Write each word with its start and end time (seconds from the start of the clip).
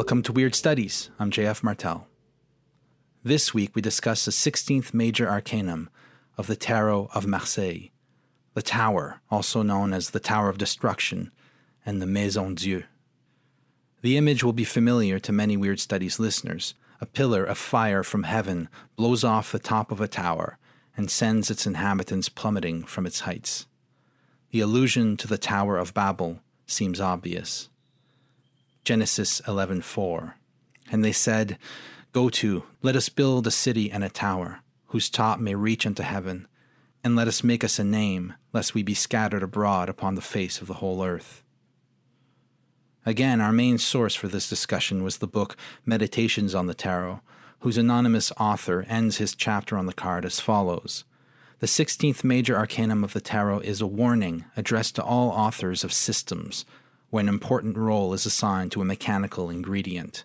Welcome 0.00 0.22
to 0.22 0.32
Weird 0.32 0.54
Studies. 0.54 1.10
I'm 1.18 1.30
JF 1.30 1.62
Martel. 1.62 2.06
This 3.22 3.52
week 3.52 3.72
we 3.74 3.82
discuss 3.82 4.24
the 4.24 4.30
16th 4.30 4.94
major 4.94 5.28
arcanum 5.28 5.90
of 6.38 6.46
the 6.46 6.56
Tarot 6.56 7.10
of 7.12 7.26
Marseille, 7.26 7.90
the 8.54 8.62
Tower, 8.62 9.20
also 9.30 9.60
known 9.60 9.92
as 9.92 10.08
the 10.08 10.18
Tower 10.18 10.48
of 10.48 10.56
Destruction, 10.56 11.30
and 11.84 12.00
the 12.00 12.06
Maison 12.06 12.54
Dieu. 12.54 12.84
The 14.00 14.16
image 14.16 14.42
will 14.42 14.54
be 14.54 14.64
familiar 14.64 15.18
to 15.18 15.32
many 15.32 15.58
Weird 15.58 15.80
Studies 15.80 16.18
listeners. 16.18 16.72
A 17.02 17.04
pillar 17.04 17.44
of 17.44 17.58
fire 17.58 18.02
from 18.02 18.22
heaven 18.22 18.70
blows 18.96 19.22
off 19.22 19.52
the 19.52 19.58
top 19.58 19.92
of 19.92 20.00
a 20.00 20.08
tower 20.08 20.56
and 20.96 21.10
sends 21.10 21.50
its 21.50 21.66
inhabitants 21.66 22.30
plummeting 22.30 22.84
from 22.84 23.04
its 23.04 23.20
heights. 23.20 23.66
The 24.50 24.60
allusion 24.60 25.18
to 25.18 25.26
the 25.26 25.36
Tower 25.36 25.76
of 25.76 25.92
Babel 25.92 26.40
seems 26.66 27.02
obvious. 27.02 27.68
Genesis 28.84 29.40
11:4. 29.42 30.34
And 30.90 31.04
they 31.04 31.12
said, 31.12 31.58
Go 32.12 32.28
to, 32.30 32.64
let 32.82 32.96
us 32.96 33.08
build 33.08 33.46
a 33.46 33.50
city 33.50 33.90
and 33.90 34.02
a 34.02 34.08
tower, 34.08 34.60
whose 34.86 35.08
top 35.08 35.38
may 35.38 35.54
reach 35.54 35.86
unto 35.86 36.02
heaven, 36.02 36.48
and 37.04 37.14
let 37.14 37.28
us 37.28 37.44
make 37.44 37.62
us 37.62 37.78
a 37.78 37.84
name, 37.84 38.34
lest 38.52 38.74
we 38.74 38.82
be 38.82 38.94
scattered 38.94 39.42
abroad 39.42 39.88
upon 39.88 40.16
the 40.16 40.20
face 40.20 40.60
of 40.60 40.66
the 40.66 40.74
whole 40.74 41.04
earth. 41.04 41.44
Again, 43.06 43.40
our 43.40 43.52
main 43.52 43.78
source 43.78 44.14
for 44.14 44.28
this 44.28 44.48
discussion 44.48 45.02
was 45.04 45.18
the 45.18 45.26
book 45.26 45.56
Meditations 45.86 46.54
on 46.54 46.66
the 46.66 46.74
Tarot, 46.74 47.20
whose 47.60 47.78
anonymous 47.78 48.32
author 48.38 48.84
ends 48.88 49.18
his 49.18 49.34
chapter 49.34 49.76
on 49.78 49.86
the 49.86 49.92
card 49.92 50.24
as 50.24 50.40
follows. 50.40 51.04
The 51.60 51.66
16th 51.66 52.24
major 52.24 52.56
arcanum 52.56 53.04
of 53.04 53.12
the 53.12 53.20
tarot 53.20 53.60
is 53.60 53.82
a 53.82 53.86
warning 53.86 54.46
addressed 54.56 54.96
to 54.96 55.04
all 55.04 55.28
authors 55.28 55.84
of 55.84 55.92
systems, 55.92 56.64
where 57.10 57.20
an 57.20 57.28
important 57.28 57.76
role 57.76 58.14
is 58.14 58.24
assigned 58.24 58.72
to 58.72 58.80
a 58.80 58.84
mechanical 58.84 59.50
ingredient 59.50 60.24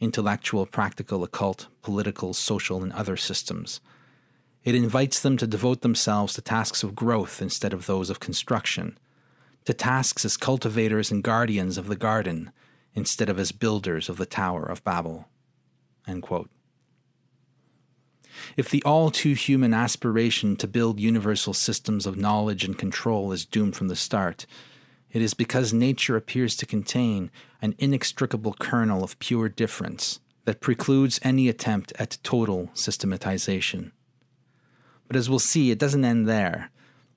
intellectual, 0.00 0.66
practical, 0.66 1.22
occult, 1.22 1.68
political, 1.80 2.34
social, 2.34 2.82
and 2.82 2.92
other 2.92 3.16
systems. 3.16 3.80
It 4.64 4.74
invites 4.74 5.20
them 5.20 5.36
to 5.36 5.46
devote 5.46 5.82
themselves 5.82 6.34
to 6.34 6.40
tasks 6.40 6.82
of 6.82 6.96
growth 6.96 7.40
instead 7.40 7.72
of 7.72 7.86
those 7.86 8.10
of 8.10 8.18
construction, 8.18 8.98
to 9.64 9.72
tasks 9.72 10.24
as 10.24 10.36
cultivators 10.36 11.12
and 11.12 11.22
guardians 11.22 11.78
of 11.78 11.86
the 11.86 11.94
garden 11.94 12.50
instead 12.94 13.28
of 13.28 13.38
as 13.38 13.52
builders 13.52 14.08
of 14.08 14.16
the 14.16 14.26
Tower 14.26 14.64
of 14.64 14.82
Babel. 14.82 15.28
If 18.56 18.68
the 18.70 18.82
all 18.82 19.12
too 19.12 19.34
human 19.34 19.72
aspiration 19.72 20.56
to 20.56 20.66
build 20.66 20.98
universal 20.98 21.54
systems 21.54 22.06
of 22.06 22.16
knowledge 22.16 22.64
and 22.64 22.76
control 22.76 23.30
is 23.30 23.44
doomed 23.44 23.76
from 23.76 23.86
the 23.86 23.96
start, 23.96 24.46
it 25.12 25.20
is 25.20 25.34
because 25.34 25.72
nature 25.72 26.16
appears 26.16 26.56
to 26.56 26.66
contain 26.66 27.30
an 27.60 27.74
inextricable 27.78 28.54
kernel 28.58 29.04
of 29.04 29.18
pure 29.18 29.48
difference 29.48 30.20
that 30.44 30.60
precludes 30.60 31.20
any 31.22 31.48
attempt 31.48 31.92
at 31.98 32.18
total 32.22 32.70
systematization. 32.74 33.92
But 35.06 35.16
as 35.16 35.28
we'll 35.28 35.38
see, 35.38 35.70
it 35.70 35.78
doesn't 35.78 36.04
end 36.04 36.26
there, 36.26 36.70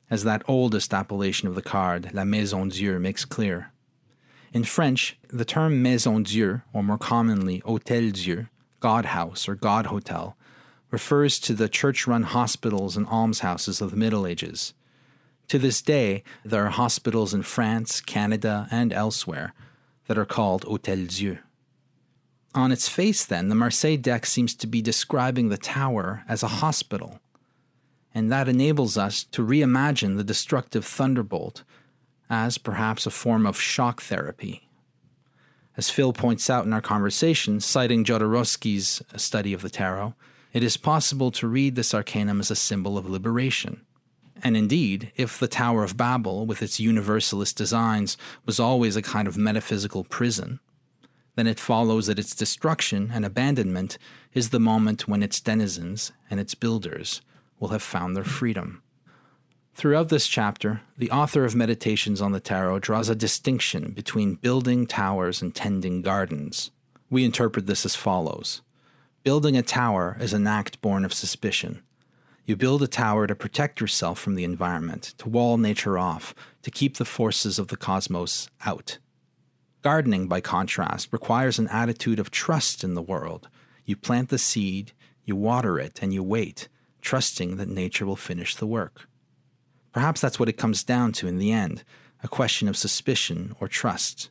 as 0.09 0.23
that 0.23 0.43
oldest 0.47 0.93
appellation 0.93 1.47
of 1.47 1.55
the 1.55 1.61
card, 1.61 2.13
La 2.13 2.25
Maison 2.25 2.69
Dieu, 2.69 2.99
makes 2.99 3.25
clear. 3.25 3.71
In 4.53 4.63
French, 4.63 5.17
the 5.29 5.45
term 5.45 5.81
Maison 5.81 6.23
Dieu, 6.23 6.61
or 6.73 6.83
more 6.83 6.97
commonly 6.97 7.61
Hôtel 7.61 8.13
Dieu, 8.13 8.47
God 8.79 9.05
House 9.05 9.47
or 9.47 9.55
God 9.55 9.87
Hotel, 9.87 10.37
refers 10.91 11.39
to 11.39 11.53
the 11.53 11.69
church 11.69 12.05
run 12.05 12.23
hospitals 12.23 12.95
and 12.95 13.07
almshouses 13.07 13.81
of 13.81 13.91
the 13.91 13.97
Middle 13.97 14.27
Ages 14.27 14.73
to 15.47 15.59
this 15.59 15.81
day, 15.81 16.23
there 16.43 16.65
are 16.65 16.69
hospitals 16.69 17.33
in 17.33 17.43
France, 17.43 18.01
Canada, 18.01 18.67
and 18.71 18.91
elsewhere 18.91 19.53
that 20.07 20.17
are 20.17 20.25
called 20.25 20.65
Hôtel 20.65 21.07
Dieu. 21.07 21.39
On 22.53 22.71
its 22.71 22.87
face, 22.87 23.25
then, 23.25 23.49
the 23.49 23.55
Marseille 23.55 23.97
deck 23.97 24.25
seems 24.25 24.55
to 24.55 24.67
be 24.67 24.81
describing 24.81 25.49
the 25.49 25.57
tower 25.57 26.23
as 26.27 26.41
a 26.41 26.47
hospital, 26.47 27.19
and 28.13 28.31
that 28.31 28.47
enables 28.47 28.97
us 28.97 29.23
to 29.25 29.45
reimagine 29.45 30.17
the 30.17 30.23
destructive 30.23 30.85
thunderbolt 30.85 31.63
as 32.29 32.57
perhaps 32.57 33.05
a 33.05 33.11
form 33.11 33.45
of 33.45 33.59
shock 33.59 34.01
therapy. 34.01 34.69
As 35.77 35.89
Phil 35.89 36.13
points 36.13 36.49
out 36.49 36.65
in 36.65 36.71
our 36.71 36.81
conversation, 36.81 37.59
citing 37.59 38.05
Jodorowsky's 38.05 39.01
study 39.17 39.51
of 39.51 39.61
the 39.61 39.69
tarot, 39.69 40.15
it 40.53 40.63
is 40.63 40.77
possible 40.77 41.31
to 41.31 41.47
read 41.49 41.75
this 41.75 41.93
arcanum 41.93 42.39
as 42.39 42.49
a 42.49 42.55
symbol 42.55 42.97
of 42.97 43.09
liberation. 43.09 43.84
And 44.43 44.57
indeed, 44.57 45.11
if 45.15 45.39
the 45.39 45.47
Tower 45.47 45.83
of 45.83 45.97
Babel, 45.97 46.45
with 46.45 46.61
its 46.61 46.79
universalist 46.79 47.55
designs, 47.55 48.17
was 48.45 48.59
always 48.59 48.95
a 48.95 49.01
kind 49.01 49.27
of 49.27 49.37
metaphysical 49.37 50.03
prison, 50.03 50.59
then 51.35 51.47
it 51.47 51.59
follows 51.59 52.07
that 52.07 52.19
its 52.19 52.35
destruction 52.35 53.11
and 53.13 53.25
abandonment 53.25 53.97
is 54.33 54.49
the 54.49 54.59
moment 54.59 55.07
when 55.07 55.23
its 55.23 55.39
denizens 55.39 56.11
and 56.29 56.39
its 56.39 56.55
builders 56.55 57.21
will 57.59 57.69
have 57.69 57.83
found 57.83 58.15
their 58.15 58.23
freedom. 58.23 58.81
Throughout 59.73 60.07
this 60.07 60.27
chapter, 60.27 60.81
the 60.97 61.11
author 61.11 61.43
of 61.43 61.55
Meditations 61.55 62.21
on 62.21 62.31
the 62.31 62.39
Tarot 62.39 62.79
draws 62.79 63.09
a 63.09 63.15
distinction 63.15 63.91
between 63.91 64.35
building 64.35 64.87
towers 64.87 65.41
and 65.41 65.53
tending 65.53 66.01
gardens. 66.01 66.71
We 67.09 67.25
interpret 67.25 67.67
this 67.67 67.85
as 67.85 67.95
follows 67.95 68.61
Building 69.23 69.57
a 69.57 69.63
tower 69.63 70.17
is 70.19 70.33
an 70.33 70.47
act 70.47 70.81
born 70.81 71.03
of 71.03 71.13
suspicion 71.13 71.81
you 72.45 72.55
build 72.55 72.83
a 72.83 72.87
tower 72.87 73.25
to 73.25 73.35
protect 73.35 73.81
yourself 73.81 74.19
from 74.19 74.35
the 74.35 74.43
environment, 74.43 75.15
to 75.17 75.29
wall 75.29 75.57
nature 75.57 75.97
off, 75.97 76.35
to 76.61 76.69
keep 76.69 76.97
the 76.97 77.05
forces 77.05 77.57
of 77.57 77.69
the 77.69 77.77
cosmos 77.77 78.47
out. 78.65 78.99
Gardening, 79.81 80.27
by 80.27 80.41
contrast, 80.41 81.11
requires 81.11 81.57
an 81.57 81.67
attitude 81.69 82.19
of 82.19 82.31
trust 82.31 82.83
in 82.83 82.93
the 82.93 83.01
world. 83.01 83.49
You 83.83 83.95
plant 83.95 84.29
the 84.29 84.37
seed, 84.37 84.93
you 85.23 85.35
water 85.35 85.79
it, 85.79 85.99
and 86.01 86.13
you 86.13 86.23
wait, 86.23 86.67
trusting 87.01 87.57
that 87.57 87.67
nature 87.67 88.05
will 88.05 88.15
finish 88.15 88.55
the 88.55 88.67
work. 88.67 89.07
Perhaps 89.91 90.21
that's 90.21 90.39
what 90.39 90.49
it 90.49 90.57
comes 90.57 90.83
down 90.83 91.13
to 91.13 91.27
in 91.27 91.37
the 91.37 91.51
end 91.51 91.83
a 92.23 92.27
question 92.27 92.67
of 92.67 92.75
suspicion 92.75 93.55
or 93.59 93.67
trust. 93.67 94.29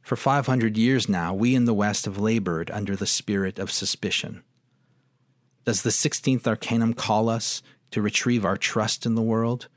For 0.00 0.14
500 0.14 0.76
years 0.76 1.08
now, 1.08 1.34
we 1.34 1.56
in 1.56 1.64
the 1.64 1.74
West 1.74 2.04
have 2.04 2.18
labored 2.18 2.70
under 2.70 2.94
the 2.94 3.06
spirit 3.06 3.58
of 3.58 3.72
suspicion. 3.72 4.44
Does 5.64 5.82
the 5.82 5.90
16th 5.90 6.46
Arcanum 6.46 6.94
call 6.94 7.28
us 7.28 7.62
to 7.90 8.00
retrieve 8.02 8.44
our 8.44 8.56
trust 8.56 9.04
in 9.04 9.14
the 9.14 9.22
world? 9.22 9.68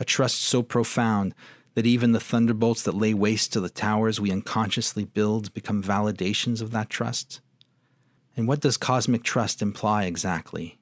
A 0.00 0.04
trust 0.04 0.40
so 0.40 0.62
profound 0.62 1.34
that 1.74 1.86
even 1.86 2.12
the 2.12 2.20
thunderbolts 2.20 2.82
that 2.82 2.94
lay 2.94 3.14
waste 3.14 3.52
to 3.52 3.60
the 3.60 3.68
towers 3.68 4.20
we 4.20 4.32
unconsciously 4.32 5.04
build 5.04 5.52
become 5.54 5.82
validations 5.82 6.62
of 6.62 6.70
that 6.70 6.88
trust? 6.88 7.40
And 8.36 8.48
what 8.48 8.60
does 8.60 8.76
cosmic 8.76 9.22
trust 9.22 9.60
imply 9.60 10.04
exactly? 10.04 10.78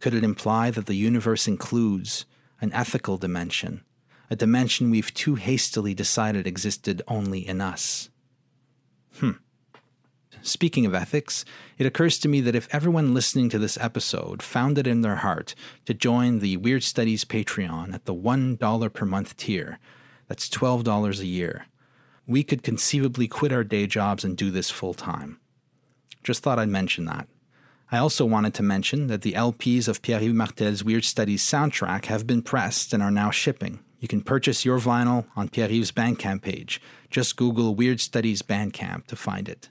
Could 0.00 0.14
it 0.14 0.24
imply 0.24 0.70
that 0.70 0.86
the 0.86 0.94
universe 0.94 1.48
includes 1.48 2.26
an 2.60 2.72
ethical 2.72 3.16
dimension, 3.16 3.82
a 4.30 4.36
dimension 4.36 4.90
we've 4.90 5.12
too 5.14 5.34
hastily 5.34 5.94
decided 5.94 6.46
existed 6.46 7.02
only 7.08 7.46
in 7.46 7.60
us? 7.60 8.10
Hmm. 9.14 9.32
Speaking 10.42 10.86
of 10.86 10.94
ethics, 10.94 11.44
it 11.78 11.86
occurs 11.86 12.18
to 12.18 12.28
me 12.28 12.40
that 12.40 12.54
if 12.54 12.72
everyone 12.74 13.14
listening 13.14 13.48
to 13.50 13.58
this 13.58 13.78
episode 13.78 14.42
found 14.42 14.78
it 14.78 14.86
in 14.86 15.00
their 15.00 15.16
heart 15.16 15.54
to 15.86 15.94
join 15.94 16.38
the 16.38 16.56
Weird 16.56 16.82
Studies 16.82 17.24
Patreon 17.24 17.94
at 17.94 18.04
the 18.04 18.14
$1 18.14 18.92
per 18.92 19.06
month 19.06 19.36
tier, 19.36 19.78
that's 20.28 20.48
$12 20.48 21.20
a 21.20 21.26
year, 21.26 21.66
we 22.26 22.42
could 22.42 22.62
conceivably 22.62 23.28
quit 23.28 23.52
our 23.52 23.64
day 23.64 23.86
jobs 23.86 24.24
and 24.24 24.36
do 24.36 24.50
this 24.50 24.70
full 24.70 24.94
time. 24.94 25.40
Just 26.22 26.42
thought 26.42 26.58
I'd 26.58 26.68
mention 26.68 27.04
that. 27.04 27.28
I 27.92 27.98
also 27.98 28.24
wanted 28.24 28.54
to 28.54 28.62
mention 28.62 29.06
that 29.08 29.22
the 29.22 29.34
LPs 29.34 29.88
of 29.88 30.02
Pierre 30.02 30.22
Yves 30.22 30.34
Martel's 30.34 30.82
Weird 30.82 31.04
Studies 31.04 31.42
soundtrack 31.42 32.06
have 32.06 32.26
been 32.26 32.42
pressed 32.42 32.92
and 32.92 33.02
are 33.02 33.10
now 33.10 33.30
shipping. 33.30 33.80
You 34.00 34.08
can 34.08 34.22
purchase 34.22 34.64
your 34.64 34.78
vinyl 34.78 35.26
on 35.36 35.48
Pierre 35.48 35.70
Yves' 35.70 35.92
Bandcamp 35.92 36.42
page. 36.42 36.80
Just 37.10 37.36
Google 37.36 37.74
Weird 37.74 38.00
Studies 38.00 38.42
Bandcamp 38.42 39.06
to 39.06 39.16
find 39.16 39.48
it. 39.48 39.68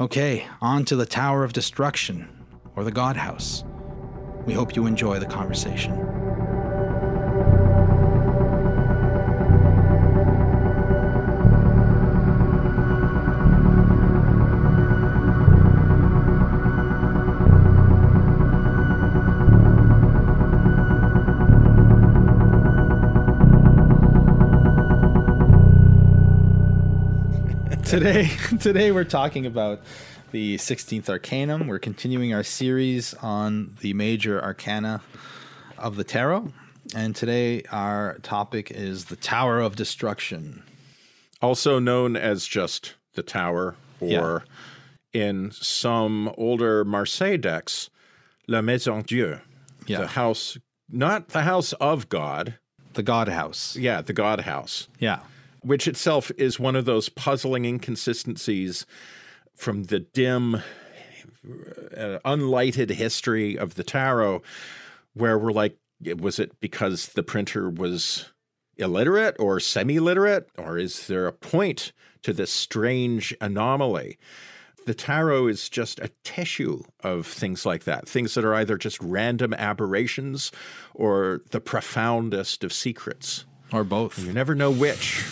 Okay, 0.00 0.46
on 0.60 0.84
to 0.84 0.94
the 0.94 1.04
Tower 1.04 1.42
of 1.42 1.52
Destruction, 1.52 2.28
or 2.76 2.84
the 2.84 2.92
God 2.92 3.16
House. 3.16 3.64
We 4.46 4.54
hope 4.54 4.76
you 4.76 4.86
enjoy 4.86 5.18
the 5.18 5.26
conversation. 5.26 6.17
Today, 27.88 28.30
today 28.60 28.92
we're 28.92 29.02
talking 29.04 29.46
about 29.46 29.80
the 30.30 30.56
16th 30.56 31.08
Arcanum. 31.08 31.68
We're 31.68 31.78
continuing 31.78 32.34
our 32.34 32.42
series 32.42 33.14
on 33.14 33.76
the 33.80 33.94
major 33.94 34.42
arcana 34.42 35.00
of 35.78 35.96
the 35.96 36.04
tarot. 36.04 36.52
And 36.94 37.16
today 37.16 37.62
our 37.72 38.18
topic 38.22 38.70
is 38.70 39.06
the 39.06 39.16
Tower 39.16 39.60
of 39.60 39.74
Destruction. 39.74 40.62
Also 41.40 41.78
known 41.78 42.14
as 42.14 42.46
just 42.46 42.94
the 43.14 43.22
Tower, 43.22 43.76
or 44.00 44.44
in 45.14 45.50
some 45.52 46.30
older 46.36 46.84
Marseille 46.84 47.38
decks, 47.38 47.88
La 48.46 48.60
Maison 48.60 49.02
Dieu. 49.02 49.40
Yeah. 49.86 50.00
The 50.00 50.06
house, 50.08 50.58
not 50.90 51.28
the 51.28 51.42
house 51.42 51.72
of 51.74 52.10
God. 52.10 52.58
The 52.94 53.02
God 53.02 53.28
House. 53.28 53.76
Yeah, 53.76 54.02
the 54.02 54.12
God 54.12 54.40
house. 54.40 54.88
Yeah. 54.98 55.20
Which 55.68 55.86
itself 55.86 56.32
is 56.38 56.58
one 56.58 56.74
of 56.74 56.86
those 56.86 57.10
puzzling 57.10 57.66
inconsistencies 57.66 58.86
from 59.54 59.84
the 59.84 60.00
dim, 60.00 60.54
uh, 60.54 62.18
unlighted 62.24 62.88
history 62.88 63.58
of 63.58 63.74
the 63.74 63.84
tarot, 63.84 64.40
where 65.12 65.38
we're 65.38 65.52
like, 65.52 65.76
was 66.16 66.38
it 66.38 66.58
because 66.60 67.08
the 67.08 67.22
printer 67.22 67.68
was 67.68 68.30
illiterate 68.78 69.36
or 69.38 69.60
semi 69.60 70.00
literate, 70.00 70.48
or 70.56 70.78
is 70.78 71.06
there 71.06 71.26
a 71.26 71.32
point 71.32 71.92
to 72.22 72.32
this 72.32 72.50
strange 72.50 73.36
anomaly? 73.38 74.16
The 74.86 74.94
tarot 74.94 75.48
is 75.48 75.68
just 75.68 75.98
a 75.98 76.10
tissue 76.24 76.82
of 77.04 77.26
things 77.26 77.66
like 77.66 77.84
that, 77.84 78.08
things 78.08 78.32
that 78.36 78.44
are 78.44 78.54
either 78.54 78.78
just 78.78 78.98
random 79.02 79.52
aberrations 79.52 80.50
or 80.94 81.42
the 81.50 81.60
profoundest 81.60 82.64
of 82.64 82.72
secrets. 82.72 83.44
Or 83.70 83.84
both. 83.84 84.18
You 84.18 84.32
never 84.32 84.54
know 84.54 84.70
which. 84.70 85.22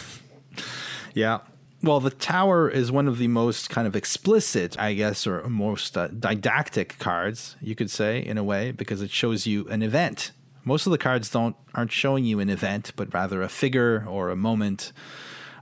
Yeah. 1.17 1.39
Well, 1.83 2.01
the 2.01 2.11
tower 2.11 2.69
is 2.69 2.93
one 2.93 3.09
of 3.09 3.17
the 3.17 3.29
most 3.29 3.71
kind 3.71 3.87
of 3.87 3.97
explicit, 3.97 4.79
I 4.79 4.93
guess, 4.93 5.27
or 5.27 5.49
most 5.49 5.97
uh, 5.97 6.09
didactic 6.09 6.99
cards, 6.99 7.57
you 7.63 7.75
could 7.75 7.91
say, 7.91 8.23
in 8.23 8.37
a 8.37 8.45
way, 8.45 8.71
because 8.71 9.01
it 9.01 9.11
shows 9.11 9.47
you 9.47 9.67
an 9.69 9.83
event. 9.83 10.33
Most 10.63 10.85
of 10.87 10.93
the 10.93 10.99
cards 10.99 11.31
don't 11.31 11.57
aren't 11.75 11.93
showing 11.93 12.25
you 12.25 12.39
an 12.39 12.51
event, 12.51 12.93
but 12.97 13.15
rather 13.15 13.41
a 13.41 13.49
figure 13.49 14.05
or 14.07 14.29
a 14.29 14.37
moment. 14.37 14.93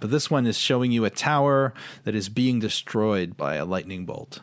But 0.01 0.11
this 0.11 0.29
one 0.29 0.45
is 0.47 0.59
showing 0.59 0.91
you 0.91 1.05
a 1.05 1.11
tower 1.11 1.73
that 2.03 2.17
is 2.17 2.29
being 2.29 2.59
destroyed 2.59 3.37
by 3.37 3.55
a 3.55 3.65
lightning 3.65 4.07
bolt 4.07 4.41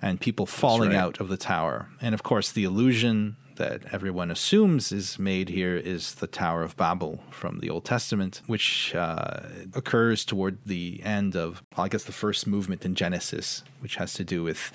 and 0.00 0.20
people 0.20 0.46
falling 0.46 0.90
right. 0.90 0.98
out 0.98 1.20
of 1.20 1.28
the 1.28 1.36
tower. 1.36 1.88
And 2.00 2.14
of 2.14 2.24
course, 2.24 2.50
the 2.50 2.64
illusion 2.64 3.36
that 3.56 3.82
everyone 3.92 4.30
assumes 4.30 4.92
is 4.92 5.18
made 5.18 5.48
here 5.48 5.76
is 5.76 6.14
the 6.16 6.26
Tower 6.26 6.62
of 6.62 6.76
Babel 6.76 7.20
from 7.30 7.60
the 7.60 7.70
Old 7.70 7.84
Testament, 7.84 8.42
which 8.46 8.94
uh, 8.94 9.40
occurs 9.74 10.24
toward 10.24 10.58
the 10.64 11.00
end 11.04 11.36
of, 11.36 11.62
well, 11.76 11.84
I 11.84 11.88
guess, 11.88 12.04
the 12.04 12.12
first 12.12 12.46
movement 12.46 12.84
in 12.84 12.94
Genesis, 12.94 13.62
which 13.80 13.96
has 13.96 14.14
to 14.14 14.24
do 14.24 14.42
with 14.42 14.72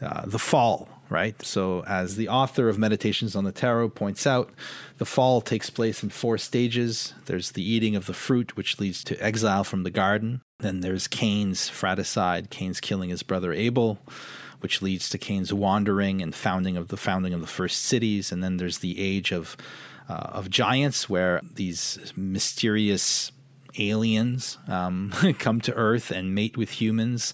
uh, 0.00 0.24
the 0.26 0.38
fall, 0.38 0.88
right? 1.08 1.40
So, 1.42 1.84
as 1.84 2.16
the 2.16 2.28
author 2.28 2.68
of 2.68 2.78
Meditations 2.78 3.36
on 3.36 3.44
the 3.44 3.52
Tarot 3.52 3.90
points 3.90 4.26
out, 4.26 4.50
the 4.98 5.06
fall 5.06 5.40
takes 5.40 5.70
place 5.70 6.02
in 6.02 6.10
four 6.10 6.38
stages. 6.38 7.14
There's 7.26 7.52
the 7.52 7.62
eating 7.62 7.96
of 7.96 8.06
the 8.06 8.14
fruit, 8.14 8.56
which 8.56 8.80
leads 8.80 9.04
to 9.04 9.22
exile 9.22 9.64
from 9.64 9.82
the 9.82 9.90
garden. 9.90 10.42
Then 10.58 10.80
there's 10.80 11.08
Cain's 11.08 11.68
fratricide, 11.68 12.50
Cain's 12.50 12.80
killing 12.80 13.10
his 13.10 13.22
brother 13.22 13.52
Abel 13.52 13.98
which 14.62 14.82
leads 14.82 15.08
to 15.10 15.18
Cain's 15.18 15.52
wandering 15.52 16.22
and 16.22 16.34
founding 16.34 16.76
of 16.76 16.88
the 16.88 16.96
founding 16.96 17.34
of 17.34 17.40
the 17.40 17.46
first 17.46 17.82
cities. 17.82 18.30
And 18.32 18.42
then 18.42 18.56
there's 18.56 18.78
the 18.78 19.00
age 19.00 19.32
of 19.32 19.56
uh, 20.08 20.30
of 20.32 20.50
giants, 20.50 21.08
where 21.08 21.40
these 21.54 22.12
mysterious 22.16 23.32
aliens 23.78 24.58
um, 24.68 25.12
come 25.38 25.60
to 25.60 25.72
Earth 25.74 26.10
and 26.10 26.34
mate 26.34 26.56
with 26.56 26.80
humans, 26.80 27.32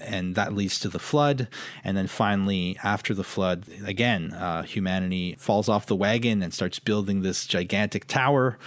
and 0.00 0.34
that 0.34 0.54
leads 0.54 0.78
to 0.80 0.88
the 0.88 0.98
flood. 0.98 1.48
And 1.82 1.96
then 1.96 2.06
finally, 2.06 2.78
after 2.82 3.14
the 3.14 3.24
flood, 3.24 3.64
again, 3.84 4.32
uh, 4.32 4.62
humanity 4.62 5.36
falls 5.38 5.68
off 5.68 5.86
the 5.86 5.96
wagon 5.96 6.42
and 6.42 6.54
starts 6.54 6.78
building 6.78 7.22
this 7.22 7.46
gigantic 7.46 8.06
tower 8.06 8.58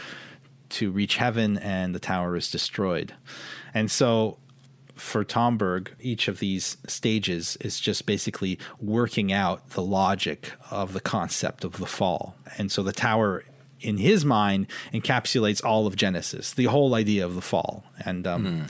to 0.69 0.92
reach 0.92 1.15
heaven, 1.15 1.57
and 1.57 1.95
the 1.95 2.00
tower 2.00 2.36
is 2.36 2.51
destroyed. 2.51 3.13
And 3.74 3.89
so 3.89 4.38
for 4.97 5.23
Tomberg, 5.23 5.89
each 5.99 6.27
of 6.27 6.39
these 6.39 6.77
stages 6.88 7.57
is 7.61 7.79
just 7.79 8.05
basically 8.05 8.59
working 8.81 9.31
out 9.31 9.69
the 9.71 9.81
logic 9.81 10.51
of 10.71 10.94
the 10.94 10.99
concept 10.99 11.63
of 11.63 11.77
the 11.77 11.85
fall. 11.85 12.35
And 12.57 12.71
so 12.71 12.83
the 12.83 12.91
tower, 12.91 13.44
in 13.79 13.97
his 13.97 14.25
mind, 14.25 14.67
encapsulates 14.94 15.63
all 15.63 15.88
of 15.88 15.95
Genesis, 15.95 16.53
the 16.53 16.65
whole 16.65 16.95
idea 16.95 17.25
of 17.25 17.35
the 17.35 17.41
fall. 17.41 17.83
And 18.03 18.27
um, 18.27 18.65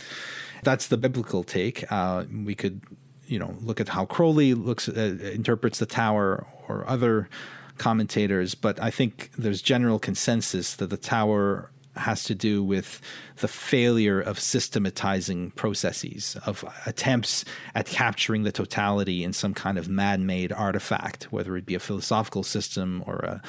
that's 0.63 0.88
the 0.88 0.97
biblical 0.97 1.44
take. 1.44 1.89
Uh, 1.91 2.25
we 2.45 2.56
could, 2.56 2.81
you 3.25 3.39
know, 3.39 3.56
look 3.62 3.79
at 3.79 3.89
how 3.89 4.06
Crowley 4.06 4.53
looks 4.53 4.89
uh, 4.89 5.18
interprets 5.33 5.79
the 5.79 5.85
tower 5.85 6.45
or 6.68 6.88
other 6.88 7.29
commentators, 7.77 8.56
but 8.56 8.81
I 8.81 8.89
think 8.89 9.31
there's 9.38 9.62
general 9.62 10.00
consensus 10.00 10.75
that 10.75 10.89
the 10.89 10.97
tower 10.97 11.71
has 11.99 12.23
to 12.25 12.35
do 12.35 12.63
with 12.63 13.01
the 13.38 13.47
failure 13.47 14.19
of 14.19 14.39
systematizing 14.39 15.51
processes, 15.51 16.38
of 16.45 16.63
attempts 16.85 17.45
at 17.75 17.85
capturing 17.85 18.44
the 18.44 18.51
totality 18.51 19.23
in 19.23 19.33
some 19.33 19.53
kind 19.53 19.77
of 19.77 19.88
man 19.89 20.25
made 20.25 20.51
artifact, 20.51 21.25
whether 21.31 21.55
it 21.57 21.65
be 21.65 21.75
a 21.75 21.79
philosophical 21.79 22.44
system 22.44 23.03
or 23.05 23.15
a, 23.17 23.41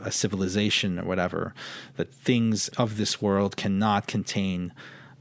a 0.00 0.10
civilization 0.10 0.98
or 0.98 1.04
whatever, 1.04 1.54
that 1.96 2.12
things 2.12 2.68
of 2.76 2.96
this 2.96 3.20
world 3.22 3.56
cannot 3.56 4.06
contain 4.06 4.72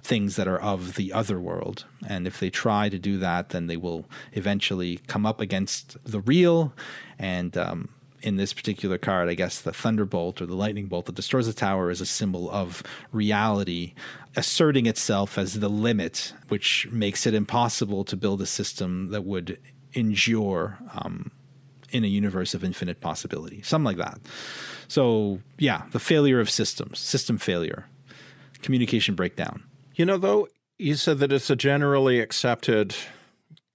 things 0.06 0.36
that 0.36 0.48
are 0.48 0.60
of 0.60 0.96
the 0.96 1.12
other 1.12 1.40
world. 1.40 1.86
And 2.08 2.28
if 2.28 2.40
they 2.40 2.52
try 2.52 2.90
to 2.90 3.00
do 3.00 3.18
that, 3.18 3.50
then 3.50 3.66
they 3.68 3.78
will 3.78 4.06
eventually 4.34 5.00
come 5.08 5.26
up 5.26 5.42
against 5.42 5.98
the 6.04 6.20
real 6.20 6.74
and 7.18 7.58
um, 7.58 7.90
in 8.26 8.38
this 8.38 8.54
particular 8.54 8.98
card, 8.98 9.30
I 9.30 9.36
guess 9.36 9.62
the 9.62 9.72
thunderbolt 9.72 10.42
or 10.42 10.48
the 10.48 10.56
lightning 10.56 10.88
bolt 10.88 11.06
that 11.06 11.16
destroys 11.16 11.46
the 11.46 11.54
tower 11.54 11.92
is 11.92 12.02
a 12.02 12.08
symbol 12.08 12.50
of 12.50 12.82
reality 13.12 13.94
asserting 14.36 14.88
itself 14.88 15.38
as 15.38 15.60
the 15.60 15.70
limit, 15.70 16.34
which 16.48 16.88
makes 16.92 17.28
it 17.28 17.36
impossible 17.36 18.04
to 18.04 18.18
build 18.18 18.42
a 18.42 18.48
system 18.48 19.12
that 19.12 19.24
would 19.24 19.60
endure 19.94 20.80
um, 20.96 21.30
in 21.92 22.04
a 22.04 22.08
universe 22.08 22.56
of 22.56 22.64
infinite 22.64 23.00
possibility. 23.00 23.62
Something 23.62 23.86
like 23.86 23.98
that. 23.98 24.20
So, 24.88 25.40
yeah, 25.60 25.84
the 25.92 26.00
failure 26.00 26.40
of 26.40 26.50
systems, 26.50 26.98
system 26.98 27.38
failure, 27.38 27.86
communication 28.64 29.14
breakdown. 29.14 29.64
You 29.94 30.06
know, 30.06 30.18
though, 30.18 30.48
you 30.80 30.96
said 30.96 31.20
that 31.20 31.32
it's 31.32 31.52
a 31.52 31.56
generally 31.56 32.20
accepted 32.20 32.96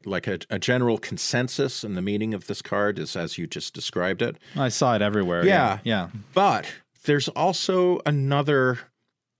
like 0.04 0.26
a, 0.26 0.38
a, 0.48 0.58
general 0.58 0.98
consensus 0.98 1.84
in 1.84 1.94
the 1.94 2.02
meaning 2.02 2.32
of 2.34 2.46
this 2.46 2.62
card 2.62 2.98
is 2.98 3.16
as 3.16 3.36
you 3.36 3.46
just 3.46 3.74
described 3.74 4.22
it. 4.22 4.36
I 4.56 4.68
saw 4.68 4.94
it 4.94 5.02
everywhere. 5.02 5.44
Yeah. 5.44 5.78
Yeah. 5.84 6.08
But 6.32 6.72
there's 7.04 7.28
also 7.28 8.00
another 8.06 8.78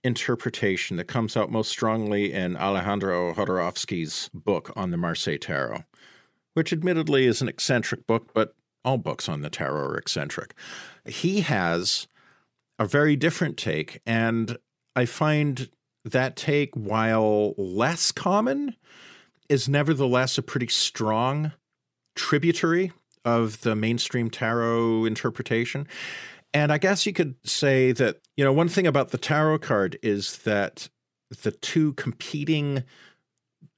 interpretation 0.03 0.97
that 0.97 1.05
comes 1.05 1.37
out 1.37 1.51
most 1.51 1.69
strongly 1.69 2.33
in 2.33 2.57
Alejandro 2.57 3.35
Jodorowsky's 3.35 4.31
book 4.33 4.73
on 4.77 4.91
the 4.91 4.97
Marseille 4.97 5.39
Tarot, 5.39 5.85
which 6.55 6.73
admittedly 6.73 7.27
is 7.27 7.43
an 7.43 7.49
eccentric 7.49 8.07
book, 8.07 8.31
but 8.33 8.55
all 8.85 8.99
books 8.99 9.29
on 9.29 9.43
the 9.43 9.51
tarot 9.51 9.91
are 9.91 9.97
eccentric. 9.97 10.55
He 11.05 11.41
has 11.43 12.07
a 12.79 12.87
very 12.87 13.15
different 13.15 13.57
take, 13.57 14.01
and 14.07 14.57
I 14.97 15.05
find 15.05 15.69
that 16.05 16.37
take, 16.37 16.75
while 16.75 17.55
less 17.59 18.11
common, 18.11 18.75
is 19.51 19.69
nevertheless 19.69 20.39
a 20.39 20.43
pretty 20.43 20.69
strong 20.69 21.53
tributary 22.15 22.93
of 23.25 23.61
the 23.63 23.75
mainstream 23.75 24.31
tarot 24.31 25.05
interpretation. 25.05 25.87
And 26.55 26.73
I 26.73 26.79
guess 26.79 27.05
you 27.05 27.13
could 27.13 27.35
say 27.45 27.93
that, 27.93 28.21
you 28.37 28.45
know, 28.45 28.53
one 28.53 28.69
thing 28.69 28.87
about 28.87 29.11
the 29.11 29.19
tarot 29.19 29.59
card 29.59 29.99
is 30.03 30.39
that 30.39 30.89
the 31.43 31.51
two 31.51 31.93
competing 31.95 32.85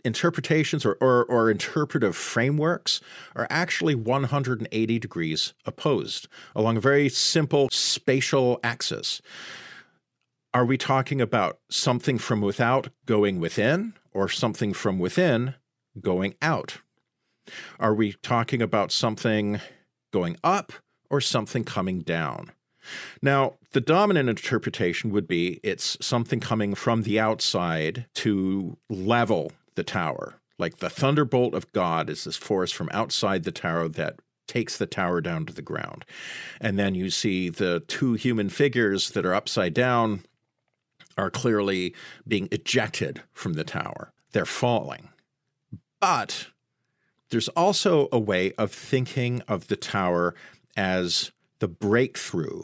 interpretations 0.04 0.84
or, 0.84 0.94
or, 1.00 1.24
or, 1.24 1.50
interpretive 1.50 2.16
frameworks 2.16 3.00
are 3.36 3.46
actually 3.50 3.94
180 3.94 4.98
degrees 4.98 5.54
opposed 5.64 6.26
along 6.56 6.76
a 6.76 6.80
very 6.80 7.08
simple 7.08 7.68
spatial 7.70 8.58
axis. 8.64 9.22
Are 10.52 10.64
we 10.64 10.76
talking 10.76 11.20
about 11.20 11.60
something 11.70 12.18
from 12.18 12.40
without 12.40 12.88
going 13.06 13.38
within 13.38 13.94
or 14.12 14.28
something 14.28 14.72
from 14.72 14.98
within 14.98 15.54
going 16.00 16.34
out? 16.40 16.78
Are 17.80 17.94
we 17.94 18.14
talking 18.22 18.62
about 18.62 18.92
something 18.92 19.60
going 20.12 20.36
up 20.44 20.72
or 21.10 21.20
something 21.20 21.64
coming 21.64 22.00
down? 22.00 22.52
Now, 23.20 23.54
the 23.72 23.80
dominant 23.80 24.28
interpretation 24.28 25.10
would 25.10 25.28
be 25.28 25.60
it's 25.62 25.96
something 26.00 26.40
coming 26.40 26.74
from 26.74 27.02
the 27.02 27.20
outside 27.20 28.06
to 28.14 28.76
level 28.88 29.52
the 29.74 29.84
tower. 29.84 30.40
Like 30.58 30.78
the 30.78 30.90
thunderbolt 30.90 31.54
of 31.54 31.72
God 31.72 32.10
is 32.10 32.24
this 32.24 32.36
force 32.36 32.72
from 32.72 32.88
outside 32.92 33.44
the 33.44 33.52
tower 33.52 33.88
that 33.88 34.16
takes 34.46 34.76
the 34.76 34.86
tower 34.86 35.20
down 35.20 35.46
to 35.46 35.52
the 35.52 35.62
ground. 35.62 36.04
And 36.60 36.78
then 36.78 36.94
you 36.94 37.10
see 37.10 37.48
the 37.48 37.80
two 37.80 38.14
human 38.14 38.48
figures 38.48 39.10
that 39.12 39.24
are 39.24 39.34
upside 39.34 39.74
down 39.74 40.24
are 41.16 41.30
clearly 41.30 41.94
being 42.26 42.48
ejected 42.50 43.22
from 43.32 43.54
the 43.54 43.64
tower. 43.64 44.12
they're 44.32 44.46
falling. 44.46 45.10
But 46.02 46.48
there's 47.30 47.48
also 47.50 48.08
a 48.10 48.18
way 48.18 48.52
of 48.58 48.72
thinking 48.72 49.40
of 49.46 49.68
the 49.68 49.76
tower 49.76 50.34
as 50.76 51.30
the 51.60 51.68
breakthrough, 51.68 52.62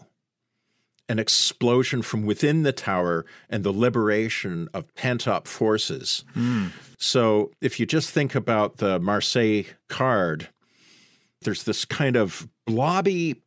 an 1.09 1.21
explosion 1.21 2.03
from 2.03 2.27
within 2.27 2.65
the 2.65 2.73
tower 2.73 3.25
and 3.49 3.63
the 3.63 3.73
liberation 3.73 4.69
of 4.75 4.93
pent 4.97 5.29
up 5.29 5.47
forces. 5.47 6.25
Mm. 6.35 6.73
So 6.99 7.53
if 7.61 7.79
you 7.79 7.87
just 7.87 8.11
think 8.11 8.35
about 8.35 8.79
the 8.79 8.99
Marseille 8.99 9.63
card, 9.89 10.49
there's 11.43 11.63
this 11.63 11.85
kind 11.85 12.17
of 12.17 12.49
blobby 12.67 13.41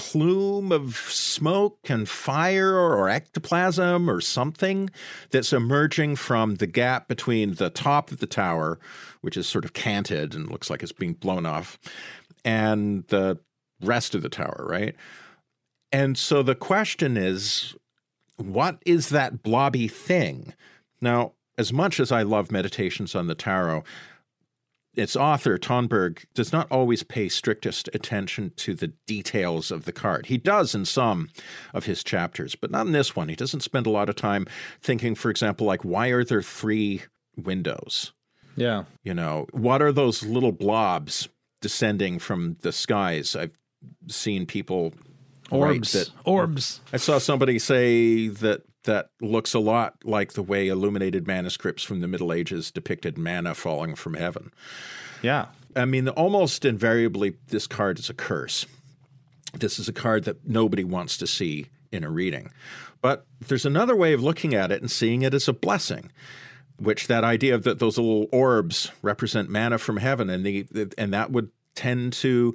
plume 0.00 0.72
of 0.72 0.96
smoke 0.96 1.78
and 1.90 2.08
fire 2.08 2.74
or 2.74 3.10
ectoplasm 3.10 4.08
or 4.08 4.18
something 4.22 4.88
that's 5.30 5.52
emerging 5.52 6.16
from 6.16 6.54
the 6.54 6.66
gap 6.66 7.06
between 7.06 7.56
the 7.56 7.68
top 7.68 8.10
of 8.10 8.18
the 8.18 8.26
tower, 8.26 8.78
which 9.20 9.36
is 9.36 9.46
sort 9.46 9.66
of 9.66 9.74
canted 9.74 10.34
and 10.34 10.50
looks 10.50 10.70
like 10.70 10.82
it's 10.82 10.90
being 10.90 11.12
blown 11.12 11.44
off, 11.44 11.78
and 12.46 13.06
the 13.08 13.38
rest 13.82 14.14
of 14.14 14.22
the 14.22 14.30
tower, 14.30 14.64
right? 14.66 14.96
And 15.92 16.16
so 16.16 16.42
the 16.42 16.54
question 16.54 17.18
is 17.18 17.74
what 18.38 18.78
is 18.86 19.10
that 19.10 19.42
blobby 19.42 19.86
thing? 19.86 20.54
Now, 21.02 21.34
as 21.58 21.74
much 21.74 22.00
as 22.00 22.10
I 22.10 22.22
love 22.22 22.50
meditations 22.50 23.14
on 23.14 23.26
the 23.26 23.34
tarot, 23.34 23.84
its 24.94 25.14
author, 25.14 25.56
Tomberg, 25.58 26.24
does 26.34 26.52
not 26.52 26.70
always 26.70 27.02
pay 27.02 27.28
strictest 27.28 27.88
attention 27.94 28.52
to 28.56 28.74
the 28.74 28.88
details 29.06 29.70
of 29.70 29.84
the 29.84 29.92
card. 29.92 30.26
He 30.26 30.36
does 30.36 30.74
in 30.74 30.84
some 30.84 31.30
of 31.72 31.86
his 31.86 32.02
chapters, 32.02 32.54
but 32.54 32.70
not 32.70 32.86
in 32.86 32.92
this 32.92 33.14
one. 33.14 33.28
He 33.28 33.36
doesn't 33.36 33.60
spend 33.60 33.86
a 33.86 33.90
lot 33.90 34.08
of 34.08 34.16
time 34.16 34.46
thinking, 34.82 35.14
for 35.14 35.30
example, 35.30 35.66
like, 35.66 35.84
why 35.84 36.08
are 36.08 36.24
there 36.24 36.42
three 36.42 37.02
windows? 37.36 38.12
Yeah. 38.56 38.84
You 39.04 39.14
know, 39.14 39.46
what 39.52 39.80
are 39.80 39.92
those 39.92 40.24
little 40.24 40.52
blobs 40.52 41.28
descending 41.60 42.18
from 42.18 42.56
the 42.62 42.72
skies? 42.72 43.36
I've 43.36 43.56
seen 44.08 44.46
people 44.46 44.92
orbs 45.50 45.92
that 45.92 46.10
orbs 46.24 46.80
i 46.92 46.96
saw 46.96 47.18
somebody 47.18 47.58
say 47.58 48.28
that 48.28 48.62
that 48.90 49.10
looks 49.20 49.54
a 49.54 49.58
lot 49.58 49.94
like 50.04 50.32
the 50.32 50.42
way 50.42 50.68
illuminated 50.68 51.26
manuscripts 51.26 51.82
from 51.82 52.00
the 52.00 52.08
middle 52.08 52.32
ages 52.32 52.70
depicted 52.70 53.16
manna 53.16 53.54
falling 53.54 53.94
from 53.94 54.14
heaven. 54.14 54.52
Yeah. 55.22 55.46
I 55.76 55.84
mean 55.84 56.08
almost 56.08 56.64
invariably 56.64 57.36
this 57.48 57.66
card 57.66 57.98
is 57.98 58.10
a 58.10 58.14
curse. 58.14 58.66
This 59.54 59.78
is 59.78 59.88
a 59.88 59.92
card 59.92 60.24
that 60.24 60.46
nobody 60.48 60.84
wants 60.84 61.16
to 61.18 61.26
see 61.26 61.66
in 61.92 62.04
a 62.04 62.10
reading. 62.10 62.50
But 63.00 63.26
there's 63.46 63.64
another 63.64 63.96
way 63.96 64.12
of 64.12 64.22
looking 64.22 64.54
at 64.54 64.70
it 64.70 64.80
and 64.80 64.90
seeing 64.90 65.22
it 65.22 65.34
as 65.34 65.48
a 65.48 65.52
blessing 65.52 66.10
which 66.80 67.08
that 67.08 67.24
idea 67.24 67.54
of 67.54 67.64
that 67.64 67.78
those 67.78 67.98
little 67.98 68.26
orbs 68.32 68.90
represent 69.02 69.50
manna 69.50 69.78
from 69.78 69.98
heaven 69.98 70.30
and 70.30 70.44
the 70.44 70.66
and 70.96 71.12
that 71.12 71.30
would 71.30 71.50
tend 71.74 72.12
to 72.12 72.54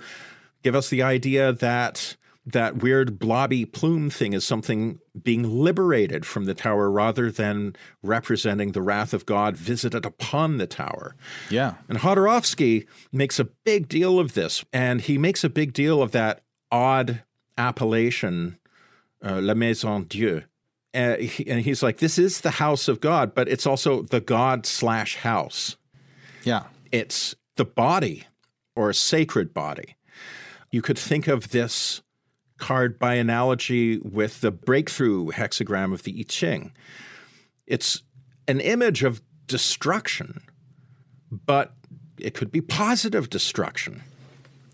give 0.63 0.75
us 0.75 0.89
the 0.89 1.03
idea 1.03 1.53
that 1.53 2.15
that 2.45 2.77
weird 2.77 3.17
blobby 3.17 3.65
plume 3.65 4.09
thing 4.09 4.33
is 4.33 4.45
something 4.45 4.99
being 5.23 5.43
liberated 5.43 6.25
from 6.25 6.45
the 6.45 6.53
tower 6.53 6.91
rather 6.91 7.31
than 7.31 7.75
representing 8.03 8.71
the 8.71 8.83
wrath 8.83 9.13
of 9.13 9.25
God 9.25 9.57
visited 9.57 10.05
upon 10.05 10.57
the 10.57 10.67
tower. 10.67 11.15
Yeah. 11.49 11.75
And 11.89 11.99
Jodorowsky 11.99 12.85
makes 13.11 13.39
a 13.39 13.45
big 13.45 13.87
deal 13.87 14.19
of 14.19 14.35
this, 14.35 14.63
and 14.71 15.01
he 15.01 15.17
makes 15.17 15.43
a 15.43 15.49
big 15.49 15.73
deal 15.73 16.03
of 16.03 16.11
that 16.11 16.43
odd 16.71 17.23
appellation, 17.57 18.59
uh, 19.23 19.41
La 19.41 19.55
Maison 19.55 20.03
Dieu. 20.03 20.43
Uh, 20.93 21.17
he, 21.17 21.49
and 21.49 21.61
he's 21.61 21.81
like, 21.81 21.97
this 21.97 22.19
is 22.19 22.41
the 22.41 22.51
house 22.51 22.87
of 22.87 23.01
God, 23.01 23.33
but 23.33 23.49
it's 23.49 23.65
also 23.65 24.03
the 24.03 24.21
God 24.21 24.65
slash 24.65 25.17
house. 25.17 25.77
Yeah. 26.43 26.65
It's 26.91 27.35
the 27.55 27.65
body 27.65 28.25
or 28.75 28.91
a 28.91 28.93
sacred 28.93 29.53
body. 29.53 29.95
You 30.71 30.81
could 30.81 30.99
think 30.99 31.27
of 31.27 31.49
this 31.49 32.01
card 32.57 32.97
by 32.97 33.15
analogy 33.15 33.99
with 33.99 34.41
the 34.41 34.51
breakthrough 34.51 35.31
hexagram 35.31 35.93
of 35.93 36.03
the 36.03 36.15
I 36.19 36.23
Ching. 36.23 36.71
It's 37.67 38.01
an 38.47 38.59
image 38.59 39.03
of 39.03 39.21
destruction, 39.47 40.41
but 41.31 41.73
it 42.19 42.33
could 42.33 42.51
be 42.51 42.61
positive 42.61 43.29
destruction. 43.29 44.03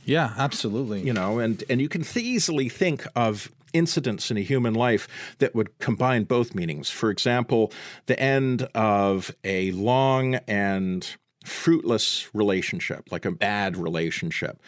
Yeah, 0.05 0.33
absolutely. 0.37 1.01
You 1.01 1.13
know, 1.13 1.39
and, 1.39 1.63
and 1.69 1.81
you 1.81 1.89
can 1.89 2.03
th- 2.03 2.25
easily 2.25 2.69
think 2.69 3.05
of 3.15 3.51
incidents 3.73 4.29
in 4.29 4.37
a 4.37 4.41
human 4.41 4.73
life 4.73 5.07
that 5.39 5.55
would 5.55 5.77
combine 5.79 6.23
both 6.25 6.53
meanings. 6.53 6.89
For 6.89 7.09
example, 7.09 7.71
the 8.07 8.19
end 8.19 8.63
of 8.75 9.33
a 9.43 9.71
long 9.71 10.35
and 10.47 11.07
fruitless 11.45 12.29
relationship, 12.33 13.11
like 13.11 13.25
a 13.25 13.31
bad 13.31 13.77
relationship 13.77 14.61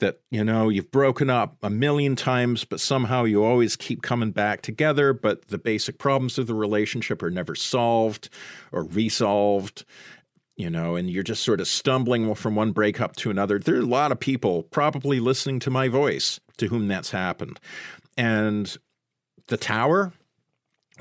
that 0.00 0.20
you 0.30 0.44
know 0.44 0.68
you've 0.68 0.90
broken 0.90 1.28
up 1.30 1.56
a 1.62 1.70
million 1.70 2.16
times 2.16 2.64
but 2.64 2.80
somehow 2.80 3.24
you 3.24 3.44
always 3.44 3.76
keep 3.76 4.02
coming 4.02 4.30
back 4.30 4.62
together 4.62 5.12
but 5.12 5.48
the 5.48 5.58
basic 5.58 5.98
problems 5.98 6.38
of 6.38 6.46
the 6.46 6.54
relationship 6.54 7.22
are 7.22 7.30
never 7.30 7.54
solved 7.54 8.28
or 8.72 8.84
resolved 8.84 9.84
you 10.56 10.68
know 10.68 10.96
and 10.96 11.08
you're 11.08 11.22
just 11.22 11.42
sort 11.42 11.60
of 11.60 11.68
stumbling 11.68 12.34
from 12.34 12.54
one 12.54 12.72
breakup 12.72 13.16
to 13.16 13.30
another. 13.30 13.58
There 13.58 13.76
are 13.76 13.80
a 13.80 13.86
lot 13.86 14.12
of 14.12 14.20
people 14.20 14.64
probably 14.64 15.20
listening 15.20 15.60
to 15.60 15.70
my 15.70 15.88
voice 15.88 16.40
to 16.58 16.66
whom 16.66 16.88
that's 16.88 17.12
happened. 17.12 17.58
And 18.16 18.76
the 19.46 19.56
tower 19.56 20.12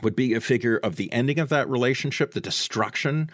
would 0.03 0.15
be 0.15 0.35
a 0.35 0.41
figure 0.41 0.77
of 0.77 0.95
the 0.95 1.11
ending 1.11 1.39
of 1.39 1.49
that 1.49 1.67
relationship 1.67 2.33
the 2.33 2.39
destruction 2.39 3.29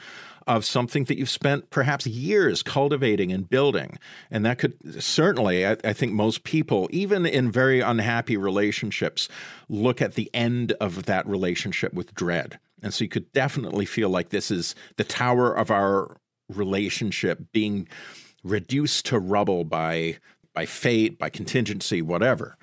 of 0.48 0.66
something 0.66 1.06
that 1.06 1.18
you've 1.18 1.30
spent 1.30 1.70
perhaps 1.70 2.06
years 2.06 2.64
cultivating 2.64 3.32
and 3.32 3.50
building. 3.50 3.98
And 4.30 4.46
that 4.46 4.60
could 4.60 5.04
certainly, 5.04 5.66
I, 5.66 5.78
I, 5.84 5.94
think 5.94 6.14
most 6.14 6.44
people, 6.44 6.90
even 6.92 7.26
in 7.26 7.52
very 7.52 7.80
unhappy 7.80 8.38
relationships, 8.38 9.30
look 9.70 10.02
at 10.02 10.16
the 10.16 10.30
end 10.34 10.74
of 10.74 11.06
that 11.06 11.28
relationship 11.28 11.94
with 11.94 12.14
dread. 12.14 12.60
And 12.82 12.94
so 12.94 13.04
you 13.04 13.10
could 13.10 13.32
definitely 13.32 13.86
feel 13.86 14.10
like 14.10 14.30
this 14.30 14.52
is 14.52 14.76
the 14.98 15.04
tower 15.06 15.54
of 15.54 15.72
our 15.72 16.18
relationship 16.50 17.40
being 17.54 17.88
reduced 18.44 19.06
to 19.08 19.20
rubble 19.20 19.64
by 19.64 20.18
by 20.54 20.66
fate, 20.68 21.18
by 21.18 21.30
contingency, 21.30 22.02
whatever. 22.02 22.58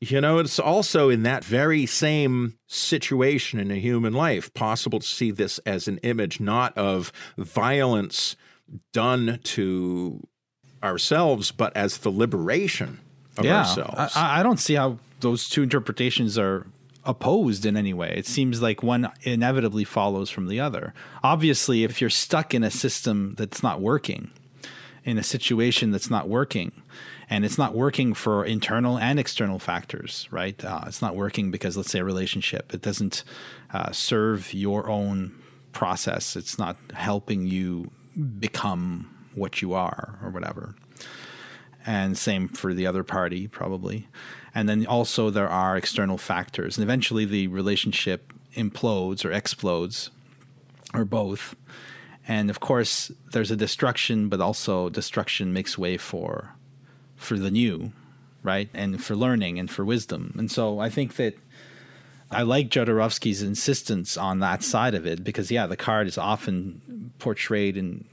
You 0.00 0.20
know, 0.20 0.38
it's 0.38 0.58
also 0.58 1.08
in 1.08 1.22
that 1.22 1.44
very 1.44 1.86
same 1.86 2.58
situation 2.66 3.58
in 3.58 3.70
a 3.70 3.76
human 3.76 4.12
life 4.12 4.52
possible 4.52 4.98
to 4.98 5.06
see 5.06 5.30
this 5.30 5.58
as 5.60 5.88
an 5.88 5.98
image 5.98 6.40
not 6.40 6.76
of 6.76 7.10
violence 7.38 8.36
done 8.92 9.40
to 9.44 10.26
ourselves, 10.82 11.50
but 11.52 11.74
as 11.76 11.98
the 11.98 12.10
liberation 12.10 13.00
of 13.38 13.44
yeah, 13.44 13.60
ourselves. 13.60 14.14
I, 14.16 14.40
I 14.40 14.42
don't 14.42 14.60
see 14.60 14.74
how 14.74 14.98
those 15.20 15.48
two 15.48 15.62
interpretations 15.62 16.36
are 16.36 16.66
opposed 17.04 17.64
in 17.66 17.76
any 17.76 17.94
way. 17.94 18.14
It 18.16 18.26
seems 18.26 18.62
like 18.62 18.82
one 18.82 19.10
inevitably 19.22 19.84
follows 19.84 20.30
from 20.30 20.48
the 20.48 20.60
other. 20.60 20.94
Obviously, 21.22 21.84
if 21.84 22.00
you're 22.00 22.10
stuck 22.10 22.54
in 22.54 22.62
a 22.62 22.70
system 22.70 23.34
that's 23.36 23.62
not 23.62 23.80
working, 23.80 24.30
in 25.04 25.18
a 25.18 25.22
situation 25.22 25.90
that's 25.90 26.10
not 26.10 26.28
working, 26.28 26.72
and 27.30 27.44
it's 27.44 27.58
not 27.58 27.74
working 27.74 28.14
for 28.14 28.44
internal 28.44 28.98
and 28.98 29.18
external 29.18 29.58
factors, 29.58 30.28
right? 30.30 30.62
Uh, 30.64 30.84
it's 30.86 31.02
not 31.02 31.16
working 31.16 31.50
because, 31.50 31.76
let's 31.76 31.90
say, 31.90 32.00
a 32.00 32.04
relationship, 32.04 32.74
it 32.74 32.82
doesn't 32.82 33.24
uh, 33.72 33.92
serve 33.92 34.52
your 34.52 34.88
own 34.88 35.34
process. 35.72 36.36
It's 36.36 36.58
not 36.58 36.76
helping 36.92 37.46
you 37.46 37.90
become 38.38 39.10
what 39.34 39.62
you 39.62 39.74
are 39.74 40.18
or 40.22 40.30
whatever. 40.30 40.74
And 41.86 42.16
same 42.16 42.48
for 42.48 42.72
the 42.72 42.86
other 42.86 43.04
party, 43.04 43.46
probably. 43.46 44.08
And 44.54 44.68
then 44.68 44.86
also 44.86 45.30
there 45.30 45.48
are 45.48 45.76
external 45.76 46.16
factors, 46.16 46.78
and 46.78 46.84
eventually 46.84 47.24
the 47.24 47.48
relationship 47.48 48.32
implodes 48.54 49.24
or 49.24 49.32
explodes, 49.32 50.10
or 50.94 51.04
both. 51.04 51.56
And 52.26 52.48
of 52.48 52.60
course, 52.60 53.10
there's 53.32 53.50
a 53.50 53.56
destruction, 53.56 54.28
but 54.28 54.40
also 54.40 54.88
destruction 54.88 55.52
makes 55.52 55.76
way 55.76 55.96
for 55.96 56.54
for 57.24 57.38
the 57.38 57.50
new, 57.50 57.92
right? 58.42 58.68
And 58.74 59.02
for 59.02 59.16
learning 59.16 59.58
and 59.58 59.70
for 59.70 59.84
wisdom. 59.84 60.34
And 60.38 60.50
so 60.50 60.78
I 60.78 60.90
think 60.90 61.16
that 61.16 61.36
I 62.30 62.42
like 62.42 62.68
Jodorowsky's 62.68 63.42
insistence 63.42 64.16
on 64.16 64.40
that 64.40 64.62
side 64.62 64.94
of 64.94 65.06
it 65.06 65.22
because, 65.22 65.50
yeah, 65.50 65.66
the 65.66 65.76
card 65.76 66.06
is 66.06 66.18
often 66.18 67.12
portrayed 67.18 67.76
in 67.76 68.04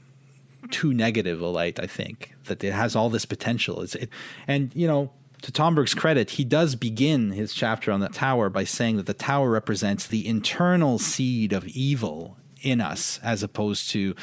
too 0.70 0.94
negative 0.94 1.40
a 1.40 1.46
light. 1.46 1.80
I 1.80 1.86
think 1.86 2.34
that 2.44 2.62
it 2.62 2.72
has 2.72 2.94
all 2.94 3.10
this 3.10 3.24
potential. 3.24 3.82
It's, 3.82 3.94
it, 3.94 4.08
and 4.46 4.70
you 4.74 4.86
know, 4.86 5.10
to 5.42 5.50
Tomberg's 5.50 5.94
credit, 5.94 6.30
he 6.30 6.44
does 6.44 6.76
begin 6.76 7.32
his 7.32 7.52
chapter 7.52 7.90
on 7.90 8.00
the 8.00 8.08
tower 8.08 8.48
by 8.48 8.64
saying 8.64 8.96
that 8.96 9.06
the 9.06 9.14
tower 9.14 9.50
represents 9.50 10.06
the 10.06 10.26
internal 10.26 10.98
seed 10.98 11.52
of 11.52 11.66
evil 11.68 12.36
in 12.62 12.80
us, 12.80 13.18
as 13.24 13.42
opposed 13.42 13.90
to 13.90 14.14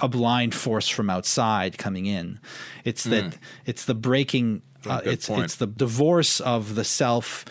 a 0.00 0.08
blind 0.08 0.54
force 0.54 0.88
from 0.88 1.10
outside 1.10 1.78
coming 1.78 2.06
in. 2.06 2.40
It's 2.84 3.04
that 3.04 3.24
mm. 3.24 3.38
it's 3.66 3.84
the 3.84 3.94
breaking. 3.94 4.62
Uh, 4.86 5.00
it's 5.04 5.28
point. 5.28 5.44
it's 5.44 5.56
the 5.56 5.66
divorce 5.66 6.40
of 6.40 6.74
the 6.74 6.84
self 6.84 7.44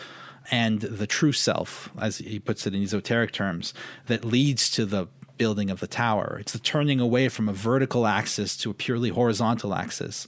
and 0.51 0.81
the 0.81 1.05
true 1.05 1.31
self, 1.31 1.91
as 1.99 2.17
he 2.17 2.39
puts 2.39 2.65
it 2.65 2.73
in 2.73 2.81
esoteric 2.81 3.31
terms, 3.31 3.73
that 4.07 4.25
leads 4.25 4.69
to 4.71 4.85
the 4.85 5.07
building 5.37 5.69
of 5.69 5.79
the 5.79 5.87
tower. 5.87 6.37
It's 6.39 6.53
the 6.53 6.59
turning 6.59 6.99
away 6.99 7.29
from 7.29 7.47
a 7.47 7.53
vertical 7.53 8.07
axis 8.07 8.57
to 8.57 8.71
a 8.71 8.73
purely 8.73 9.09
horizontal 9.09 9.73
axis 9.73 10.27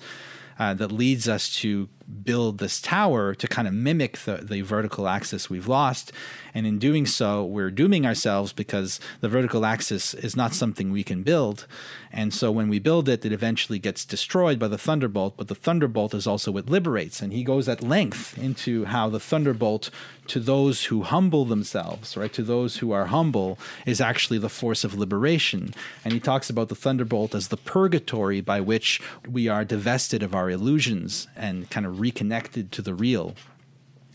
uh, 0.60 0.74
that 0.76 0.92
leads 0.92 1.28
us 1.28 1.54
to 1.58 1.90
build 2.24 2.58
this 2.58 2.82
tower 2.82 3.34
to 3.36 3.48
kind 3.48 3.68
of 3.68 3.74
mimic 3.74 4.18
the, 4.20 4.38
the 4.38 4.62
vertical 4.62 5.08
axis 5.08 5.50
we've 5.50 5.68
lost. 5.68 6.12
And 6.54 6.68
in 6.68 6.80
doing 6.80 7.06
so, 7.06 7.46
we're 7.46 7.72
dooming 7.72 8.06
ourselves 8.06 8.52
because 8.52 9.00
the 9.22 9.30
vertical 9.30 9.66
axis 9.66 10.14
is 10.14 10.36
not 10.36 10.54
something 10.54 10.92
we 10.92 11.04
can 11.04 11.24
build. 11.24 11.66
And 12.12 12.34
so 12.34 12.52
when 12.52 12.68
we 12.68 12.80
build 12.80 13.08
it, 13.08 13.24
it 13.24 13.32
eventually 13.32 13.80
gets 13.80 14.04
destroyed 14.04 14.60
by 14.60 14.68
the 14.68 14.78
thunderbolt. 14.78 15.38
But 15.38 15.48
the 15.48 15.56
thunderbolt 15.56 16.14
is 16.14 16.28
also 16.28 16.52
what 16.52 16.70
liberates. 16.70 17.22
And 17.22 17.32
he 17.32 17.44
goes 17.44 17.70
at 17.70 17.82
length 17.82 18.38
into 18.38 18.86
how 18.86 19.08
the 19.08 19.20
thunderbolt, 19.20 19.90
to 20.28 20.40
those 20.42 20.86
who 20.86 21.04
humble 21.04 21.46
themselves, 21.46 22.18
right, 22.18 22.34
to 22.34 22.44
those 22.44 22.78
who 22.78 22.92
are 22.92 23.06
humble, 23.06 23.58
is 23.86 24.02
actually 24.02 24.40
the 24.40 24.50
force 24.50 24.84
of 24.84 24.98
liberation. 24.98 25.74
And 26.04 26.14
he 26.14 26.20
talks 26.20 26.50
about 26.50 26.68
the 26.68 26.76
thunderbolt 26.76 27.34
as 27.34 27.48
the 27.48 27.58
purgatory 27.58 28.42
by 28.42 28.60
which 28.60 29.02
we 29.26 29.48
are 29.48 29.64
divested 29.64 30.22
of 30.22 30.36
our 30.36 30.50
illusions 30.50 31.28
and 31.38 31.70
kind 31.70 31.86
of 31.86 32.01
reconnected 32.02 32.72
to 32.74 32.82
the 32.82 32.94
real. 32.94 33.36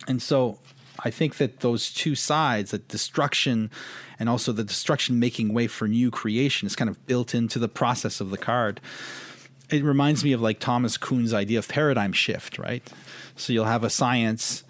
And 0.06 0.20
so 0.20 0.58
I 1.00 1.10
think 1.10 1.36
that 1.36 1.60
those 1.60 1.92
two 1.92 2.14
sides, 2.14 2.70
that 2.72 2.88
destruction 2.88 3.70
and 4.18 4.28
also 4.28 4.52
the 4.52 4.64
destruction 4.64 5.18
making 5.18 5.52
way 5.54 5.66
for 5.66 5.86
new 5.86 6.10
creation, 6.10 6.66
is 6.66 6.76
kind 6.76 6.90
of 6.90 7.06
built 7.06 7.34
into 7.34 7.58
the 7.58 7.68
process 7.68 8.20
of 8.20 8.30
the 8.30 8.38
card. 8.38 8.80
It 9.70 9.82
reminds 9.82 10.24
me 10.24 10.32
of 10.32 10.40
like 10.40 10.58
Thomas 10.58 10.96
Kuhn's 10.96 11.34
idea 11.34 11.58
of 11.58 11.68
paradigm 11.68 12.12
shift, 12.12 12.58
right? 12.58 12.88
So 13.36 13.52
you'll 13.52 13.64
have 13.64 13.84
a 13.84 13.90
science 13.90 14.64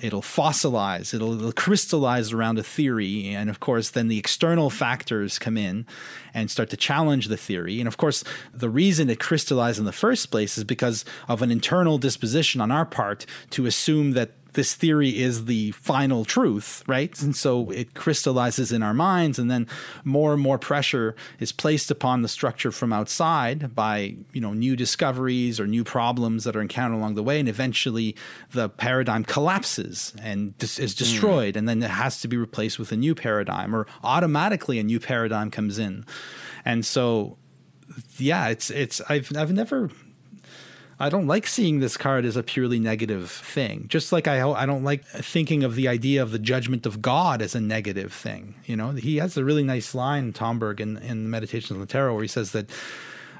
it'll 0.00 0.22
fossilize, 0.22 1.14
it'll, 1.14 1.34
it'll, 1.38 1.52
crystallize 1.52 2.32
around 2.32 2.58
a 2.58 2.62
theory. 2.62 3.28
And 3.28 3.48
of 3.48 3.60
course, 3.60 3.90
then 3.90 4.08
the 4.08 4.18
external 4.18 4.70
factors 4.70 5.38
come 5.38 5.56
in 5.56 5.86
and 6.34 6.50
start 6.50 6.70
to 6.70 6.76
challenge 6.76 7.28
the 7.28 7.36
theory. 7.36 7.80
And 7.80 7.88
of 7.88 7.96
course, 7.96 8.22
the 8.52 8.68
reason 8.68 9.08
it 9.08 9.20
crystallized 9.20 9.78
in 9.78 9.84
the 9.84 9.92
first 9.92 10.30
place 10.30 10.58
is 10.58 10.64
because 10.64 11.04
of 11.28 11.42
an 11.42 11.50
internal 11.50 11.98
disposition 11.98 12.60
on 12.60 12.70
our 12.70 12.84
part 12.84 13.26
to 13.50 13.66
assume 13.66 14.12
that 14.12 14.30
this 14.56 14.74
theory 14.74 15.10
is 15.18 15.44
the 15.44 15.70
final 15.72 16.24
truth, 16.24 16.82
right? 16.86 17.20
And 17.22 17.36
so 17.36 17.70
it 17.70 17.94
crystallizes 17.94 18.72
in 18.72 18.82
our 18.82 18.94
minds, 18.94 19.38
and 19.38 19.50
then 19.50 19.68
more 20.02 20.32
and 20.32 20.42
more 20.42 20.58
pressure 20.58 21.14
is 21.38 21.52
placed 21.52 21.90
upon 21.90 22.22
the 22.22 22.28
structure 22.28 22.72
from 22.72 22.92
outside 22.92 23.74
by 23.74 24.16
you 24.32 24.40
know 24.40 24.54
new 24.54 24.74
discoveries 24.74 25.60
or 25.60 25.66
new 25.66 25.84
problems 25.84 26.44
that 26.44 26.56
are 26.56 26.62
encountered 26.62 26.96
along 26.96 27.14
the 27.14 27.22
way, 27.22 27.38
and 27.38 27.48
eventually 27.48 28.16
the 28.52 28.68
paradigm 28.68 29.24
collapses 29.24 30.14
and 30.20 30.54
is 30.60 30.94
destroyed, 30.94 31.54
mm. 31.54 31.58
and 31.58 31.68
then 31.68 31.82
it 31.82 31.90
has 31.90 32.20
to 32.22 32.26
be 32.26 32.36
replaced 32.36 32.78
with 32.78 32.90
a 32.90 32.96
new 32.96 33.14
paradigm, 33.14 33.76
or 33.76 33.86
automatically 34.02 34.78
a 34.78 34.82
new 34.82 34.98
paradigm 34.98 35.50
comes 35.50 35.78
in, 35.78 36.04
and 36.64 36.84
so 36.86 37.36
yeah, 38.16 38.48
it's 38.48 38.70
it's 38.70 39.02
I've 39.08 39.30
I've 39.36 39.52
never 39.52 39.90
I 40.98 41.10
don't 41.10 41.26
like 41.26 41.46
seeing 41.46 41.80
this 41.80 41.98
card 41.98 42.24
as 42.24 42.36
a 42.36 42.42
purely 42.42 42.80
negative 42.80 43.30
thing. 43.30 43.86
Just 43.88 44.12
like 44.12 44.26
I 44.26 44.48
I 44.48 44.64
don't 44.64 44.84
like 44.84 45.04
thinking 45.04 45.62
of 45.62 45.74
the 45.74 45.88
idea 45.88 46.22
of 46.22 46.30
the 46.30 46.38
judgment 46.38 46.86
of 46.86 47.02
God 47.02 47.42
as 47.42 47.54
a 47.54 47.60
negative 47.60 48.12
thing. 48.12 48.54
You 48.64 48.76
know, 48.76 48.92
he 48.92 49.16
has 49.16 49.36
a 49.36 49.44
really 49.44 49.62
nice 49.62 49.94
line, 49.94 50.32
Tomberg, 50.32 50.80
in, 50.80 50.96
in 50.98 51.24
the 51.24 51.28
Meditations 51.28 51.72
on 51.72 51.80
the 51.80 51.86
Tarot, 51.86 52.14
where 52.14 52.22
he 52.22 52.28
says 52.28 52.52
that 52.52 52.70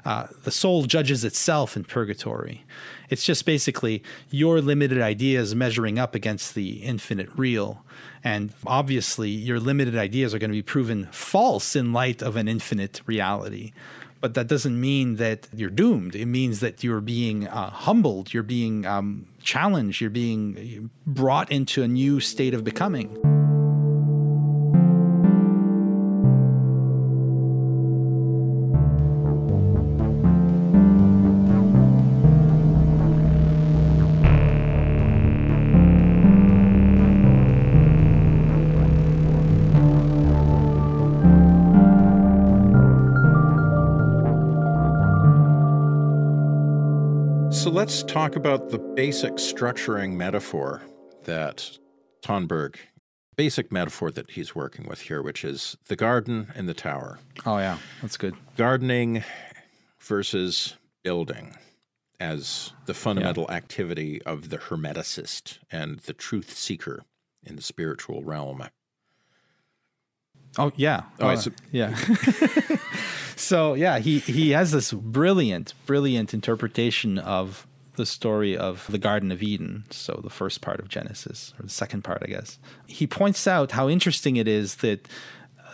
uh, 0.05 0.27
the 0.43 0.51
soul 0.51 0.83
judges 0.83 1.25
itself 1.25 1.75
in 1.75 1.83
purgatory. 1.83 2.63
It's 3.09 3.25
just 3.25 3.45
basically 3.45 4.03
your 4.29 4.61
limited 4.61 5.01
ideas 5.01 5.55
measuring 5.55 5.97
up 5.97 6.13
against 6.13 6.53
the 6.53 6.83
infinite 6.83 7.29
real. 7.35 7.83
And 8.23 8.53
obviously, 8.65 9.29
your 9.29 9.59
limited 9.59 9.97
ideas 9.97 10.33
are 10.33 10.39
going 10.39 10.51
to 10.51 10.57
be 10.57 10.61
proven 10.61 11.07
false 11.11 11.75
in 11.75 11.91
light 11.91 12.21
of 12.21 12.35
an 12.35 12.47
infinite 12.47 13.01
reality 13.05 13.73
but 14.21 14.33
that 14.33 14.47
doesn't 14.47 14.79
mean 14.79 15.15
that 15.17 15.47
you're 15.53 15.69
doomed. 15.69 16.15
It 16.15 16.25
means 16.25 16.59
that 16.59 16.83
you're 16.83 17.01
being 17.01 17.47
uh, 17.47 17.69
humbled, 17.69 18.33
you're 18.33 18.43
being 18.43 18.85
um, 18.85 19.27
challenged, 19.41 20.01
you're 20.01 20.09
being 20.09 20.89
brought 21.05 21.51
into 21.51 21.83
a 21.83 21.87
new 21.87 22.19
state 22.19 22.53
of 22.53 22.63
becoming. 22.63 23.46
Let's 47.87 48.03
talk 48.03 48.35
about 48.35 48.69
the 48.69 48.77
basic 48.77 49.35
structuring 49.35 50.11
metaphor 50.11 50.81
that 51.23 51.77
Tomberg, 52.21 52.75
basic 53.37 53.71
metaphor 53.71 54.11
that 54.11 54.31
he's 54.31 54.53
working 54.53 54.85
with 54.89 54.99
here, 54.99 55.21
which 55.21 55.45
is 55.45 55.77
the 55.87 55.95
garden 55.95 56.51
and 56.53 56.67
the 56.67 56.73
tower. 56.73 57.17
Oh, 57.45 57.59
yeah, 57.59 57.77
that's 58.01 58.17
good. 58.17 58.35
Gardening 58.57 59.23
versus 60.01 60.75
building 61.01 61.55
as 62.19 62.73
the 62.87 62.93
fundamental 62.93 63.45
yeah. 63.47 63.55
activity 63.55 64.21
of 64.23 64.49
the 64.49 64.57
hermeticist 64.57 65.59
and 65.71 65.99
the 65.99 66.13
truth 66.13 66.57
seeker 66.57 67.05
in 67.41 67.55
the 67.55 67.61
spiritual 67.61 68.21
realm. 68.21 68.67
Oh 70.57 70.73
yeah, 70.75 71.03
oh, 71.21 71.29
uh, 71.29 71.41
yeah. 71.71 71.95
so 73.37 73.75
yeah, 73.75 73.99
he 73.99 74.19
he 74.19 74.49
has 74.49 74.73
this 74.73 74.91
brilliant, 74.91 75.73
brilliant 75.85 76.33
interpretation 76.33 77.17
of 77.17 77.65
the 77.97 78.05
story 78.05 78.55
of 78.55 78.87
the 78.89 78.97
Garden 78.97 79.31
of 79.31 79.43
Eden, 79.43 79.83
so 79.89 80.19
the 80.23 80.29
first 80.29 80.61
part 80.61 80.79
of 80.79 80.87
Genesis, 80.87 81.53
or 81.59 81.63
the 81.63 81.69
second 81.69 82.03
part, 82.03 82.23
I 82.23 82.27
guess. 82.27 82.57
He 82.87 83.05
points 83.05 83.45
out 83.45 83.71
how 83.71 83.89
interesting 83.89 84.37
it 84.37 84.47
is 84.47 84.75
that 84.75 85.07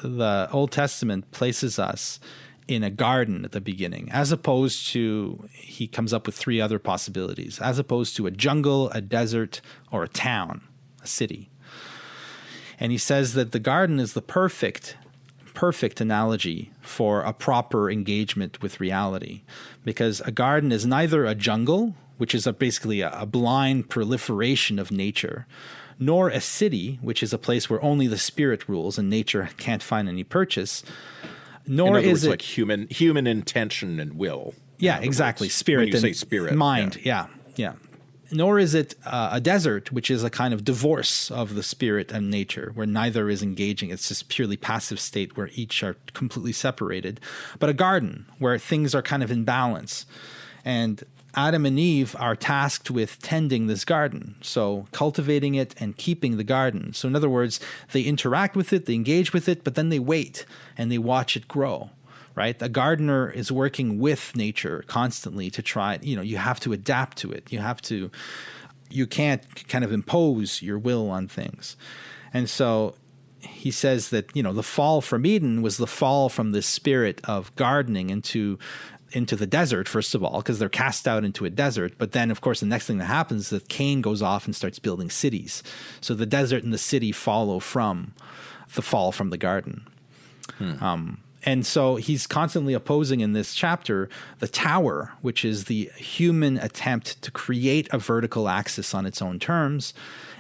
the 0.04 0.50
Old 0.52 0.72
Testament 0.72 1.32
places 1.32 1.78
us 1.78 2.20
in 2.68 2.84
a 2.84 2.90
garden 2.90 3.46
at 3.46 3.52
the 3.52 3.62
beginning, 3.62 4.10
as 4.12 4.32
opposed 4.32 4.88
to, 4.90 5.48
he 5.52 5.86
comes 5.86 6.14
up 6.14 6.26
with 6.26 6.36
three 6.36 6.60
other 6.60 6.80
possibilities, 6.80 7.60
as 7.60 7.78
opposed 7.78 8.16
to 8.16 8.26
a 8.26 8.32
jungle, 8.32 8.90
a 8.92 9.02
desert, 9.02 9.62
or 9.92 10.04
a 10.04 10.08
town, 10.08 10.62
a 11.04 11.08
city. 11.08 11.50
And 12.80 12.92
he 12.92 12.98
says 12.98 13.34
that 13.34 13.52
the 13.52 13.60
garden 13.60 14.00
is 14.00 14.14
the 14.14 14.22
perfect 14.22 14.98
perfect 15.54 16.02
analogy 16.02 16.72
for 16.82 17.22
a 17.22 17.32
proper 17.32 17.90
engagement 17.90 18.62
with 18.62 18.80
reality 18.80 19.44
because 19.86 20.20
a 20.22 20.32
garden 20.32 20.72
is 20.72 20.86
neither 20.86 21.26
a 21.26 21.36
jungle, 21.36 21.96
which 22.18 22.36
is 22.36 22.48
a, 22.48 22.54
basically 22.54 23.02
a, 23.02 23.12
a 23.12 23.26
blind 23.26 23.90
proliferation 23.90 24.80
of 24.80 24.92
nature, 24.92 25.46
nor 26.00 26.30
a 26.30 26.42
city, 26.42 27.00
which 27.02 27.24
is 27.24 27.34
a 27.34 27.38
place 27.38 27.70
where 27.70 27.84
only 27.84 28.08
the 28.08 28.18
spirit 28.18 28.68
rules 28.68 28.98
and 28.98 29.10
nature 29.10 29.50
can't 29.58 29.84
find 29.84 30.08
any 30.10 30.24
purchase. 30.24 30.84
Nor 31.66 32.00
is 32.00 32.08
words, 32.08 32.24
it 32.26 32.30
like 32.30 32.42
human 32.42 32.88
human 32.90 33.26
intention 33.26 34.00
and 34.00 34.18
will. 34.18 34.54
Yeah, 34.80 35.00
exactly. 35.00 35.46
Words. 35.46 35.56
Spirit 35.56 35.94
and 35.94 36.16
spirit, 36.16 36.56
mind. 36.56 36.98
Yeah, 37.04 37.28
yeah. 37.56 37.74
yeah 37.74 37.74
nor 38.34 38.60
is 38.60 38.74
it 38.74 38.96
uh, 39.06 39.30
a 39.32 39.40
desert, 39.40 39.92
which 39.92 40.10
is 40.10 40.24
a 40.24 40.30
kind 40.30 40.54
of 40.54 40.66
divorce 40.66 41.32
of 41.32 41.56
the 41.56 41.64
spirit 41.64 42.12
and 42.12 42.30
nature, 42.30 42.72
where 42.74 42.88
neither 42.88 43.30
is 43.30 43.44
engaging. 43.44 43.90
It's 43.92 44.08
just 44.08 44.28
purely 44.28 44.58
passive 44.58 45.00
state 45.00 45.38
where 45.38 45.50
each 45.54 45.84
are 45.84 45.96
completely 46.14 46.54
separated. 46.54 47.20
But 47.60 47.70
a 47.70 47.74
garden 47.74 48.26
where 48.40 48.58
things 48.58 48.96
are 48.96 49.02
kind 49.02 49.24
of 49.24 49.32
in 49.32 49.44
balance. 49.44 50.06
And 50.66 51.04
Adam 51.36 51.66
and 51.66 51.80
Eve 51.80 52.16
are 52.20 52.36
tasked 52.36 52.92
with 52.92 53.20
tending 53.22 53.68
this 53.68 53.86
garden, 53.86 54.36
so 54.42 54.88
cultivating 54.92 55.56
it 55.56 55.74
and 55.80 55.98
keeping 55.98 56.38
the 56.38 56.44
garden. 56.44 56.94
So, 56.94 57.08
in 57.08 57.16
other 57.16 57.30
words, 57.30 57.60
they 57.92 58.02
interact 58.02 58.56
with 58.56 58.72
it, 58.72 58.86
they 58.86 58.94
engage 58.94 59.34
with 59.34 59.50
it, 59.50 59.64
but 59.64 59.76
then 59.76 59.90
they 59.90 60.00
wait 60.00 60.46
and 60.78 60.92
they 60.92 60.98
watch 60.98 61.36
it 61.36 61.48
grow 61.48 61.90
right? 62.36 62.60
A 62.62 62.70
gardener 62.70 63.30
is 63.30 63.52
working 63.52 64.00
with 64.00 64.36
nature 64.36 64.84
constantly 64.88 65.50
to 65.52 65.62
try, 65.62 66.00
you 66.02 66.16
know, 66.16 66.22
you 66.22 66.38
have 66.38 66.60
to 66.62 66.74
adapt 66.74 67.18
to 67.20 67.32
it. 67.32 67.52
You 67.52 67.60
have 67.60 67.82
to, 67.84 68.10
you 68.90 69.06
can't 69.08 69.68
kind 69.68 69.84
of 69.84 69.92
impose 69.92 70.62
your 70.62 70.80
will 70.80 71.10
on 71.10 71.28
things. 71.28 71.78
And 72.34 72.50
so 72.50 72.96
he 73.40 73.72
says 73.72 74.10
that, 74.10 74.36
you 74.36 74.42
know, 74.42 74.54
the 74.54 74.64
fall 74.64 75.02
from 75.02 75.26
Eden 75.26 75.62
was 75.62 75.78
the 75.78 75.88
fall 75.88 76.30
from 76.30 76.52
the 76.52 76.62
spirit 76.62 77.22
of 77.26 77.56
gardening 77.56 78.10
into 78.10 78.58
into 79.16 79.36
the 79.36 79.48
desert 79.48 79.88
first 79.88 80.16
of 80.16 80.24
all 80.24 80.38
because 80.38 80.60
they're 80.60 80.70
cast 80.70 81.08
out 81.08 81.24
into 81.24 81.46
a 81.46 81.50
desert 81.50 81.94
but 81.98 82.12
then 82.12 82.32
of 82.32 82.42
course 82.42 82.60
the 82.60 82.66
next 82.66 82.88
thing 82.88 82.98
that 82.98 83.06
happens 83.06 83.44
is 83.44 83.50
that 83.50 83.70
cain 83.70 84.02
goes 84.02 84.22
off 84.22 84.46
and 84.46 84.56
starts 84.56 84.80
building 84.80 85.10
cities 85.10 85.64
so 86.02 86.14
the 86.14 86.26
desert 86.26 86.64
and 86.64 86.74
the 86.74 86.78
city 86.78 87.12
follow 87.12 87.60
from 87.60 88.14
the 88.76 88.82
fall 88.82 89.12
from 89.12 89.30
the 89.30 89.38
garden 89.38 89.88
hmm. 90.58 90.84
um, 90.84 91.20
And 91.46 91.66
so 91.66 91.98
he's 91.98 92.26
constantly 92.26 92.74
opposing 92.74 93.20
in 93.20 93.34
this 93.34 93.54
chapter 93.54 94.10
the 94.40 94.48
tower, 94.48 95.12
which 95.22 95.44
is 95.44 95.66
the 95.66 95.92
human 95.98 96.58
attempt 96.58 97.22
to 97.22 97.32
create 97.32 97.88
a 97.92 97.98
vertical 97.98 98.48
axis 98.48 98.94
on 98.94 99.06
its 99.06 99.22
own 99.22 99.40
terms, 99.40 99.94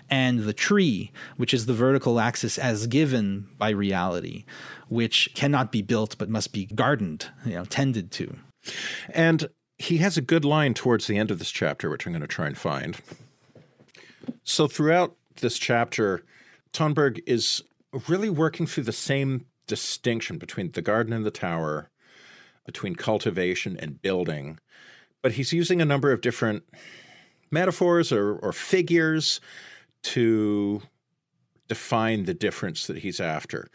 and 0.10 0.42
the 0.42 0.54
tree, 0.54 1.12
which 1.38 1.54
is 1.54 1.66
the 1.66 1.74
vertical 1.74 2.20
axis 2.20 2.58
as 2.58 2.88
given 2.88 3.48
by 3.58 3.70
reality, 3.70 4.46
which 4.88 5.30
cannot 5.34 5.72
be 5.72 5.82
built 5.82 6.18
but 6.18 6.30
must 6.30 6.54
be 6.54 6.66
gardened, 6.68 7.28
you 7.46 7.56
know, 7.56 7.66
tended 7.66 8.12
to. 8.12 8.38
And 9.10 9.50
he 9.78 9.98
has 9.98 10.18
a 10.18 10.22
good 10.22 10.46
line 10.46 10.74
towards 10.74 11.08
the 11.08 11.18
end 11.18 11.32
of 11.32 11.40
this 11.40 11.52
chapter, 11.52 11.90
which 11.90 12.06
I'm 12.06 12.14
going 12.14 12.22
to 12.22 12.28
try 12.28 12.48
and 12.48 12.58
find. 12.58 12.98
So 14.44 14.68
throughout 14.68 15.16
this 15.42 15.58
chapter, 15.58 16.24
Tomberg 16.72 17.22
is 17.26 17.64
really 18.08 18.30
working 18.30 18.66
through 18.66 18.84
the 18.84 18.92
same 18.92 19.46
distinction 19.68 20.38
between 20.38 20.72
the 20.72 20.82
garden 20.82 21.14
and 21.14 21.26
the 21.26 21.32
tower, 21.32 21.90
between 22.66 22.96
cultivation 22.96 23.78
and 23.78 24.02
building, 24.02 24.60
but 25.22 25.34
he's 25.34 25.54
using 25.54 25.82
a 25.82 25.86
number 25.86 26.12
of 26.12 26.22
different 26.22 26.64
metaphors 27.52 28.12
or, 28.12 28.36
or 28.36 28.52
figures 28.52 29.40
to 30.02 30.82
define 31.68 32.26
the 32.26 32.34
difference 32.34 32.88
that 32.88 32.98
he's 32.98 33.20
after. 33.20 33.68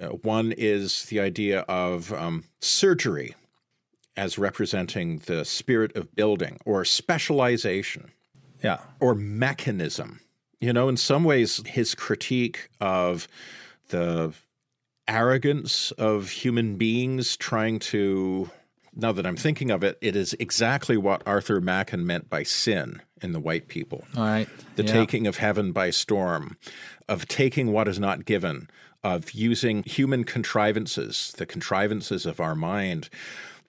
Uh, 0.00 0.08
one 0.08 0.52
is 0.52 1.06
the 1.06 1.20
idea 1.20 1.60
of 1.60 2.12
um, 2.12 2.44
surgery 2.60 3.34
as 4.16 4.38
representing 4.38 5.18
the 5.26 5.44
spirit 5.44 5.94
of 5.96 6.14
building 6.14 6.58
or 6.64 6.84
specialization. 6.84 8.12
Yeah. 8.62 8.78
Or 9.00 9.14
mechanism. 9.14 10.20
You 10.60 10.72
know, 10.72 10.88
in 10.88 10.96
some 10.96 11.24
ways, 11.24 11.62
his 11.66 11.94
critique 11.94 12.70
of 12.80 13.28
the 13.88 14.32
arrogance 15.06 15.90
of 15.92 16.30
human 16.30 16.76
beings 16.76 17.36
trying 17.36 17.78
to. 17.78 18.50
Now 18.98 19.12
that 19.12 19.26
I'm 19.26 19.36
thinking 19.36 19.70
of 19.70 19.84
it, 19.84 19.98
it 20.00 20.16
is 20.16 20.34
exactly 20.40 20.96
what 20.96 21.22
Arthur 21.26 21.60
Machen 21.60 22.06
meant 22.06 22.30
by 22.30 22.42
sin 22.42 23.02
in 23.20 23.32
the 23.32 23.40
white 23.40 23.68
people. 23.68 24.04
All 24.16 24.24
right. 24.24 24.48
The 24.76 24.84
Yeah. 24.84 24.92
taking 24.92 25.26
of 25.26 25.36
heaven 25.36 25.72
by 25.72 25.90
storm, 25.90 26.56
of 27.06 27.28
taking 27.28 27.72
what 27.72 27.88
is 27.88 27.98
not 28.00 28.24
given, 28.24 28.70
of 29.04 29.32
using 29.32 29.82
human 29.82 30.24
contrivances, 30.24 31.34
the 31.36 31.44
contrivances 31.44 32.24
of 32.24 32.40
our 32.40 32.54
mind, 32.54 33.10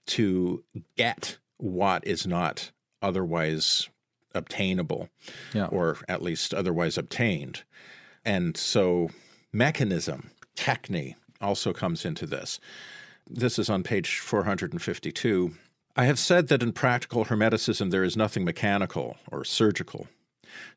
to 0.08 0.64
get 0.96 1.38
what 1.58 2.06
is 2.06 2.26
not 2.28 2.72
otherwise 3.02 3.90
obtainable 4.34 5.10
Yeah. 5.54 5.66
or 5.68 5.98
at 6.08 6.22
least 6.22 6.54
otherwise 6.54 6.98
obtained. 6.98 7.64
And 8.26 8.56
so 8.58 9.10
mechanism, 9.54 10.32
techne, 10.56 11.16
also 11.42 11.74
comes 11.74 12.06
into 12.06 12.26
this. 12.26 12.60
This 13.30 13.58
is 13.60 13.70
on 13.70 13.84
page 13.84 14.20
452. 14.20 15.54
I 15.96 16.06
have 16.06 16.20
said 16.20 16.48
that 16.48 16.62
in 16.64 16.74
practical 16.74 17.26
Hermeticism 17.26 17.90
there 17.92 18.04
is 18.04 18.16
nothing 18.18 18.46
mechanical 18.46 19.18
or 19.32 19.44
surgical. 19.44 20.08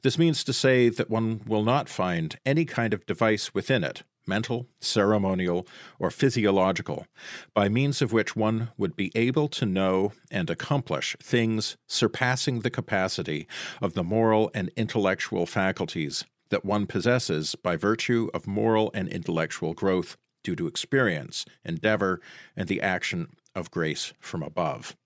This 0.03 0.19
means 0.19 0.43
to 0.45 0.53
say 0.53 0.89
that 0.89 1.11
one 1.11 1.43
will 1.47 1.63
not 1.63 1.89
find 1.89 2.39
any 2.45 2.65
kind 2.65 2.93
of 2.93 3.07
device 3.07 3.55
within 3.55 3.85
it, 3.85 4.03
mental, 4.27 4.67
ceremonial, 4.81 5.67
or 5.99 6.11
physiological, 6.11 7.07
by 7.55 7.69
means 7.69 8.03
of 8.03 8.13
which 8.13 8.37
one 8.37 8.71
would 8.77 8.97
be 8.97 9.11
able 9.15 9.49
to 9.49 9.67
know 9.67 10.13
and 10.31 10.51
accomplish 10.51 11.17
things 11.23 11.77
surpassing 11.87 12.61
the 12.61 12.71
capacity 12.71 13.47
of 13.81 13.95
the 13.95 14.05
moral 14.05 14.51
and 14.55 14.71
intellectual 14.77 15.47
faculties 15.47 16.25
that 16.51 16.65
one 16.65 16.87
possesses 16.87 17.55
by 17.55 17.77
virtue 17.77 18.29
of 18.35 18.47
moral 18.47 18.91
and 18.95 19.09
intellectual 19.09 19.73
growth 19.73 20.17
due 20.43 20.57
to 20.57 20.67
experience, 20.67 21.45
endeavor, 21.65 22.21
and 22.57 22.69
the 22.69 22.81
action 22.81 23.29
of 23.55 23.71
grace 23.71 24.13
from 24.21 24.43
above. 24.43 24.97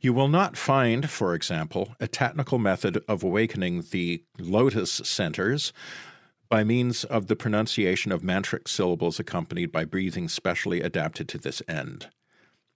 You 0.00 0.12
will 0.12 0.28
not 0.28 0.56
find, 0.56 1.08
for 1.08 1.34
example, 1.34 1.94
a 2.00 2.08
technical 2.08 2.58
method 2.58 3.02
of 3.08 3.22
awakening 3.22 3.84
the 3.90 4.24
lotus 4.38 4.90
centers 4.90 5.72
by 6.48 6.64
means 6.64 7.04
of 7.04 7.26
the 7.26 7.36
pronunciation 7.36 8.12
of 8.12 8.22
mantric 8.22 8.68
syllables 8.68 9.18
accompanied 9.18 9.72
by 9.72 9.84
breathing 9.84 10.28
specially 10.28 10.80
adapted 10.80 11.28
to 11.28 11.38
this 11.38 11.62
end. 11.68 12.08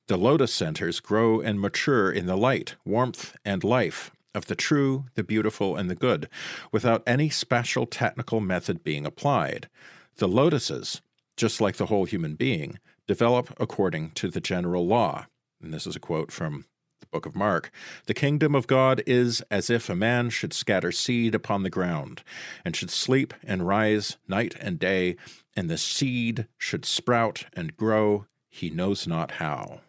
The 0.08 0.16
lotus 0.16 0.52
centers 0.54 1.00
grow 1.00 1.40
and 1.40 1.60
mature 1.60 2.10
in 2.10 2.26
the 2.26 2.36
light, 2.36 2.76
warmth, 2.84 3.36
and 3.44 3.62
life 3.62 4.10
of 4.34 4.46
the 4.46 4.54
true, 4.54 5.06
the 5.14 5.22
beautiful, 5.22 5.76
and 5.76 5.90
the 5.90 5.94
good, 5.94 6.28
without 6.72 7.02
any 7.06 7.28
special 7.28 7.86
technical 7.86 8.40
method 8.40 8.82
being 8.82 9.04
applied. 9.04 9.68
The 10.16 10.28
lotuses, 10.28 11.02
just 11.36 11.60
like 11.60 11.76
the 11.76 11.86
whole 11.86 12.04
human 12.04 12.36
being, 12.36 12.78
develop 13.06 13.54
according 13.60 14.10
to 14.12 14.28
the 14.28 14.40
general 14.40 14.86
law. 14.86 15.26
And 15.62 15.74
this 15.74 15.86
is 15.86 15.96
a 15.96 16.00
quote 16.00 16.30
from 16.32 16.64
book 17.10 17.26
of 17.26 17.34
Mark. 17.34 17.70
The 18.06 18.14
kingdom 18.14 18.54
of 18.54 18.66
God 18.66 19.02
is 19.06 19.42
as 19.50 19.70
if 19.70 19.88
a 19.88 19.94
man 19.94 20.30
should 20.30 20.52
scatter 20.52 20.92
seed 20.92 21.34
upon 21.34 21.62
the 21.62 21.70
ground, 21.70 22.22
and 22.64 22.74
should 22.74 22.90
sleep 22.90 23.34
and 23.44 23.66
rise 23.66 24.16
night 24.26 24.54
and 24.60 24.78
day, 24.78 25.16
and 25.56 25.68
the 25.68 25.78
seed 25.78 26.46
should 26.56 26.84
sprout 26.84 27.46
and 27.54 27.76
grow, 27.76 28.26
he 28.48 28.70
knows 28.70 29.06
not 29.06 29.32
how. 29.32 29.80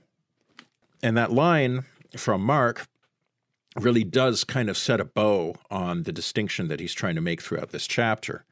And 1.02 1.16
that 1.18 1.32
line 1.32 1.86
from 2.18 2.42
Mark 2.42 2.88
really 3.76 4.04
does 4.04 4.44
kind 4.44 4.70
of 4.70 4.78
set 4.78 5.00
a 5.00 5.06
bow 5.06 5.56
on 5.70 6.04
the 6.04 6.12
distinction 6.12 6.68
that 6.68 6.80
he's 6.80 6.94
trying 6.94 7.16
to 7.16 7.22
make 7.22 7.42
throughout 7.42 7.70
this 7.70 7.88
chapter. 7.88 8.46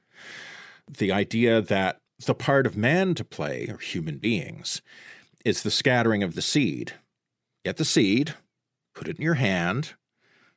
The 0.90 1.12
idea 1.12 1.62
that 1.62 2.00
the 2.26 2.34
part 2.34 2.66
of 2.66 2.78
man 2.78 3.14
to 3.16 3.24
play, 3.24 3.68
or 3.70 3.78
human 3.78 4.18
beings, 4.18 4.82
is 5.44 5.64
the 5.64 5.72
scattering 5.72 6.24
of 6.24 6.36
the 6.36 6.42
seed. 6.42 6.94
Get 7.64 7.78
the 7.78 7.86
seed, 7.86 8.36
put 8.98 9.08
it 9.08 9.18
in 9.18 9.22
your 9.24 9.36
hand, 9.36 9.94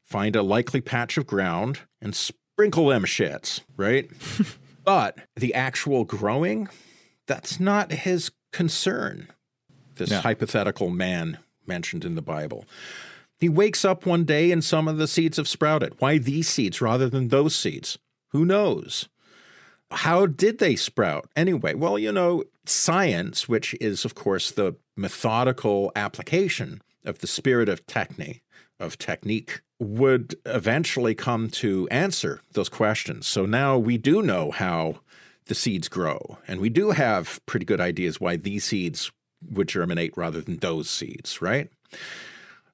find 0.03 0.35
a 0.35 0.43
likely 0.43 0.81
patch 0.81 1.19
of 1.19 1.27
ground, 1.27 1.81
and 2.01 2.15
sprinkle 2.17 2.87
them 2.89 3.05
shits, 3.05 3.61
right? 3.77 4.11
but 4.85 5.19
the 5.37 5.53
actual 5.55 6.05
growing, 6.05 6.69
that's 7.27 7.61
not 7.61 7.93
his 7.93 8.31
concern. 8.51 9.29
This 9.97 10.11
Yeah. 10.11 10.23
hypothetical 10.23 10.89
man 10.89 11.39
mentioned 11.67 12.05
in 12.07 12.15
the 12.15 12.23
Bible. 12.23 12.65
He 13.37 13.49
wakes 13.51 13.85
up 13.85 14.07
one 14.07 14.25
day 14.25 14.51
and 14.51 14.65
some 14.65 14.89
of 14.89 14.97
the 14.97 15.07
seeds 15.07 15.37
have 15.37 15.47
sprouted. 15.49 15.95
Why 15.99 16.17
these 16.19 16.49
seeds 16.49 16.81
rather 16.81 17.09
than 17.09 17.29
those 17.29 17.55
seeds? 17.55 17.99
Who 18.29 18.45
knows? 18.47 19.09
How 19.91 20.25
did 20.27 20.59
they 20.59 20.77
sprout? 20.77 21.29
Anyway, 21.37 21.75
well, 21.75 21.99
you 21.99 22.13
know, 22.13 22.45
science, 22.65 23.49
which 23.49 23.75
is, 23.81 24.05
of 24.05 24.15
course, 24.15 24.51
the 24.51 24.77
methodical 24.97 25.91
application 25.97 26.81
of 27.05 27.19
the 27.21 27.27
spirit 27.27 27.69
of 27.69 27.87
techne, 27.87 28.41
of 28.79 28.99
technique, 28.99 29.61
would 29.79 30.35
eventually 30.45 31.15
come 31.15 31.49
to 31.49 31.89
answer 31.91 32.41
those 32.53 32.69
questions. 32.69 33.27
So 33.27 33.47
now 33.47 33.79
we 33.79 33.97
do 33.97 34.23
know 34.23 34.51
how 34.51 35.01
the 35.47 35.55
seeds 35.55 35.89
grow, 35.89 36.39
and 36.47 36.61
we 36.61 36.69
do 36.69 36.91
have 36.91 37.41
pretty 37.47 37.65
good 37.65 37.81
ideas 37.81 38.21
why 38.21 38.37
these 38.37 38.65
seeds 38.65 39.11
would 39.51 39.69
germinate 39.69 40.17
rather 40.17 40.41
than 40.41 40.59
those 40.59 40.89
seeds, 40.89 41.41
right? 41.41 41.71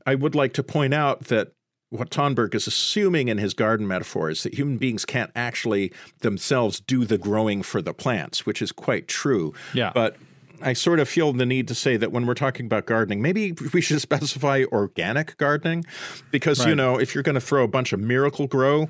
I 0.05 0.15
would 0.15 0.35
like 0.35 0.53
to 0.55 0.63
point 0.63 0.93
out 0.93 1.25
that 1.27 1.53
what 1.91 2.11
Tomberg 2.11 2.55
is 2.55 2.67
assuming 2.67 3.29
in 3.29 3.39
his 3.39 3.55
garden 3.55 3.87
metaphor 3.87 4.29
is 4.31 4.43
that 4.43 4.55
human 4.55 4.77
beings 4.77 5.05
can't 5.05 5.31
actually 5.37 5.93
themselves 6.21 6.81
do 6.81 7.05
the 7.05 7.19
growing 7.19 7.63
for 7.63 7.81
the 7.81 7.95
plants, 7.95 8.45
which 8.45 8.61
is 8.61 8.73
quite 8.73 9.07
true. 9.07 9.55
Yeah. 9.73 9.93
But 9.95 10.17
I 10.63 10.73
sort 10.73 11.01
of 11.01 11.09
feel 11.09 11.33
the 11.33 11.47
need 11.47 11.69
to 11.69 11.75
say 11.75 11.97
that 11.97 12.13
when 12.13 12.27
we're 12.27 12.35
talking 12.35 12.67
about 12.67 12.87
gardening, 12.87 13.21
maybe 13.23 13.53
we 13.73 13.81
should 13.81 14.01
specify 14.11 14.65
organic 14.73 15.37
gardening 15.37 15.85
because, 16.31 16.65
you 16.67 16.75
know, 16.75 16.99
if 16.99 17.15
you're 17.15 17.23
going 17.23 17.35
to 17.35 17.41
throw 17.41 17.63
a 17.65 17.69
bunch 17.69 17.93
of 17.93 18.01
Miracle-Gro 18.01 18.89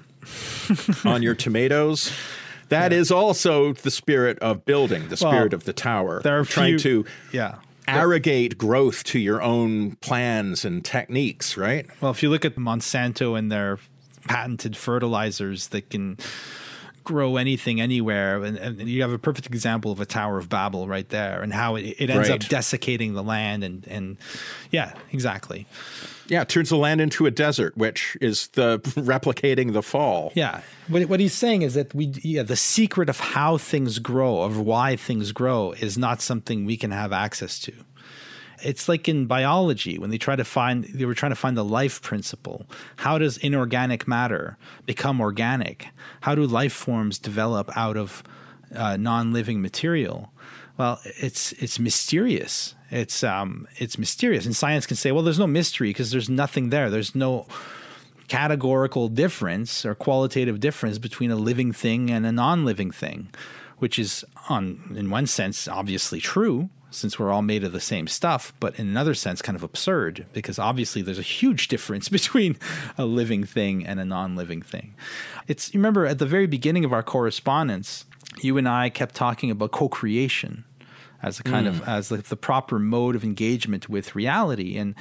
on 1.04 1.22
your 1.22 1.34
tomatoes, 1.34 2.12
that 2.68 2.92
is 2.92 3.10
also 3.10 3.72
the 3.72 3.90
spirit 3.90 4.38
of 4.40 4.64
building, 4.64 5.08
the 5.08 5.16
spirit 5.16 5.52
of 5.52 5.64
the 5.64 5.72
tower. 5.72 6.20
there 6.22 6.38
are 6.38 6.44
trying 6.44 6.78
few- 6.78 7.02
to 7.04 7.10
Yeah. 7.32 7.56
arrogate 7.88 8.58
growth 8.58 9.04
to 9.04 9.18
your 9.18 9.40
own 9.42 9.92
plans 9.96 10.64
and 10.64 10.84
techniques, 10.84 11.56
right? 11.56 11.86
Well, 12.00 12.10
if 12.10 12.22
you 12.22 12.30
look 12.30 12.44
at 12.44 12.56
Monsanto 12.56 13.38
and 13.38 13.50
their 13.50 13.78
patented 14.28 14.76
fertilizers 14.76 15.68
that 15.68 15.88
can 15.90 16.18
grow 17.06 17.36
anything 17.36 17.80
anywhere, 17.80 18.44
and, 18.44 18.58
and 18.58 18.80
you 18.80 19.00
have 19.00 19.12
a 19.12 19.18
perfect 19.18 19.46
example 19.46 19.90
of 19.90 20.00
a 20.00 20.04
Tower 20.06 20.36
of 20.36 20.50
Babel 20.50 20.86
right 20.86 21.08
there, 21.08 21.40
and 21.40 21.52
how 21.52 21.76
it, 21.76 21.96
it 21.98 22.10
ends 22.10 22.28
up 22.28 22.40
desiccating 22.40 23.14
the 23.14 23.22
land, 23.22 23.64
and 23.64 23.86
and 23.88 24.18
yeah, 24.70 24.92
exactly. 25.12 25.66
Yeah, 26.28 26.42
it 26.42 26.48
turns 26.48 26.70
the 26.70 26.76
land 26.76 27.00
into 27.00 27.26
a 27.26 27.30
desert, 27.30 27.76
which 27.76 28.16
is 28.20 28.48
the 28.48 28.80
replicating 28.96 29.72
the 29.72 29.82
fall. 29.82 30.32
Yeah. 30.34 30.60
What, 30.88 31.04
what 31.08 31.20
he's 31.20 31.34
saying 31.34 31.62
is 31.62 31.74
that 31.74 31.94
we, 31.94 32.06
yeah, 32.22 32.42
the 32.42 32.56
secret 32.56 33.08
of 33.08 33.20
how 33.20 33.58
things 33.58 34.00
grow, 34.00 34.42
of 34.42 34.58
why 34.58 34.96
things 34.96 35.30
grow, 35.30 35.72
is 35.72 35.96
not 35.96 36.20
something 36.20 36.66
we 36.66 36.76
can 36.76 36.90
have 36.90 37.12
access 37.12 37.60
to. 37.60 37.72
It's 38.62 38.88
like 38.88 39.08
in 39.08 39.26
biology 39.26 39.98
when 39.98 40.10
they 40.10 40.18
try 40.18 40.36
to 40.36 40.44
find, 40.44 40.84
they 40.84 41.04
were 41.04 41.14
trying 41.14 41.32
to 41.32 41.36
find 41.36 41.56
the 41.56 41.64
life 41.64 42.00
principle. 42.02 42.66
How 42.96 43.18
does 43.18 43.36
inorganic 43.38 44.08
matter 44.08 44.56
become 44.84 45.20
organic? 45.20 45.88
How 46.22 46.34
do 46.34 46.46
life 46.46 46.72
forms 46.72 47.18
develop 47.18 47.70
out 47.76 47.96
of 47.96 48.22
uh, 48.74 48.96
non 48.96 49.32
living 49.32 49.60
material? 49.62 50.32
Well, 50.78 51.00
it's 51.04 51.52
it's 51.52 51.78
mysterious, 51.78 52.74
It's 52.90 53.24
um, 53.24 53.66
it's 53.76 53.98
mysterious, 53.98 54.44
and 54.44 54.54
science 54.54 54.86
can 54.86 54.96
say, 54.96 55.10
well, 55.10 55.22
there's 55.22 55.38
no 55.38 55.46
mystery 55.46 55.88
because 55.90 56.10
there's 56.10 56.28
nothing 56.28 56.70
there. 56.70 56.90
There's 56.90 57.14
no 57.14 57.46
categorical 58.28 59.08
difference 59.08 59.86
or 59.86 59.94
qualitative 59.94 60.60
difference 60.60 60.98
between 60.98 61.30
a 61.30 61.36
living 61.36 61.72
thing 61.72 62.10
and 62.10 62.26
a 62.26 62.32
non-living 62.32 62.90
thing, 62.90 63.28
which 63.78 63.98
is 63.98 64.24
on 64.48 64.94
in 64.96 65.08
one 65.10 65.26
sense 65.26 65.68
obviously 65.68 66.20
true 66.20 66.68
since 66.90 67.18
we're 67.18 67.30
all 67.30 67.42
made 67.42 67.64
of 67.64 67.72
the 67.72 67.80
same 67.80 68.06
stuff, 68.06 68.52
but 68.60 68.78
in 68.78 68.88
another 68.88 69.14
sense 69.14 69.42
kind 69.42 69.56
of 69.56 69.62
absurd 69.62 70.26
because 70.32 70.58
obviously 70.58 71.02
there's 71.02 71.18
a 71.18 71.22
huge 71.22 71.68
difference 71.74 72.08
between 72.08 72.56
a 72.96 73.04
living 73.04 73.44
thing 73.44 73.86
and 73.86 74.00
a 74.00 74.04
non-living 74.04 74.62
thing. 74.62 74.94
It's 75.48 75.72
you 75.74 75.80
remember 75.80 76.06
at 76.06 76.18
the 76.18 76.26
very 76.26 76.46
beginning 76.46 76.84
of 76.84 76.92
our 76.92 77.02
correspondence, 77.02 78.04
you 78.42 78.56
and 78.58 78.68
I 78.68 78.90
kept 78.90 79.14
talking 79.14 79.50
about 79.50 79.72
co-creation 79.72 80.64
as 81.22 81.40
a 81.40 81.42
kind 81.42 81.66
mm. 81.66 81.70
of 81.70 81.88
as 81.88 82.08
the, 82.08 82.18
the 82.18 82.36
proper 82.36 82.78
mode 82.78 83.16
of 83.16 83.24
engagement 83.24 83.88
with 83.88 84.14
reality 84.14 84.76
and 84.76 84.94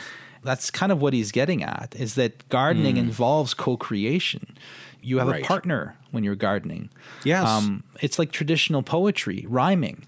that's 0.43 0.69
kind 0.69 0.91
of 0.91 1.01
what 1.01 1.13
he's 1.13 1.31
getting 1.31 1.63
at 1.63 1.95
is 1.97 2.15
that 2.15 2.47
gardening 2.49 2.95
mm. 2.95 2.99
involves 2.99 3.53
co-creation 3.53 4.55
you 5.01 5.17
have 5.19 5.27
right. 5.27 5.43
a 5.43 5.47
partner 5.47 5.97
when 6.11 6.23
you're 6.23 6.35
gardening 6.35 6.89
yes 7.23 7.47
um, 7.47 7.83
it's 8.01 8.17
like 8.17 8.31
traditional 8.31 8.81
poetry 8.81 9.45
rhyming 9.47 10.05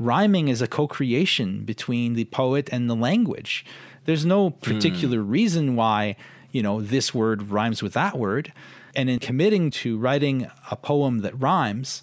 rhyming 0.00 0.48
is 0.48 0.60
a 0.60 0.66
co-creation 0.66 1.64
between 1.64 2.14
the 2.14 2.24
poet 2.24 2.68
and 2.72 2.90
the 2.90 2.96
language 2.96 3.64
there's 4.06 4.24
no 4.24 4.50
particular 4.50 5.18
mm. 5.18 5.30
reason 5.30 5.76
why 5.76 6.16
you 6.50 6.62
know 6.62 6.80
this 6.80 7.14
word 7.14 7.50
rhymes 7.50 7.82
with 7.82 7.92
that 7.92 8.18
word 8.18 8.52
and 8.96 9.08
in 9.08 9.20
committing 9.20 9.70
to 9.70 9.96
writing 9.98 10.50
a 10.70 10.74
poem 10.74 11.20
that 11.20 11.38
rhymes 11.40 12.02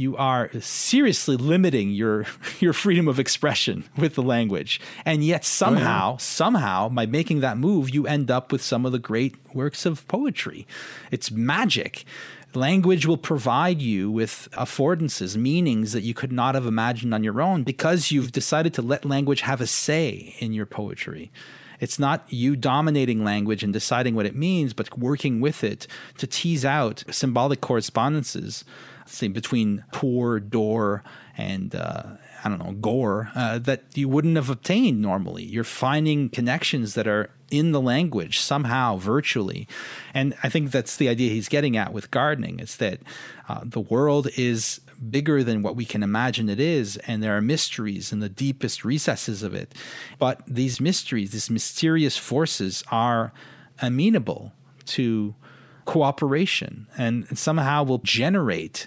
you 0.00 0.16
are 0.16 0.50
seriously 0.60 1.36
limiting 1.36 1.90
your 1.90 2.24
your 2.60 2.72
freedom 2.72 3.06
of 3.06 3.18
expression 3.18 3.84
with 3.96 4.14
the 4.14 4.22
language. 4.22 4.80
And 5.04 5.22
yet 5.22 5.44
somehow, 5.44 6.08
oh, 6.08 6.12
yeah. 6.12 6.18
somehow, 6.18 6.88
by 6.88 7.06
making 7.06 7.40
that 7.40 7.58
move, 7.58 7.90
you 7.90 8.06
end 8.06 8.30
up 8.30 8.50
with 8.50 8.62
some 8.62 8.86
of 8.86 8.92
the 8.92 8.98
great 8.98 9.36
works 9.54 9.84
of 9.84 10.08
poetry. 10.08 10.66
It's 11.10 11.30
magic. 11.30 12.04
Language 12.54 13.06
will 13.06 13.16
provide 13.16 13.80
you 13.80 14.10
with 14.10 14.48
affordances, 14.52 15.36
meanings 15.36 15.92
that 15.92 16.02
you 16.02 16.14
could 16.14 16.32
not 16.32 16.56
have 16.56 16.66
imagined 16.66 17.14
on 17.14 17.22
your 17.22 17.40
own 17.40 17.62
because 17.62 18.10
you've 18.10 18.32
decided 18.32 18.74
to 18.74 18.82
let 18.82 19.04
language 19.04 19.42
have 19.42 19.60
a 19.60 19.68
say 19.68 20.34
in 20.40 20.52
your 20.52 20.66
poetry. 20.66 21.30
It's 21.78 21.98
not 21.98 22.26
you 22.28 22.56
dominating 22.56 23.24
language 23.24 23.62
and 23.62 23.72
deciding 23.72 24.14
what 24.16 24.26
it 24.26 24.34
means, 24.34 24.72
but 24.72 24.98
working 24.98 25.40
with 25.40 25.62
it 25.62 25.86
to 26.18 26.26
tease 26.26 26.64
out 26.64 27.04
symbolic 27.10 27.60
correspondences 27.60 28.64
say 29.06 29.28
between 29.28 29.84
poor, 29.92 30.40
door, 30.40 31.02
and 31.36 31.74
uh, 31.74 32.04
I 32.44 32.48
don't 32.48 32.58
know, 32.58 32.72
gore 32.72 33.30
uh, 33.34 33.58
that 33.60 33.84
you 33.94 34.08
wouldn't 34.08 34.36
have 34.36 34.50
obtained 34.50 35.00
normally. 35.00 35.44
You're 35.44 35.64
finding 35.64 36.28
connections 36.28 36.94
that 36.94 37.06
are 37.06 37.30
in 37.50 37.72
the 37.72 37.80
language 37.80 38.38
somehow, 38.38 38.96
virtually. 38.96 39.66
And 40.14 40.34
I 40.42 40.48
think 40.48 40.70
that's 40.70 40.96
the 40.96 41.08
idea 41.08 41.32
he's 41.32 41.48
getting 41.48 41.76
at 41.76 41.92
with 41.92 42.10
gardening. 42.10 42.60
It's 42.60 42.76
that 42.76 43.00
uh, 43.48 43.62
the 43.64 43.80
world 43.80 44.28
is 44.36 44.80
bigger 45.10 45.42
than 45.42 45.62
what 45.62 45.76
we 45.76 45.84
can 45.84 46.02
imagine 46.02 46.48
it 46.48 46.60
is, 46.60 46.96
and 46.98 47.22
there 47.22 47.36
are 47.36 47.40
mysteries 47.40 48.12
in 48.12 48.20
the 48.20 48.28
deepest 48.28 48.84
recesses 48.84 49.42
of 49.42 49.54
it. 49.54 49.74
But 50.18 50.42
these 50.46 50.80
mysteries, 50.80 51.32
these 51.32 51.50
mysterious 51.50 52.16
forces, 52.16 52.84
are 52.90 53.32
amenable 53.82 54.52
to 54.86 55.34
cooperation 55.84 56.86
and 56.96 57.36
somehow 57.36 57.82
will 57.82 57.98
generate 57.98 58.86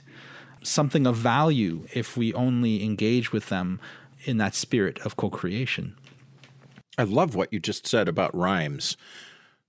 something 0.64 1.06
of 1.06 1.16
value 1.16 1.86
if 1.94 2.18
we 2.18 2.34
only 2.34 2.84
engage 2.84 3.32
with 3.32 3.50
them 3.50 3.80
in 4.26 4.38
that 4.38 4.56
spirit 4.56 5.00
of 5.00 5.16
co 5.16 5.30
creation. 5.30 5.96
I 6.98 7.04
love 7.04 7.36
what 7.36 7.52
you 7.52 7.60
just 7.60 7.88
said 7.88 8.08
about 8.08 8.36
rhymes. 8.36 8.98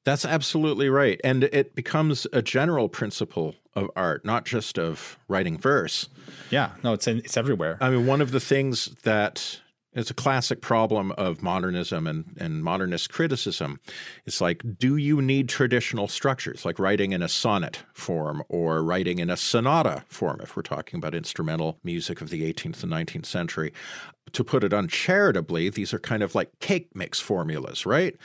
That's 0.04 0.24
absolutely 0.24 0.90
right. 0.90 1.20
And 1.24 1.44
it 1.44 1.74
becomes 1.74 2.26
a 2.33 2.42
general 2.42 2.88
principle 2.90 3.54
of 3.74 3.90
art, 3.96 4.24
not 4.24 4.44
just 4.44 4.78
of 4.78 5.18
writing 5.28 5.59
verse. 5.59 6.09
Yeah, 6.50 6.72
no, 6.83 6.92
it's 6.92 7.09
in, 7.09 7.18
it's 7.18 7.37
everywhere. 7.37 7.78
I 7.80 7.90
mean, 7.90 8.07
one 8.07 8.20
of 8.20 8.30
the 8.30 8.40
things 8.40 8.94
that 9.02 9.61
it's 9.94 10.11
a 10.11 10.14
classic 10.14 10.61
problem 10.61 11.12
of 11.12 11.42
modernism 11.42 12.07
and, 12.07 12.24
and 12.38 12.64
modernist 12.64 13.11
criticism. 13.11 13.80
It's 14.26 14.40
like, 14.40 14.62
do 14.78 14.96
you 14.96 15.22
need 15.22 15.48
traditional 15.48 16.09
structures, 16.09 16.64
like 16.64 16.78
writing 16.78 17.12
in 17.12 17.22
a 17.22 17.28
sonnet 17.28 17.83
form 17.92 18.42
or 18.48 18.83
writing 18.83 19.18
in 19.18 19.30
a 19.30 19.37
sonata 19.37 20.04
form, 20.09 20.40
if 20.42 20.57
we're 20.57 20.62
talking 20.62 20.98
about 20.98 21.14
instrumental 21.14 21.78
music 21.85 22.20
of 22.20 22.30
the 22.30 22.52
18th 22.52 22.83
and 22.83 22.92
19th 22.92 23.26
century? 23.26 23.72
To 24.35 24.44
put 24.44 24.64
it 24.64 24.73
uncharitably, 24.73 25.70
these 25.70 25.94
are 25.94 25.99
kind 25.99 26.23
of 26.23 26.35
like 26.35 26.59
cake 26.61 26.90
mix 26.94 27.20
formulas, 27.20 27.87
right? 27.87 28.16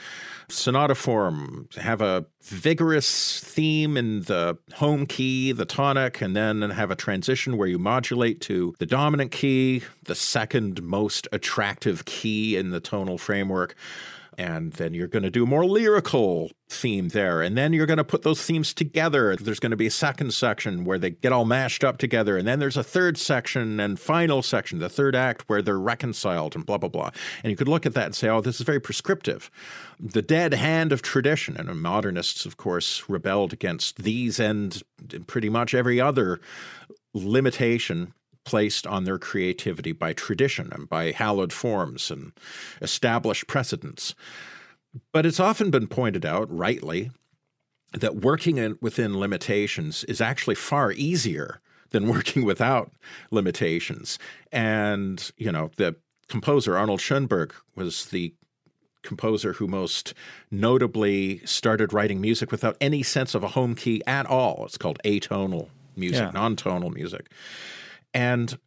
Sonata 0.48 0.94
form 0.94 1.68
have 1.76 2.00
a 2.00 2.26
vigorous 2.42 3.40
theme 3.40 3.96
in 3.96 4.22
the 4.22 4.58
home 4.74 5.06
key, 5.06 5.52
the 5.52 5.64
tonic, 5.64 6.20
and 6.20 6.34
then 6.36 6.62
have 6.70 6.90
a 6.90 6.96
transition 6.96 7.56
where 7.56 7.68
you 7.68 7.78
modulate 7.78 8.40
to 8.42 8.74
the 8.78 8.86
dominant 8.86 9.30
key, 9.30 9.82
the 10.04 10.14
second 10.14 10.82
most 10.82 11.28
attractive 11.32 12.04
key 12.04 12.56
in 12.56 12.70
the 12.70 12.80
tonal 12.80 13.18
framework 13.18 13.74
and 14.40 14.72
then 14.72 14.94
you're 14.94 15.06
going 15.06 15.22
to 15.22 15.30
do 15.30 15.44
a 15.44 15.46
more 15.46 15.66
lyrical 15.66 16.50
theme 16.70 17.08
there 17.08 17.42
and 17.42 17.58
then 17.58 17.74
you're 17.74 17.84
going 17.84 17.98
to 17.98 18.04
put 18.04 18.22
those 18.22 18.42
themes 18.42 18.72
together. 18.72 19.36
There's 19.36 19.60
going 19.60 19.70
to 19.70 19.76
be 19.76 19.88
a 19.88 19.90
second 19.90 20.32
section 20.32 20.86
where 20.86 20.98
they 20.98 21.10
get 21.10 21.30
all 21.30 21.44
mashed 21.44 21.84
up 21.84 21.98
together 21.98 22.38
and 22.38 22.48
then 22.48 22.58
there's 22.58 22.78
a 22.78 22.82
third 22.82 23.18
section 23.18 23.78
and 23.78 24.00
final 24.00 24.40
section 24.40 24.78
the 24.78 24.88
third 24.88 25.14
act 25.14 25.42
where 25.46 25.60
they're 25.60 25.78
reconciled 25.78 26.56
and 26.56 26.64
blah 26.64 26.78
blah 26.78 26.88
blah. 26.88 27.10
And 27.44 27.50
you 27.50 27.56
could 27.56 27.68
look 27.68 27.84
at 27.84 27.92
that 27.92 28.06
and 28.06 28.14
say 28.14 28.28
oh 28.30 28.40
this 28.40 28.56
is 28.56 28.62
very 28.62 28.80
prescriptive. 28.80 29.50
The 30.00 30.22
dead 30.22 30.54
hand 30.54 30.90
of 30.90 31.02
tradition 31.02 31.58
and 31.58 31.68
modernists 31.82 32.46
of 32.46 32.56
course 32.56 33.04
rebelled 33.10 33.52
against 33.52 33.98
these 34.04 34.40
and 34.40 34.82
pretty 35.26 35.50
much 35.50 35.74
every 35.74 36.00
other 36.00 36.40
limitation 37.12 38.14
placed 38.44 38.86
on 38.86 39.04
their 39.04 39.18
creativity 39.18 39.92
by 39.92 40.12
tradition 40.12 40.70
and 40.72 40.88
by 40.88 41.10
hallowed 41.12 41.52
forms 41.52 42.10
and 42.10 42.32
established 42.80 43.46
precedents. 43.46 44.14
But 45.12 45.26
it's 45.26 45.40
often 45.40 45.70
been 45.70 45.86
pointed 45.86 46.26
out, 46.26 46.50
rightly, 46.50 47.10
that 47.92 48.16
working 48.16 48.58
in, 48.58 48.78
within 48.80 49.18
limitations 49.18 50.04
is 50.04 50.20
actually 50.20 50.54
far 50.54 50.92
easier 50.92 51.60
than 51.90 52.08
working 52.08 52.44
without 52.44 52.92
limitations. 53.30 54.18
And, 54.52 55.30
you 55.36 55.52
know, 55.52 55.70
the 55.76 55.96
composer 56.28 56.76
Arnold 56.76 57.00
Schoenberg 57.00 57.54
was 57.74 58.06
the 58.06 58.34
composer 59.02 59.54
who 59.54 59.66
most 59.66 60.14
notably 60.50 61.38
started 61.46 61.92
writing 61.92 62.20
music 62.20 62.52
without 62.52 62.76
any 62.80 63.02
sense 63.02 63.34
of 63.34 63.42
a 63.42 63.48
home 63.48 63.74
key 63.74 64.02
at 64.06 64.26
all. 64.26 64.64
It's 64.66 64.78
called 64.78 64.98
atonal 65.04 65.68
music, 65.96 66.20
yeah. 66.20 66.30
non 66.32 66.56
tonal 66.56 66.90
music. 66.90 67.30
And 68.14 68.58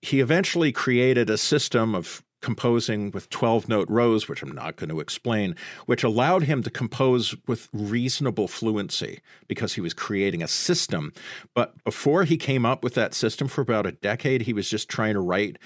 he 0.00 0.20
eventually 0.20 0.72
created 0.72 1.30
a 1.30 1.38
system 1.38 1.94
of 1.94 2.22
composing 2.42 3.12
with 3.12 3.30
12 3.30 3.68
note 3.68 3.88
rows, 3.88 4.28
which 4.28 4.42
I'm 4.42 4.52
not 4.52 4.76
going 4.76 4.90
to 4.90 5.00
explain, 5.00 5.56
which 5.86 6.02
allowed 6.02 6.42
him 6.42 6.62
to 6.64 6.70
compose 6.70 7.34
with 7.46 7.68
reasonable 7.72 8.48
fluency 8.48 9.20
because 9.48 9.74
he 9.74 9.80
was 9.80 9.94
creating 9.94 10.42
a 10.42 10.48
system. 10.48 11.12
But 11.54 11.82
before 11.84 12.24
he 12.24 12.36
came 12.36 12.66
up 12.66 12.82
with 12.82 12.94
that 12.94 13.14
system 13.14 13.48
for 13.48 13.60
about 13.60 13.86
a 13.86 13.92
decade, 13.92 14.42
he 14.42 14.52
was 14.52 14.68
just 14.68 14.88
trying 14.88 15.14
to 15.14 15.20
write 15.20 15.58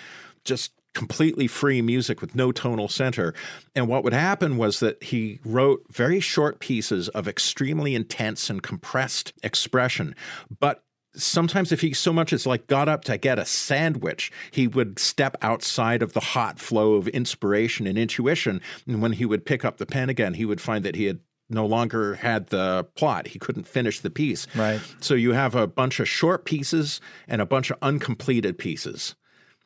just 0.44 0.72
completely 0.94 1.46
free 1.46 1.82
music 1.82 2.22
with 2.22 2.34
no 2.34 2.52
tonal 2.52 2.88
center. 2.88 3.34
And 3.74 3.86
what 3.88 4.04
would 4.04 4.14
happen 4.14 4.56
was 4.56 4.80
that 4.80 5.02
he 5.02 5.40
wrote 5.44 5.84
very 5.90 6.20
short 6.20 6.58
pieces 6.58 7.08
of 7.10 7.28
extremely 7.28 7.94
intense 7.94 8.48
and 8.48 8.62
compressed 8.62 9.34
expression, 9.42 10.14
but 10.58 10.85
sometimes 11.16 11.72
if 11.72 11.80
he 11.80 11.92
so 11.92 12.12
much 12.12 12.32
as 12.32 12.46
like 12.46 12.66
got 12.66 12.88
up 12.88 13.04
to 13.04 13.18
get 13.18 13.38
a 13.38 13.44
sandwich, 13.44 14.30
he 14.50 14.66
would 14.66 14.98
step 14.98 15.36
outside 15.42 16.02
of 16.02 16.12
the 16.12 16.20
hot 16.20 16.58
flow 16.58 16.94
of 16.94 17.08
inspiration 17.08 17.86
and 17.86 17.98
intuition. 17.98 18.60
And 18.86 19.02
when 19.02 19.12
he 19.12 19.24
would 19.24 19.44
pick 19.44 19.64
up 19.64 19.78
the 19.78 19.86
pen 19.86 20.08
again, 20.08 20.34
he 20.34 20.44
would 20.44 20.60
find 20.60 20.84
that 20.84 20.96
he 20.96 21.04
had 21.04 21.20
no 21.48 21.64
longer 21.66 22.14
had 22.14 22.48
the 22.48 22.86
plot. 22.96 23.28
He 23.28 23.38
couldn't 23.38 23.68
finish 23.68 24.00
the 24.00 24.10
piece. 24.10 24.46
Right. 24.54 24.80
So 25.00 25.14
you 25.14 25.32
have 25.32 25.54
a 25.54 25.66
bunch 25.66 26.00
of 26.00 26.08
short 26.08 26.44
pieces 26.44 27.00
and 27.28 27.40
a 27.40 27.46
bunch 27.46 27.70
of 27.70 27.78
uncompleted 27.82 28.58
pieces 28.58 29.14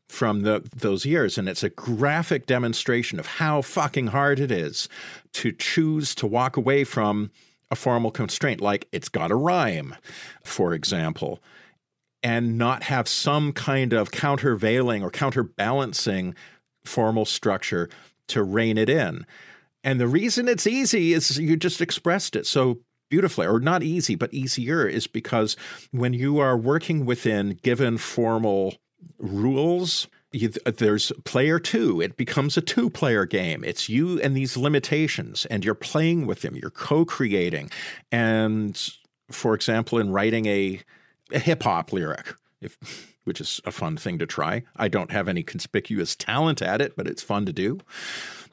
from 0.08 0.42
the, 0.42 0.68
those 0.76 1.06
years. 1.06 1.38
And 1.38 1.48
it's 1.48 1.62
a 1.62 1.70
graphic 1.70 2.46
demonstration 2.46 3.18
of 3.18 3.26
how 3.26 3.62
fucking 3.62 4.08
hard 4.08 4.40
it 4.40 4.50
is 4.50 4.88
to 5.34 5.52
choose 5.52 6.14
to 6.16 6.26
walk 6.26 6.56
away 6.56 6.84
from 6.84 7.30
a 7.70 7.76
formal 7.76 8.10
constraint, 8.10 8.60
like 8.60 8.88
it's 8.92 9.08
got 9.08 9.28
to 9.28 9.36
rhyme, 9.36 9.94
for 10.42 10.74
example, 10.74 11.40
and 12.22 12.58
not 12.58 12.82
have 12.84 13.08
some 13.08 13.52
kind 13.52 13.92
of 13.92 14.10
countervailing 14.10 15.02
or 15.02 15.10
counterbalancing 15.10 16.34
formal 16.84 17.24
structure 17.24 17.88
to 18.28 18.42
rein 18.42 18.76
it 18.76 18.88
in. 18.88 19.24
And 19.82 20.00
the 20.00 20.08
reason 20.08 20.48
it's 20.48 20.66
easy 20.66 21.12
is 21.12 21.38
you 21.38 21.56
just 21.56 21.80
expressed 21.80 22.36
it 22.36 22.46
so 22.46 22.80
beautifully, 23.08 23.46
or 23.46 23.58
not 23.58 23.82
easy, 23.82 24.14
but 24.14 24.32
easier, 24.32 24.86
is 24.86 25.06
because 25.06 25.56
when 25.90 26.12
you 26.12 26.38
are 26.38 26.56
working 26.56 27.04
within 27.04 27.58
given 27.62 27.98
formal 27.98 28.76
rules, 29.18 30.06
you, 30.32 30.52
uh, 30.66 30.72
there's 30.76 31.12
player 31.24 31.58
two. 31.58 32.00
It 32.00 32.16
becomes 32.16 32.56
a 32.56 32.60
two 32.60 32.90
player 32.90 33.24
game. 33.24 33.64
It's 33.64 33.88
you 33.88 34.20
and 34.20 34.36
these 34.36 34.56
limitations, 34.56 35.46
and 35.46 35.64
you're 35.64 35.74
playing 35.74 36.26
with 36.26 36.42
them. 36.42 36.56
You're 36.56 36.70
co 36.70 37.04
creating. 37.04 37.70
And 38.12 38.80
for 39.30 39.54
example, 39.54 39.98
in 39.98 40.10
writing 40.12 40.46
a, 40.46 40.80
a 41.32 41.38
hip 41.38 41.62
hop 41.62 41.92
lyric, 41.92 42.34
if, 42.60 42.76
which 43.24 43.40
is 43.40 43.60
a 43.64 43.72
fun 43.72 43.96
thing 43.96 44.18
to 44.18 44.26
try, 44.26 44.62
I 44.76 44.88
don't 44.88 45.10
have 45.10 45.28
any 45.28 45.42
conspicuous 45.42 46.16
talent 46.16 46.62
at 46.62 46.80
it, 46.80 46.96
but 46.96 47.06
it's 47.06 47.22
fun 47.22 47.46
to 47.46 47.52
do. 47.52 47.78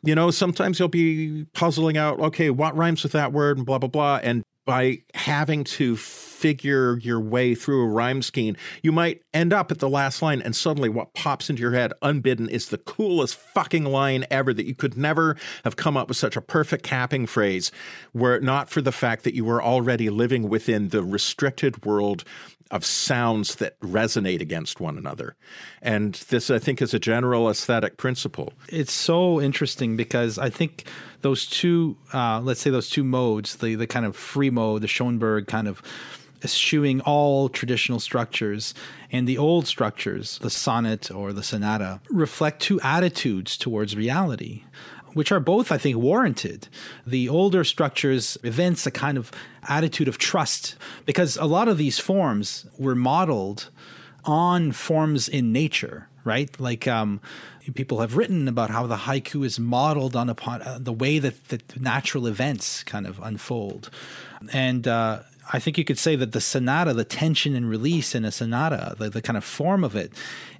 You 0.03 0.13
know, 0.13 0.29
sometimes 0.29 0.77
you'll 0.77 0.89
be 0.89 1.45
puzzling 1.53 1.97
out, 1.97 2.19
okay, 2.19 2.49
what 2.49 2.75
rhymes 2.75 3.03
with 3.03 3.13
that 3.13 3.33
word 3.33 3.57
and 3.57 3.65
blah, 3.65 3.79
blah, 3.79 3.89
blah. 3.89 4.19
And 4.21 4.43
by 4.65 4.99
having 5.15 5.63
to 5.63 5.95
figure 6.37 6.97
your 6.99 7.19
way 7.19 7.55
through 7.55 7.83
a 7.83 7.87
rhyme 7.87 8.21
scheme, 8.21 8.55
you 8.83 8.91
might 8.91 9.23
end 9.33 9.51
up 9.51 9.71
at 9.71 9.79
the 9.79 9.89
last 9.89 10.21
line, 10.21 10.41
and 10.41 10.55
suddenly 10.55 10.89
what 10.89 11.13
pops 11.13 11.49
into 11.49 11.61
your 11.61 11.73
head 11.73 11.93
unbidden 12.01 12.47
is 12.49 12.69
the 12.69 12.77
coolest 12.77 13.35
fucking 13.35 13.85
line 13.85 14.25
ever 14.29 14.53
that 14.53 14.67
you 14.67 14.75
could 14.75 14.95
never 14.97 15.35
have 15.63 15.75
come 15.75 15.97
up 15.97 16.07
with 16.07 16.17
such 16.17 16.37
a 16.37 16.41
perfect 16.41 16.83
capping 16.83 17.25
phrase 17.25 17.71
were 18.13 18.35
it 18.35 18.43
not 18.43 18.69
for 18.69 18.81
the 18.81 18.91
fact 18.91 19.23
that 19.23 19.33
you 19.33 19.43
were 19.43 19.63
already 19.63 20.09
living 20.09 20.47
within 20.47 20.89
the 20.89 21.03
restricted 21.03 21.85
world 21.85 22.23
of 22.71 22.85
sounds 22.85 23.55
that 23.55 23.79
resonate 23.79 24.41
against 24.41 24.79
one 24.79 24.97
another. 24.97 25.35
And 25.81 26.15
this, 26.29 26.49
I 26.49 26.59
think, 26.59 26.81
is 26.81 26.93
a 26.93 26.99
general 26.99 27.49
aesthetic 27.49 27.97
principle. 27.97 28.53
It's 28.67 28.91
so 28.91 29.39
interesting 29.39 29.95
because 29.95 30.37
I 30.37 30.49
think 30.49 30.85
those 31.21 31.45
two, 31.45 31.97
uh, 32.13 32.41
let's 32.41 32.59
say 32.59 32.69
those 32.69 32.89
two 32.89 33.03
modes, 33.03 33.57
the, 33.57 33.75
the 33.75 33.87
kind 33.87 34.05
of 34.05 34.15
free 34.15 34.49
mode, 34.49 34.81
the 34.81 34.87
Schoenberg 34.87 35.47
kind 35.47 35.67
of 35.67 35.81
eschewing 36.43 37.01
all 37.01 37.49
traditional 37.49 37.99
structures, 37.99 38.73
and 39.11 39.27
the 39.27 39.37
old 39.37 39.67
structures, 39.67 40.37
the 40.39 40.49
sonnet 40.49 41.11
or 41.11 41.33
the 41.33 41.43
sonata, 41.43 41.99
reflect 42.09 42.61
two 42.61 42.79
attitudes 42.81 43.57
towards 43.57 43.95
reality 43.95 44.63
which 45.13 45.31
are 45.31 45.39
both, 45.39 45.71
I 45.71 45.79
think, 45.79 45.97
warranted. 45.97 46.67
The 47.07 47.27
older 47.27 47.63
structures 47.63 48.37
evince 48.43 48.85
a 48.85 48.91
kind 48.91 49.17
of 49.17 49.31
attitude 49.67 50.07
of 50.07 50.19
trust 50.19 50.75
because 51.07 51.37
a 51.37 51.45
lot 51.45 51.67
of 51.67 51.79
these 51.79 51.97
forms 51.97 52.67
were 52.77 52.93
modeled 52.93 53.71
on 54.25 54.71
forms 54.71 55.27
in 55.27 55.51
nature, 55.51 56.07
right? 56.23 56.49
Like 56.59 56.87
um, 56.87 57.19
people 57.73 57.99
have 58.01 58.15
written 58.15 58.47
about 58.47 58.69
how 58.69 58.85
the 58.85 58.95
haiku 58.95 59.43
is 59.43 59.59
modeled 59.59 60.15
on 60.15 60.29
upon 60.29 60.61
uh, 60.61 60.77
the 60.79 60.93
way 60.93 61.17
that, 61.17 61.47
that 61.47 61.81
natural 61.81 62.27
events 62.27 62.83
kind 62.83 63.07
of 63.07 63.19
unfold, 63.23 63.89
and 64.53 64.87
uh, 64.87 65.21
I 65.53 65.59
think 65.59 65.77
you 65.77 65.85
could 65.85 65.97
say 65.97 66.15
that 66.15 66.31
the 66.31 66.41
sonata, 66.41 66.93
the 66.93 67.05
tension 67.05 67.55
and 67.55 67.69
release 67.69 68.13
in 68.13 68.25
a 68.25 68.31
sonata, 68.31 68.95
the, 68.97 69.09
the 69.09 69.21
kind 69.21 69.37
of 69.37 69.43
form 69.43 69.83
of 69.83 69.95
it, 69.95 70.11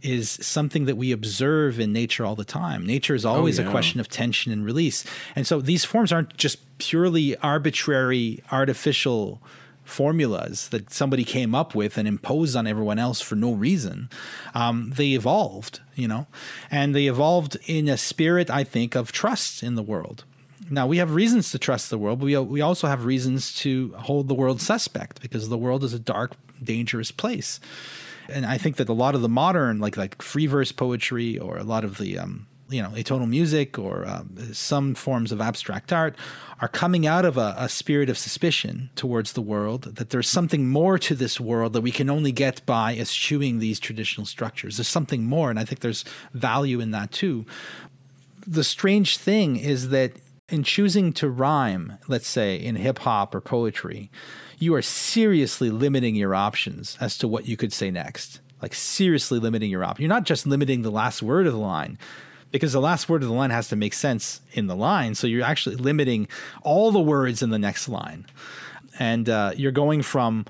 is 0.02 0.30
something 0.30 0.86
that 0.86 0.96
we 0.96 1.12
observe 1.12 1.80
in 1.80 1.92
nature 1.92 2.26
all 2.26 2.36
the 2.36 2.46
time. 2.46 2.86
Nature 2.86 3.16
is 3.16 3.26
always 3.26 3.60
oh, 3.60 3.64
yeah. 3.64 3.70
a 3.70 3.72
question 3.72 4.00
of 4.00 4.08
tension 4.08 4.52
and 4.52 4.64
release. 4.64 5.06
And 5.36 5.46
so 5.46 5.60
these 5.60 5.84
forms 5.84 6.12
aren't 6.12 6.38
just 6.38 6.60
purely 6.78 7.36
arbitrary, 7.38 8.44
artificial 8.52 9.42
formulas 9.84 10.70
that 10.70 10.92
somebody 10.92 11.24
came 11.24 11.56
up 11.56 11.74
with 11.74 11.98
and 11.98 12.08
imposed 12.08 12.56
on 12.56 12.68
everyone 12.68 13.00
else 13.00 13.22
for 13.22 13.36
no 13.36 13.54
reason. 13.54 14.10
Um, 14.54 14.92
they 14.96 15.12
evolved, 15.12 15.80
you 15.96 16.08
know, 16.08 16.28
and 16.70 16.94
they 16.94 17.08
evolved 17.08 17.58
in 17.66 17.88
a 17.88 17.98
spirit, 17.98 18.50
I 18.50 18.64
think, 18.64 18.96
of 18.96 19.12
trust 19.12 19.64
in 19.64 19.76
the 19.76 19.84
world. 19.84 20.26
Now 20.70 20.88
we 20.88 20.98
have 20.98 21.14
reasons 21.14 21.52
to 21.52 21.60
trust 21.60 21.90
the 21.90 21.98
world, 21.98 22.20
but 22.20 22.26
we 22.26 22.38
we 22.38 22.62
also 22.62 22.88
have 22.88 23.06
reasons 23.06 23.54
to 23.56 23.94
hold 23.98 24.28
the 24.28 24.34
world 24.34 24.62
suspect 24.62 25.22
because 25.22 25.50
the 25.50 25.58
world 25.58 25.84
is 25.84 25.94
a 25.94 26.00
dark, 26.00 26.34
dangerous 26.64 27.12
place. 27.12 27.60
And 28.30 28.46
I 28.46 28.58
think 28.58 28.76
that 28.76 28.90
a 28.90 28.94
lot 28.94 29.16
of 29.16 29.22
the 29.22 29.30
modern, 29.30 29.80
like 29.80 29.98
like 29.98 30.22
free 30.22 30.48
verse 30.48 30.72
poetry, 30.72 31.38
or 31.38 31.58
a 31.58 31.64
lot 31.64 31.86
of 31.86 31.98
the 31.98 32.18
um, 32.20 32.48
you 32.70 32.82
know 32.82 32.90
atonal 32.90 33.30
music, 33.30 33.80
or 33.80 34.06
um, 34.06 34.38
some 34.52 34.96
forms 34.96 35.32
of 35.32 35.40
abstract 35.40 35.94
art, 35.94 36.16
are 36.60 36.68
coming 36.68 37.08
out 37.08 37.24
of 37.24 37.38
a, 37.38 37.56
a 37.58 37.70
spirit 37.70 38.10
of 38.10 38.18
suspicion 38.18 38.90
towards 38.96 39.34
the 39.34 39.42
world. 39.42 39.84
That 39.96 40.10
there's 40.10 40.30
something 40.30 40.68
more 40.68 40.98
to 41.00 41.16
this 41.16 41.40
world 41.40 41.72
that 41.74 41.82
we 41.82 41.92
can 41.92 42.10
only 42.10 42.34
get 42.34 42.66
by 42.66 42.96
eschewing 42.98 43.60
these 43.60 43.80
traditional 43.80 44.26
structures. 44.26 44.76
There's 44.78 44.90
something 44.90 45.24
more, 45.24 45.50
and 45.50 45.60
I 45.60 45.64
think 45.64 45.80
there's 45.80 46.04
value 46.34 46.82
in 46.82 46.92
that 46.92 47.12
too. 47.12 47.46
The 48.46 48.64
strange 48.64 49.18
thing 49.18 49.58
is 49.58 49.90
that 49.90 50.14
in 50.50 50.64
choosing 50.64 51.12
to 51.14 51.30
rhyme, 51.30 51.98
let's 52.08 52.28
say 52.28 52.56
in 52.56 52.76
hip 52.78 53.00
hop 53.00 53.36
or 53.36 53.42
poetry, 53.42 54.10
you 54.58 54.74
are 54.74 54.82
seriously 54.82 55.70
limiting 55.70 56.16
your 56.16 56.34
options 56.34 56.98
as 57.02 57.18
to 57.18 57.28
what 57.28 57.48
you 57.48 57.58
could 57.58 57.74
say 57.74 57.92
next. 57.92 58.40
Like 58.62 58.74
seriously 58.74 59.40
limiting 59.40 59.70
your 59.70 59.84
options. 59.84 60.02
You're 60.02 60.10
not 60.10 60.24
just 60.24 60.48
limiting 60.48 60.82
the 60.82 60.90
last 60.90 61.22
word 61.22 61.48
of 61.48 61.54
the 61.54 61.60
line, 61.60 61.98
because 62.50 62.72
the 62.72 62.82
last 62.82 63.10
word 63.10 63.22
of 63.22 63.28
the 63.28 63.36
line 63.36 63.50
has 63.50 63.68
to 63.68 63.76
make 63.76 63.94
sense 63.94 64.42
in 64.54 64.68
the 64.68 64.76
line. 64.76 65.16
So 65.16 65.28
you're 65.28 65.46
actually 65.46 65.76
limiting 65.76 66.28
all 66.64 66.92
the 66.92 67.02
words 67.02 67.44
in 67.44 67.50
the 67.50 67.60
next 67.60 67.90
line, 67.90 68.26
and 68.98 69.30
uh, 69.30 69.52
you're 69.56 69.72
going 69.72 70.02
from 70.02 70.46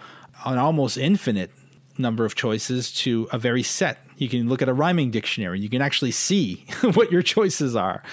an 0.45 0.59
almost 0.59 0.97
infinite 0.97 1.51
number 1.97 2.23
of 2.23 2.35
choices 2.35 2.93
to 2.93 3.27
a 3.31 3.39
very 3.39 3.63
set. 3.63 3.97
You 4.15 4.29
can 4.29 4.47
look 4.47 4.61
at 4.61 4.69
a 4.69 4.73
rhyming 4.73 5.09
dictionary. 5.09 5.59
You 5.59 5.69
can 5.69 5.81
actually 5.81 6.11
see 6.11 6.65
what 6.93 7.11
your 7.11 7.23
choices 7.23 7.75
are 7.75 8.03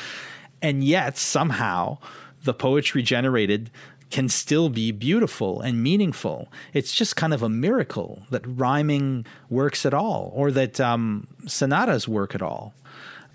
and 0.64 0.82
yet 0.82 1.18
somehow 1.18 1.98
the 2.44 2.54
poetry 2.54 3.02
generated 3.02 3.70
can 4.10 4.30
still 4.30 4.70
be 4.70 4.92
beautiful 4.92 5.60
and 5.60 5.82
meaningful. 5.82 6.48
It's 6.72 6.94
just 6.94 7.16
kind 7.16 7.34
of 7.34 7.42
a 7.42 7.50
miracle 7.50 8.22
that 8.30 8.46
rhyming 8.46 9.26
works 9.50 9.84
at 9.84 9.92
all, 9.92 10.32
or 10.34 10.50
that 10.52 10.80
um, 10.80 11.26
sonatas 11.46 12.08
work 12.08 12.34
at 12.34 12.40
all. 12.40 12.72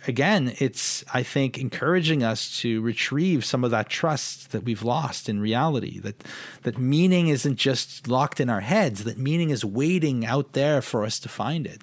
Again, 0.07 0.55
it's, 0.59 1.03
I 1.13 1.21
think, 1.21 1.59
encouraging 1.59 2.23
us 2.23 2.57
to 2.61 2.81
retrieve 2.81 3.45
some 3.45 3.63
of 3.63 3.69
that 3.71 3.89
trust 3.89 4.51
that 4.51 4.63
we've 4.63 4.81
lost 4.81 5.29
in 5.29 5.39
reality, 5.39 5.99
that, 5.99 6.23
that 6.63 6.79
meaning 6.79 7.27
isn't 7.27 7.57
just 7.57 8.07
locked 8.07 8.39
in 8.39 8.49
our 8.49 8.61
heads, 8.61 9.03
that 9.03 9.19
meaning 9.19 9.51
is 9.51 9.63
waiting 9.63 10.25
out 10.25 10.53
there 10.53 10.81
for 10.81 11.03
us 11.03 11.19
to 11.19 11.29
find 11.29 11.67
it. 11.67 11.81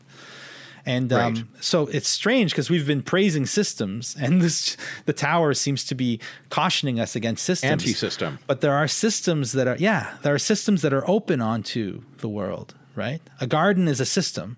And 0.87 1.13
um, 1.13 1.35
right. 1.35 1.45
so 1.61 1.89
it's 1.89 2.09
strange 2.09 2.53
because 2.53 2.71
we've 2.71 2.87
been 2.87 3.03
praising 3.03 3.45
systems, 3.45 4.17
and 4.19 4.41
this 4.43 4.77
the 5.05 5.13
tower 5.13 5.53
seems 5.53 5.85
to 5.87 5.97
be 5.97 6.21
cautioning 6.49 7.01
us 7.01 7.17
against 7.17 7.45
systems. 7.45 7.83
Anti-system. 7.83 8.39
But 8.47 8.61
there 8.61 8.73
are 8.73 8.87
systems 8.87 9.53
that 9.53 9.67
are 9.67 9.77
yeah, 9.77 10.15
there 10.23 10.33
are 10.33 10.39
systems 10.39 10.83
that 10.83 10.93
are 10.93 11.09
open 11.11 11.41
onto 11.43 12.03
the 12.19 12.29
world. 12.29 12.75
Right, 12.95 13.21
a 13.41 13.47
garden 13.47 13.89
is 13.89 14.01
a 14.01 14.07
system. 14.07 14.57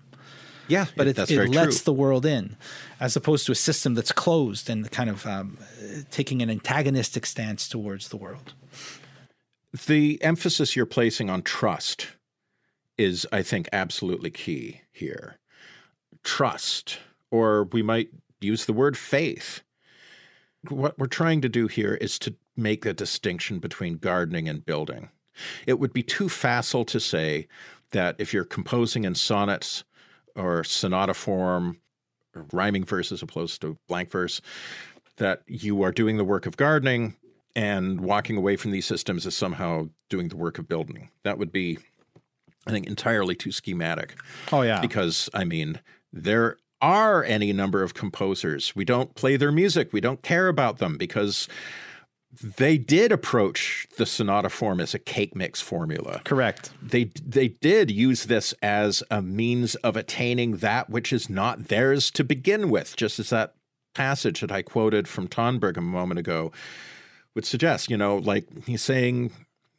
Yeah, 0.67 0.85
but 0.95 1.07
it, 1.07 1.17
it 1.17 1.49
lets 1.49 1.77
true. 1.77 1.85
the 1.85 1.93
world 1.93 2.27
in, 2.27 2.55
as 2.99 3.15
opposed 3.15 3.47
to 3.47 3.51
a 3.51 3.55
system 3.55 3.95
that's 3.95 4.11
closed 4.11 4.69
and 4.69 4.89
kind 4.91 5.09
of 5.09 5.25
um, 5.25 5.57
taking 6.11 6.43
an 6.43 6.49
antagonistic 6.51 7.25
stance 7.25 7.67
towards 7.67 8.09
the 8.09 8.17
world. 8.17 8.53
The 9.87 10.23
emphasis 10.23 10.75
you're 10.75 10.85
placing 10.85 11.27
on 11.27 11.41
trust 11.41 12.09
is, 12.99 13.25
I 13.31 13.41
think, 13.41 13.67
absolutely 13.73 14.29
key 14.29 14.81
here 14.91 15.38
trust, 16.29 16.99
or 17.31 17.63
we 17.63 17.81
might 17.81 18.09
use 18.39 18.65
the 18.65 18.73
word 18.73 18.95
faith. 18.95 19.63
What 20.69 20.99
we're 20.99 21.07
trying 21.07 21.41
to 21.41 21.49
do 21.49 21.65
here 21.65 21.95
is 21.95 22.19
to 22.19 22.35
make 22.55 22.85
a 22.85 22.93
distinction 22.93 23.57
between 23.57 23.97
gardening 23.97 24.47
and 24.47 24.63
building. 24.63 25.09
It 25.65 25.79
would 25.79 25.91
be 25.91 26.03
too 26.03 26.29
facile 26.29 26.85
to 26.85 26.99
say 26.99 27.47
that 27.93 28.15
if 28.19 28.31
you're 28.31 28.45
composing 28.45 29.05
in 29.05 29.15
sonnets 29.15 29.83
or 30.35 30.63
sonata 30.63 31.15
form, 31.15 31.79
or 32.35 32.45
rhyming 32.53 32.85
verse 32.85 33.11
as 33.11 33.23
opposed 33.23 33.59
to 33.61 33.79
blank 33.87 34.11
verse, 34.11 34.39
that 35.17 35.41
you 35.47 35.81
are 35.81 35.91
doing 35.91 36.17
the 36.17 36.23
work 36.23 36.45
of 36.45 36.57
gardening 36.57 37.15
and 37.55 38.01
walking 38.01 38.37
away 38.37 38.55
from 38.55 38.69
these 38.69 38.85
systems 38.85 39.25
is 39.25 39.35
somehow 39.35 39.89
doing 40.09 40.27
the 40.27 40.37
work 40.37 40.59
of 40.59 40.67
building. 40.67 41.09
That 41.23 41.39
would 41.39 41.51
be, 41.51 41.79
I 42.67 42.71
think, 42.71 42.85
entirely 42.85 43.33
too 43.33 43.51
schematic. 43.51 44.15
Oh, 44.51 44.61
yeah. 44.61 44.79
Because, 44.79 45.27
I 45.33 45.43
mean, 45.43 45.79
there 46.11 46.57
are 46.81 47.23
any 47.23 47.51
number 47.51 47.83
of 47.83 47.93
composers. 47.93 48.75
We 48.75 48.85
don't 48.85 49.15
play 49.15 49.35
their 49.37 49.51
music. 49.51 49.91
We 49.91 50.01
don't 50.01 50.21
care 50.21 50.47
about 50.47 50.77
them 50.77 50.97
because 50.97 51.47
they 52.41 52.77
did 52.77 53.11
approach 53.11 53.87
the 53.97 54.05
sonata 54.05 54.49
form 54.49 54.79
as 54.79 54.93
a 54.93 54.99
cake 54.99 55.35
mix 55.35 55.61
formula. 55.61 56.21
Correct. 56.23 56.71
They 56.81 57.05
they 57.25 57.49
did 57.49 57.89
use 57.89 58.25
this 58.25 58.53
as 58.61 59.03
a 59.09 59.21
means 59.21 59.75
of 59.75 59.95
attaining 59.97 60.57
that 60.57 60.89
which 60.89 61.11
is 61.11 61.29
not 61.29 61.67
theirs 61.67 62.11
to 62.11 62.23
begin 62.23 62.69
with, 62.69 62.95
just 62.95 63.19
as 63.19 63.31
that 63.31 63.55
passage 63.95 64.41
that 64.41 64.51
I 64.51 64.61
quoted 64.61 65.07
from 65.07 65.27
Tomberg 65.27 65.75
a 65.75 65.81
moment 65.81 66.19
ago 66.19 66.51
would 67.35 67.45
suggest, 67.45 67.89
you 67.89 67.97
know, 67.97 68.17
like 68.17 68.45
he's 68.65 68.83
saying 68.83 69.31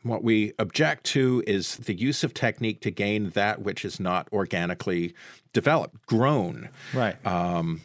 what 0.03 0.25
we 0.25 0.53
object 0.59 1.05
to 1.05 1.43
is 1.47 1.77
the 1.77 1.95
use 1.95 2.25
of 2.25 2.33
technique 2.33 2.81
to 2.83 2.91
gain 2.91 3.31
that 3.31 3.63
which 3.63 3.85
is 3.85 4.01
not 4.01 4.29
organically 4.33 5.15
developed, 5.53 6.07
grown. 6.07 6.71
Right. 6.95 7.25
Um, 7.27 7.83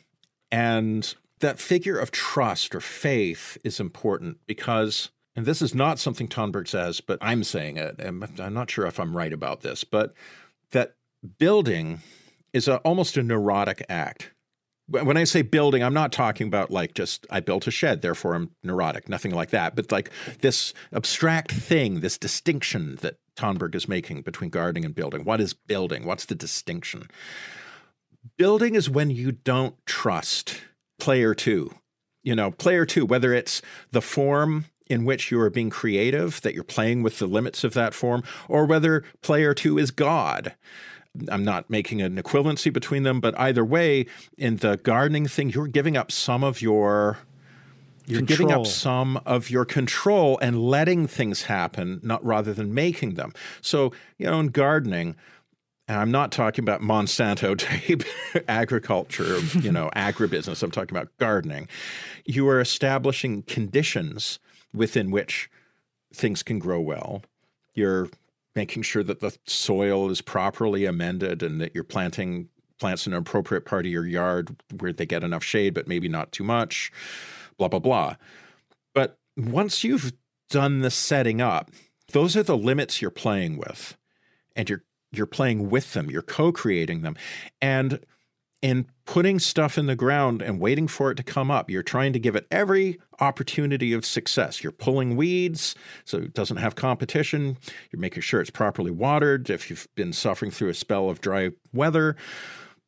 and 0.51 1.13
that 1.39 1.59
figure 1.59 1.97
of 1.97 2.11
trust 2.11 2.73
or 2.73 2.79
faith 2.79 3.57
is 3.63 3.79
important 3.79 4.37
because, 4.47 5.09
and 5.35 5.45
this 5.45 5.61
is 5.61 5.75
not 5.75 5.99
something 5.99 6.27
Tomberg 6.27 6.67
says, 6.67 7.01
but 7.01 7.19
I'm 7.21 7.43
saying 7.43 7.77
it. 7.77 7.95
I'm, 7.99 8.23
I'm 8.39 8.53
not 8.53 8.69
sure 8.71 8.85
if 8.85 8.99
I'm 8.99 9.15
right 9.15 9.33
about 9.33 9.61
this, 9.61 9.83
but 9.83 10.13
that 10.71 10.95
building 11.37 12.01
is 12.53 12.67
a, 12.69 12.77
almost 12.77 13.17
a 13.17 13.23
neurotic 13.23 13.85
act. 13.89 14.31
When 14.87 15.17
I 15.17 15.23
say 15.23 15.41
building, 15.41 15.81
I'm 15.81 15.95
not 15.95 16.11
talking 16.11 16.47
about 16.47 16.69
like 16.69 16.93
just 16.93 17.25
I 17.31 17.39
built 17.39 17.65
a 17.65 17.71
shed, 17.71 18.01
therefore 18.01 18.35
I'm 18.35 18.51
neurotic, 18.63 19.09
nothing 19.09 19.33
like 19.33 19.49
that. 19.49 19.75
But 19.75 19.91
like 19.91 20.11
this 20.41 20.73
abstract 20.93 21.51
thing, 21.51 22.01
this 22.01 22.19
distinction 22.19 22.97
that 23.01 23.17
Tomberg 23.35 23.73
is 23.73 23.87
making 23.87 24.21
between 24.21 24.51
gardening 24.51 24.85
and 24.85 24.93
building. 24.93 25.25
What 25.25 25.41
is 25.41 25.53
building? 25.53 26.05
What's 26.05 26.25
the 26.25 26.35
distinction? 26.35 27.09
Building 28.37 28.75
is 28.75 28.89
when 28.89 29.09
you 29.09 29.31
don't 29.31 29.75
trust 29.85 30.61
player 30.99 31.33
two. 31.33 31.71
You 32.23 32.35
know, 32.35 32.51
player 32.51 32.85
two, 32.85 33.05
whether 33.05 33.33
it's 33.33 33.61
the 33.91 34.01
form 34.01 34.65
in 34.87 35.03
which 35.03 35.31
you 35.31 35.39
are 35.39 35.49
being 35.49 35.69
creative, 35.69 36.41
that 36.41 36.53
you're 36.53 36.63
playing 36.63 37.01
with 37.01 37.17
the 37.19 37.27
limits 37.27 37.63
of 37.63 37.73
that 37.73 37.93
form, 37.93 38.23
or 38.47 38.65
whether 38.65 39.03
player 39.21 39.53
two 39.53 39.77
is 39.77 39.89
God 39.91 40.55
I'm 41.29 41.43
not 41.43 41.69
making 41.69 42.01
an 42.01 42.17
equivalency 42.17 42.71
between 42.71 43.03
them, 43.03 43.19
but 43.19 43.37
either 43.39 43.63
way, 43.63 44.05
in 44.37 44.57
the 44.57 44.77
gardening 44.77 45.27
thing, 45.27 45.49
you're 45.49 45.67
giving 45.67 45.97
up 45.97 46.11
some 46.11 46.43
of 46.43 46.61
your 46.61 47.19
you're 48.07 48.19
control. 48.19 48.37
giving 48.37 48.51
up 48.51 48.67
some 48.67 49.19
of 49.25 49.49
your 49.49 49.65
control 49.65 50.37
and 50.41 50.61
letting 50.61 51.07
things 51.07 51.43
happen, 51.43 51.99
not 52.03 52.23
rather 52.23 52.53
than 52.53 52.73
making 52.73 53.15
them. 53.15 53.33
So, 53.61 53.93
you 54.17 54.27
know, 54.27 54.39
in 54.39 54.49
gardening, 54.49 55.15
and 55.87 55.99
I'm 55.99 56.11
not 56.11 56.31
talking 56.31 56.63
about 56.63 56.81
Monsanto 56.81 57.57
type 57.57 58.03
agriculture, 58.47 59.39
you 59.59 59.71
know, 59.71 59.89
agribusiness. 59.95 60.61
I'm 60.63 60.71
talking 60.71 60.95
about 60.95 61.09
gardening. 61.17 61.67
You 62.25 62.47
are 62.49 62.59
establishing 62.59 63.43
conditions 63.43 64.39
within 64.73 65.11
which 65.11 65.49
things 66.13 66.43
can 66.43 66.59
grow 66.59 66.79
well. 66.79 67.23
You're 67.73 68.09
making 68.55 68.83
sure 68.83 69.03
that 69.03 69.19
the 69.19 69.37
soil 69.45 70.09
is 70.09 70.21
properly 70.21 70.85
amended 70.85 71.43
and 71.43 71.59
that 71.59 71.75
you're 71.75 71.83
planting 71.83 72.49
plants 72.79 73.07
in 73.07 73.13
an 73.13 73.19
appropriate 73.19 73.65
part 73.65 73.85
of 73.85 73.91
your 73.91 74.05
yard 74.05 74.55
where 74.79 74.93
they 74.93 75.05
get 75.05 75.23
enough 75.23 75.43
shade, 75.43 75.73
but 75.73 75.87
maybe 75.87 76.07
not 76.07 76.31
too 76.31 76.43
much, 76.43 76.91
blah, 77.57 77.67
blah, 77.67 77.79
blah. 77.79 78.15
But 78.93 79.17
once 79.37 79.83
you've 79.83 80.13
done 80.49 80.81
the 80.81 80.91
setting 80.91 81.41
up, 81.41 81.71
those 82.11 82.37
are 82.37 82.43
the 82.43 82.57
limits 82.57 83.01
you're 83.01 83.11
playing 83.11 83.57
with. 83.57 83.97
And 84.55 84.69
you're 84.69 84.83
you're 85.11 85.25
playing 85.25 85.69
with 85.69 85.93
them, 85.93 86.09
you're 86.09 86.21
co-creating 86.21 87.01
them. 87.01 87.15
And 87.61 87.99
in 88.65 88.87
putting 89.05 89.37
stuff 89.37 89.77
in 89.77 89.85
the 89.85 89.95
ground 89.95 90.41
and 90.41 90.59
waiting 90.59 90.87
for 90.87 91.11
it 91.11 91.15
to 91.15 91.21
come 91.21 91.51
up. 91.51 91.69
You're 91.69 91.83
trying 91.83 92.13
to 92.13 92.19
give 92.19 92.35
it 92.35 92.47
every 92.49 92.99
opportunity 93.19 93.93
of 93.93 94.03
success. 94.03 94.63
You're 94.63 94.71
pulling 94.71 95.15
weeds 95.15 95.75
so 96.03 96.17
it 96.17 96.33
doesn't 96.33 96.57
have 96.57 96.73
competition. 96.73 97.57
You're 97.91 97.99
making 97.99 98.23
sure 98.23 98.41
it's 98.41 98.49
properly 98.49 98.89
watered 98.89 99.51
if 99.51 99.69
you've 99.69 99.87
been 99.93 100.13
suffering 100.13 100.49
through 100.49 100.69
a 100.69 100.73
spell 100.73 101.11
of 101.11 101.21
dry 101.21 101.51
weather. 101.73 102.15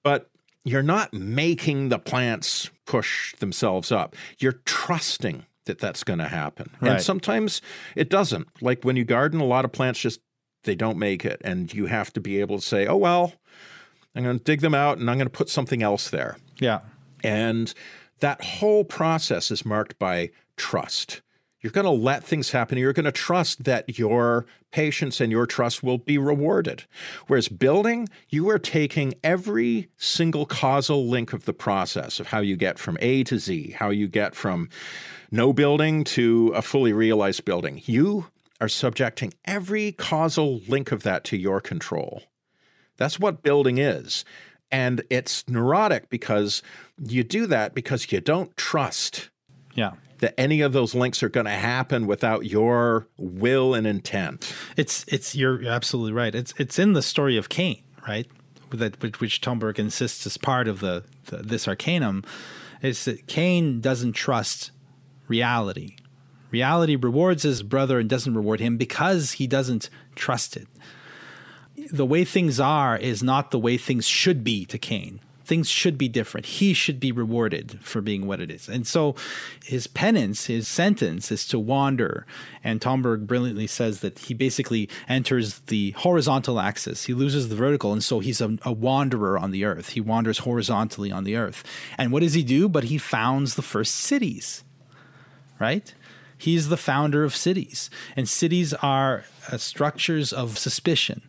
But 0.03 0.31
you're 0.63 0.81
not 0.81 1.13
making 1.13 1.89
the 1.89 1.99
plants 1.99 2.71
push 2.87 3.35
themselves 3.35 3.91
up. 3.91 4.15
You're 4.39 4.59
trusting 4.65 5.45
that 5.65 5.77
that's 5.77 6.03
going 6.03 6.19
to 6.19 6.27
happen. 6.27 6.71
Right. 6.81 6.93
And 6.93 7.01
sometimes 7.03 7.61
it 7.95 8.09
doesn't. 8.09 8.47
Like 8.61 8.83
when 8.83 8.95
you 8.95 9.05
garden, 9.05 9.39
a 9.39 9.45
lot 9.45 9.63
of 9.63 9.71
plants 9.71 9.99
just 9.99 10.21
they 10.63 10.73
don't 10.73 10.97
make 10.97 11.23
it 11.23 11.39
and 11.43 11.71
you 11.71 11.85
have 11.85 12.11
to 12.13 12.19
be 12.19 12.39
able 12.39 12.57
to 12.57 12.65
say, 12.65 12.87
"Oh 12.87 12.97
well, 12.97 13.33
I'm 14.17 14.23
going 14.23 14.39
to 14.39 14.43
dig 14.43 14.61
them 14.61 14.73
out 14.73 14.97
and 14.97 15.09
I'm 15.09 15.17
going 15.17 15.27
to 15.27 15.37
put 15.37 15.49
something 15.49 15.83
else 15.83 16.09
there. 16.09 16.37
Yeah. 16.59 16.79
And 17.23 17.73
that 18.19 18.43
whole 18.43 18.83
process 18.83 19.51
is 19.51 19.65
marked 19.65 19.99
by 19.99 20.31
trust. 20.55 21.21
You're 21.61 21.71
going 21.71 21.85
to 21.85 21.91
let 21.91 22.23
things 22.23 22.51
happen. 22.51 22.77
You're 22.77 22.93
going 22.93 23.05
to 23.05 23.11
trust 23.11 23.65
that 23.65 23.97
your 23.99 24.45
patience 24.71 25.19
and 25.19 25.31
your 25.31 25.45
trust 25.45 25.83
will 25.83 25.97
be 25.97 26.17
rewarded. 26.17 26.85
Whereas 27.27 27.47
building, 27.47 28.07
you 28.29 28.49
are 28.49 28.59
taking 28.59 29.15
every 29.23 29.89
single 29.97 30.45
causal 30.45 31.07
link 31.07 31.33
of 31.33 31.45
the 31.45 31.53
process 31.53 32.19
of 32.19 32.27
how 32.27 32.39
you 32.39 32.55
get 32.55 32.79
from 32.79 32.97
A 33.01 33.23
to 33.25 33.37
Z, 33.37 33.75
how 33.79 33.89
you 33.89 34.07
get 34.07 34.35
from 34.35 34.69
no 35.31 35.51
building 35.51 36.03
to 36.05 36.53
a 36.55 36.61
fully 36.61 36.93
realized 36.93 37.43
building. 37.43 37.81
You 37.85 38.27
are 38.61 38.69
subjecting 38.69 39.33
every 39.45 39.91
causal 39.91 40.61
link 40.67 40.91
of 40.91 41.03
that 41.03 41.23
to 41.25 41.37
your 41.37 41.61
control. 41.61 42.23
That's 42.97 43.19
what 43.19 43.43
building 43.43 43.77
is. 43.77 44.25
And 44.71 45.03
it's 45.09 45.47
neurotic 45.47 46.09
because 46.09 46.61
you 47.01 47.23
do 47.23 47.45
that 47.47 47.73
because 47.73 48.11
you 48.11 48.19
don't 48.19 48.55
trust 48.57 49.29
yeah. 49.75 49.93
that 50.19 50.37
any 50.37 50.61
of 50.61 50.73
those 50.73 50.93
links 50.93 51.23
are 51.23 51.29
going 51.29 51.45
to 51.45 51.51
happen 51.51 52.05
without 52.05 52.45
your 52.45 53.07
will 53.17 53.73
and 53.73 53.87
intent. 53.87 54.53
It's 54.75 55.05
it's 55.07 55.35
you're 55.35 55.65
absolutely 55.65 56.13
right. 56.13 56.35
It's 56.35 56.53
it's 56.57 56.77
in 56.77 56.93
the 56.93 57.01
story 57.01 57.37
of 57.37 57.47
Cain, 57.47 57.81
right? 58.07 58.27
That 58.71 59.01
which 59.21 59.39
Tomberg 59.39 59.79
insists 59.79 60.25
is 60.25 60.37
part 60.37 60.67
of 60.67 60.81
the, 60.81 61.05
the 61.27 61.37
this 61.37 61.67
arcanum 61.67 62.25
is 62.81 63.05
that 63.05 63.27
Cain 63.27 63.79
doesn't 63.79 64.13
trust 64.13 64.71
reality. 65.29 65.95
Reality 66.51 66.95
rewards 66.95 67.43
his 67.43 67.63
brother 67.63 67.99
and 67.99 68.09
doesn't 68.09 68.33
reward 68.33 68.59
him 68.59 68.77
because 68.77 69.33
he 69.33 69.47
doesn't 69.47 69.89
trust 70.15 70.57
it 70.57 70.67
the 71.91 72.05
way 72.05 72.23
things 72.23 72.59
are 72.59 72.97
is 72.97 73.23
not 73.23 73.51
the 73.51 73.59
way 73.59 73.77
things 73.77 74.07
should 74.07 74.43
be 74.43 74.65
to 74.65 74.77
Cain. 74.77 75.19
Things 75.45 75.69
should 75.69 75.97
be 75.97 76.09
different. 76.09 76.45
He 76.45 76.73
should 76.73 76.99
be 76.99 77.13
rewarded 77.13 77.79
for 77.81 78.01
being 78.01 78.27
what 78.27 78.41
it 78.41 78.51
is. 78.51 78.67
And 78.67 78.85
so 78.85 79.15
his 79.63 79.87
penance, 79.87 80.47
his 80.47 80.67
sentence 80.67 81.31
is 81.31 81.47
to 81.47 81.57
wander. 81.57 82.25
And 82.65 82.81
Tomberg 82.81 83.27
brilliantly 83.27 83.65
says 83.67 84.01
that 84.01 84.19
he 84.19 84.33
basically 84.33 84.89
enters 85.07 85.59
the 85.59 85.91
horizontal 85.91 86.59
axis. 86.59 87.05
He 87.05 87.13
loses 87.13 87.47
the 87.47 87.55
vertical. 87.55 87.93
And 87.93 88.03
so 88.03 88.19
he's 88.19 88.41
a, 88.41 88.57
a 88.63 88.73
wanderer 88.73 89.37
on 89.37 89.51
the 89.51 89.63
earth. 89.63 89.91
He 89.91 90.01
wanders 90.01 90.39
horizontally 90.39 91.13
on 91.13 91.23
the 91.23 91.37
earth. 91.37 91.63
And 91.97 92.11
what 92.11 92.23
does 92.23 92.33
he 92.33 92.43
do? 92.43 92.67
But 92.67 92.85
he 92.85 92.97
founds 92.97 93.55
the 93.55 93.61
first 93.61 93.95
cities, 93.95 94.65
right? 95.61 95.93
He's 96.37 96.67
the 96.67 96.75
founder 96.75 97.23
of 97.23 97.33
cities. 97.33 97.89
And 98.17 98.27
cities 98.27 98.73
are 98.73 99.23
uh, 99.49 99.55
structures 99.55 100.33
of 100.33 100.57
suspicion 100.57 101.21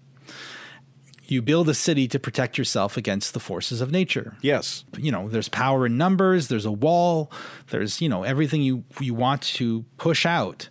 you 1.31 1.43
build 1.43 1.69
a 1.69 1.75
city 1.75 2.09
to 2.09 2.19
protect 2.19 2.57
yourself 2.57 2.97
against 2.97 3.35
the 3.35 3.41
forces 3.41 3.81
of 3.81 3.91
nature. 3.91 4.37
Yes. 4.41 4.85
You 4.97 5.13
know, 5.13 5.29
there's 5.29 5.49
power 5.49 5.87
in 5.87 5.97
numbers, 5.97 6.49
there's 6.49 6.65
a 6.65 6.73
wall, 6.73 7.31
there's, 7.71 8.01
you 8.01 8.09
know, 8.09 8.23
everything 8.23 8.63
you 8.63 8.85
you 9.01 9.15
want 9.15 9.43
to 9.43 9.85
push 9.97 10.25
out 10.25 10.69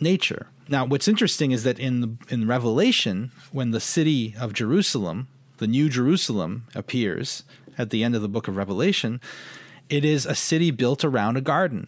nature. 0.00 0.48
Now, 0.68 0.84
what's 0.84 1.06
interesting 1.06 1.52
is 1.52 1.62
that 1.62 1.78
in 1.78 2.00
the, 2.00 2.16
in 2.28 2.48
Revelation, 2.48 3.30
when 3.52 3.70
the 3.70 3.80
city 3.80 4.34
of 4.38 4.52
Jerusalem, 4.52 5.28
the 5.58 5.68
new 5.68 5.88
Jerusalem 5.88 6.66
appears 6.74 7.44
at 7.78 7.90
the 7.90 8.02
end 8.02 8.16
of 8.16 8.22
the 8.22 8.28
book 8.28 8.48
of 8.48 8.56
Revelation, 8.56 9.20
it 9.88 10.04
is 10.04 10.26
a 10.26 10.34
city 10.34 10.72
built 10.72 11.04
around 11.04 11.36
a 11.36 11.40
garden. 11.40 11.86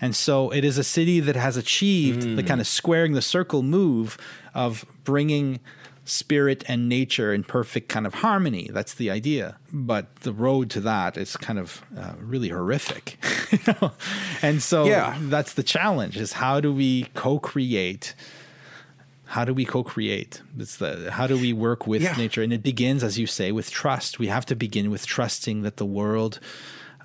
And 0.00 0.16
so 0.16 0.50
it 0.50 0.64
is 0.64 0.78
a 0.78 0.84
city 0.84 1.20
that 1.20 1.36
has 1.36 1.56
achieved 1.56 2.22
mm. 2.22 2.34
the 2.34 2.42
kind 2.42 2.60
of 2.60 2.66
squaring 2.66 3.12
the 3.12 3.22
circle 3.22 3.62
move 3.62 4.18
of 4.52 4.84
bringing 5.04 5.60
spirit 6.04 6.64
and 6.66 6.88
nature 6.88 7.32
in 7.32 7.44
perfect 7.44 7.88
kind 7.88 8.06
of 8.06 8.14
harmony. 8.14 8.68
That's 8.72 8.94
the 8.94 9.10
idea. 9.10 9.56
But 9.72 10.16
the 10.16 10.32
road 10.32 10.70
to 10.70 10.80
that 10.80 11.16
is 11.16 11.36
kind 11.36 11.58
of 11.58 11.82
uh, 11.96 12.14
really 12.18 12.48
horrific. 12.48 13.18
and 14.42 14.62
so 14.62 14.84
yeah. 14.84 15.16
that's 15.22 15.54
the 15.54 15.62
challenge 15.62 16.16
is 16.16 16.34
how 16.34 16.60
do 16.60 16.72
we 16.72 17.04
co-create 17.14 18.14
how 19.26 19.46
do 19.46 19.54
we 19.54 19.64
co-create 19.64 20.42
it's 20.58 20.76
the 20.76 21.10
how 21.10 21.26
do 21.26 21.38
we 21.38 21.54
work 21.54 21.86
with 21.86 22.02
yeah. 22.02 22.14
nature 22.16 22.42
and 22.42 22.52
it 22.52 22.62
begins 22.62 23.02
as 23.02 23.18
you 23.18 23.26
say 23.26 23.50
with 23.50 23.70
trust 23.70 24.18
we 24.18 24.26
have 24.26 24.44
to 24.44 24.54
begin 24.54 24.90
with 24.90 25.06
trusting 25.06 25.62
that 25.62 25.78
the 25.78 25.86
world 25.86 26.38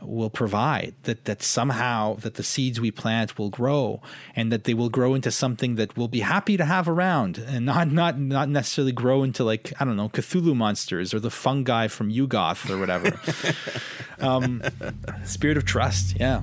will 0.02 0.30
provide 0.30 0.96
that 1.04 1.26
that 1.26 1.42
somehow 1.42 2.16
that 2.16 2.36
the 2.36 2.44
seeds 2.44 2.80
we 2.80 2.92
plant 2.92 3.38
will 3.38 3.50
grow 3.50 4.02
and 4.36 4.52
that 4.52 4.64
they 4.66 4.74
will 4.74 4.90
grow 4.90 5.14
into 5.14 5.32
something 5.32 5.76
that 5.76 5.96
we'll 5.98 6.08
be 6.08 6.22
happy 6.22 6.58
to 6.58 6.66
have 6.66 6.88
around 6.88 7.38
and 7.38 7.66
not 7.66 7.92
not 7.92 8.20
not 8.20 8.50
necessarily 8.50 8.92
grow 8.92 9.24
into 9.24 9.44
like 9.44 9.74
I 9.80 9.86
don't 9.86 9.96
know 9.96 10.10
Cthulhu 10.10 10.56
monsters 10.56 11.14
or 11.14 11.20
the 11.20 11.32
fungi 11.32 11.88
from 11.88 12.12
Yuggoth 12.12 12.70
or 12.70 12.78
whatever. 12.78 13.20
um, 14.20 14.64
spirit 15.24 15.58
of 15.58 15.66
trust, 15.66 16.16
yeah. 16.20 16.42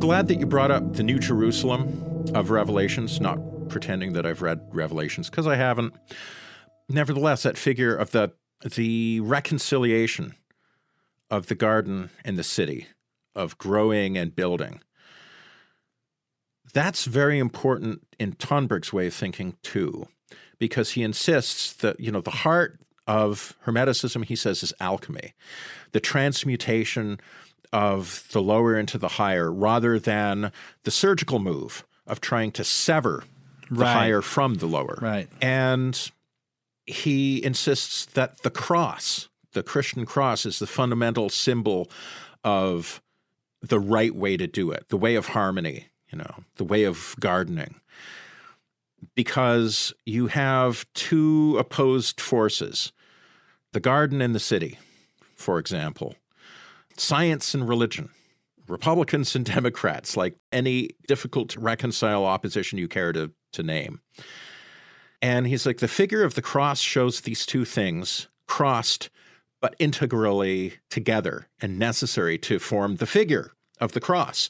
Glad 0.00 0.28
that 0.28 0.38
you 0.38 0.46
brought 0.46 0.70
up 0.70 0.94
the 0.94 1.02
New 1.02 1.18
Jerusalem 1.18 2.24
of 2.32 2.50
Revelations, 2.50 3.20
not 3.20 3.38
pretending 3.68 4.12
that 4.12 4.24
I've 4.24 4.42
read 4.42 4.60
Revelations 4.70 5.28
because 5.28 5.46
I 5.46 5.56
haven't. 5.56 5.92
Nevertheless, 6.88 7.42
that 7.42 7.58
figure 7.58 7.96
of 7.96 8.12
the 8.12 8.32
the 8.76 9.20
reconciliation 9.20 10.34
of 11.30 11.46
the 11.48 11.54
garden 11.54 12.10
and 12.24 12.38
the 12.38 12.44
city, 12.44 12.86
of 13.34 13.58
growing 13.58 14.16
and 14.16 14.34
building. 14.34 14.80
That's 16.72 17.04
very 17.04 17.38
important 17.38 18.06
in 18.18 18.32
Tomberg's 18.34 18.92
way 18.92 19.08
of 19.08 19.14
thinking 19.14 19.56
too, 19.62 20.06
because 20.58 20.92
he 20.92 21.02
insists 21.02 21.72
that, 21.74 21.98
you 21.98 22.12
know, 22.12 22.20
the 22.20 22.30
heart 22.30 22.80
of 23.06 23.56
Hermeticism, 23.66 24.24
he 24.24 24.36
says, 24.36 24.62
is 24.62 24.72
alchemy, 24.80 25.34
the 25.92 26.00
transmutation 26.00 27.18
of 27.72 28.26
the 28.32 28.42
lower 28.42 28.76
into 28.78 28.98
the 28.98 29.08
higher, 29.08 29.52
rather 29.52 29.98
than 29.98 30.52
the 30.84 30.90
surgical 30.90 31.38
move 31.38 31.84
of 32.06 32.20
trying 32.20 32.52
to 32.52 32.64
sever 32.64 33.24
the 33.70 33.76
Right. 33.80 33.92
higher 33.92 34.22
from 34.22 34.54
the 34.54 34.66
lower. 34.66 34.98
Right. 35.00 35.28
And 35.42 36.10
he 36.86 37.44
insists 37.44 38.06
that 38.06 38.42
the 38.42 38.50
cross, 38.50 39.28
the 39.52 39.62
Christian 39.62 40.06
cross, 40.06 40.46
is 40.46 40.58
the 40.58 40.66
fundamental 40.66 41.28
symbol 41.28 41.90
of 42.42 43.02
the 43.60 43.78
right 43.80 44.14
way 44.14 44.36
to 44.38 44.46
do 44.46 44.70
it, 44.70 44.88
the 44.88 44.96
way 44.96 45.16
of 45.16 45.26
harmony, 45.26 45.88
you 46.10 46.16
know, 46.16 46.44
the 46.56 46.64
way 46.64 46.84
of 46.84 47.14
gardening. 47.20 47.74
Because 49.14 49.92
you 50.06 50.28
have 50.28 50.86
two 50.94 51.56
opposed 51.58 52.20
forces 52.20 52.92
the 53.72 53.80
garden 53.80 54.22
and 54.22 54.34
the 54.34 54.40
city, 54.40 54.78
for 55.36 55.58
example, 55.58 56.14
science 56.98 57.54
and 57.54 57.68
religion, 57.68 58.10
Republicans 58.66 59.34
and 59.34 59.44
Democrats, 59.54 60.16
like 60.16 60.36
any 60.52 60.90
difficult 61.06 61.48
to 61.50 61.60
reconcile 61.60 62.24
opposition 62.24 62.78
you 62.78 62.88
care 62.88 63.12
to, 63.12 63.32
to 63.52 63.62
name. 63.62 64.00
And 65.20 65.46
he's 65.46 65.66
like, 65.66 65.78
the 65.78 65.88
figure 65.88 66.22
of 66.22 66.34
the 66.34 66.42
cross 66.42 66.80
shows 66.80 67.20
these 67.22 67.44
two 67.44 67.64
things 67.64 68.28
crossed, 68.46 69.10
but 69.60 69.74
integrally 69.78 70.74
together 70.90 71.48
and 71.60 71.78
necessary 71.78 72.38
to 72.38 72.58
form 72.58 72.96
the 72.96 73.06
figure 73.06 73.52
of 73.80 73.92
the 73.92 74.00
cross. 74.00 74.48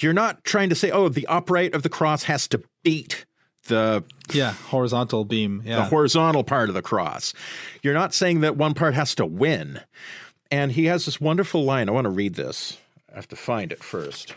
You're 0.00 0.14
not 0.14 0.44
trying 0.44 0.70
to 0.70 0.74
say, 0.74 0.90
oh, 0.90 1.08
the 1.10 1.26
upright 1.26 1.74
of 1.74 1.82
the 1.82 1.90
cross 1.90 2.22
has 2.24 2.48
to 2.48 2.62
beat 2.82 3.26
the 3.66 4.04
Yeah. 4.32 4.52
Horizontal 4.52 5.24
beam. 5.26 5.62
the 5.64 5.84
horizontal 5.84 6.42
part 6.44 6.70
of 6.70 6.74
the 6.74 6.80
cross. 6.82 7.34
You're 7.82 7.92
not 7.94 8.14
saying 8.14 8.40
that 8.40 8.56
one 8.56 8.72
part 8.72 8.94
has 8.94 9.14
to 9.16 9.26
win. 9.26 9.80
And 10.52 10.72
he 10.72 10.84
has 10.84 11.06
this 11.06 11.18
wonderful 11.18 11.64
line. 11.64 11.88
I 11.88 11.92
want 11.92 12.04
to 12.04 12.10
read 12.10 12.34
this. 12.34 12.76
I 13.10 13.16
have 13.16 13.28
to 13.28 13.36
find 13.36 13.72
it 13.72 13.82
first. 13.82 14.34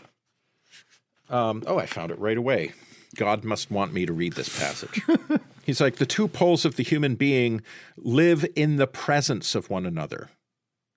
Um, 1.28 1.62
oh, 1.66 1.78
I 1.78 1.84
found 1.84 2.10
it 2.10 2.18
right 2.18 2.38
away. 2.38 2.72
God 3.16 3.44
must 3.44 3.70
want 3.70 3.92
me 3.92 4.06
to 4.06 4.14
read 4.14 4.32
this 4.32 4.58
passage. 4.58 5.02
He's 5.64 5.80
like, 5.80 5.96
the 5.96 6.06
two 6.06 6.26
poles 6.26 6.64
of 6.64 6.76
the 6.76 6.82
human 6.82 7.16
being 7.16 7.60
live 7.98 8.46
in 8.56 8.76
the 8.76 8.86
presence 8.86 9.54
of 9.54 9.68
one 9.68 9.84
another, 9.84 10.30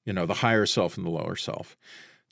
you 0.06 0.14
know, 0.14 0.26
the 0.26 0.36
higher 0.36 0.66
self 0.66 0.96
and 0.96 1.06
the 1.06 1.12
lower 1.12 1.36
self. 1.36 1.76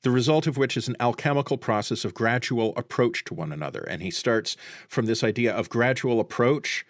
The 0.03 0.11
result 0.11 0.47
of 0.47 0.55
which 0.55 0.77
is 0.77 0.87
an 0.87 0.95
alchemical 1.01 1.57
process 1.57 2.05
of 2.05 2.13
gradual 2.13 2.73
approach 2.77 3.25
to 3.25 3.33
one 3.33 3.51
another. 3.51 3.81
And 3.81 4.01
he 4.01 4.11
starts 4.11 4.55
from 4.87 5.07
this 5.07 5.25
idea 5.25 5.53
of 5.53 5.69
gradual 5.69 6.21
approach 6.21 6.85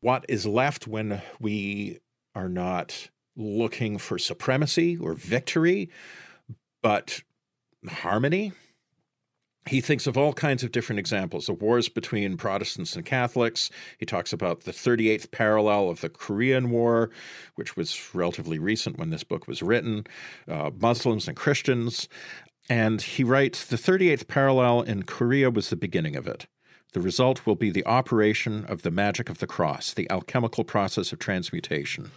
what 0.00 0.24
is 0.28 0.46
left 0.46 0.88
when 0.88 1.22
we 1.38 2.00
are 2.34 2.48
not 2.48 3.10
looking 3.36 3.98
for 3.98 4.18
supremacy 4.18 4.96
or 4.96 5.14
victory, 5.14 5.90
but 6.82 7.22
harmony. 7.88 8.52
He 9.66 9.80
thinks 9.80 10.08
of 10.08 10.18
all 10.18 10.32
kinds 10.32 10.64
of 10.64 10.72
different 10.72 10.98
examples 10.98 11.46
the 11.46 11.52
wars 11.52 11.88
between 11.88 12.36
Protestants 12.36 12.96
and 12.96 13.06
Catholics. 13.06 13.70
He 13.98 14.04
talks 14.04 14.32
about 14.32 14.62
the 14.62 14.72
38th 14.72 15.30
parallel 15.30 15.88
of 15.88 16.00
the 16.00 16.08
Korean 16.08 16.70
War, 16.70 17.10
which 17.54 17.76
was 17.76 18.12
relatively 18.12 18.58
recent 18.58 18.98
when 18.98 19.10
this 19.10 19.22
book 19.22 19.46
was 19.46 19.62
written, 19.62 20.04
uh, 20.48 20.70
Muslims 20.80 21.28
and 21.28 21.36
Christians. 21.36 22.08
And 22.68 23.00
he 23.02 23.22
writes 23.22 23.64
the 23.64 23.76
38th 23.76 24.26
parallel 24.26 24.82
in 24.82 25.04
Korea 25.04 25.48
was 25.50 25.70
the 25.70 25.76
beginning 25.76 26.16
of 26.16 26.26
it. 26.26 26.46
The 26.92 27.00
result 27.00 27.46
will 27.46 27.56
be 27.56 27.70
the 27.70 27.86
operation 27.86 28.64
of 28.66 28.82
the 28.82 28.90
magic 28.90 29.30
of 29.30 29.38
the 29.38 29.46
cross, 29.46 29.94
the 29.94 30.10
alchemical 30.10 30.64
process 30.64 31.12
of 31.12 31.18
transmutation. 31.18 32.10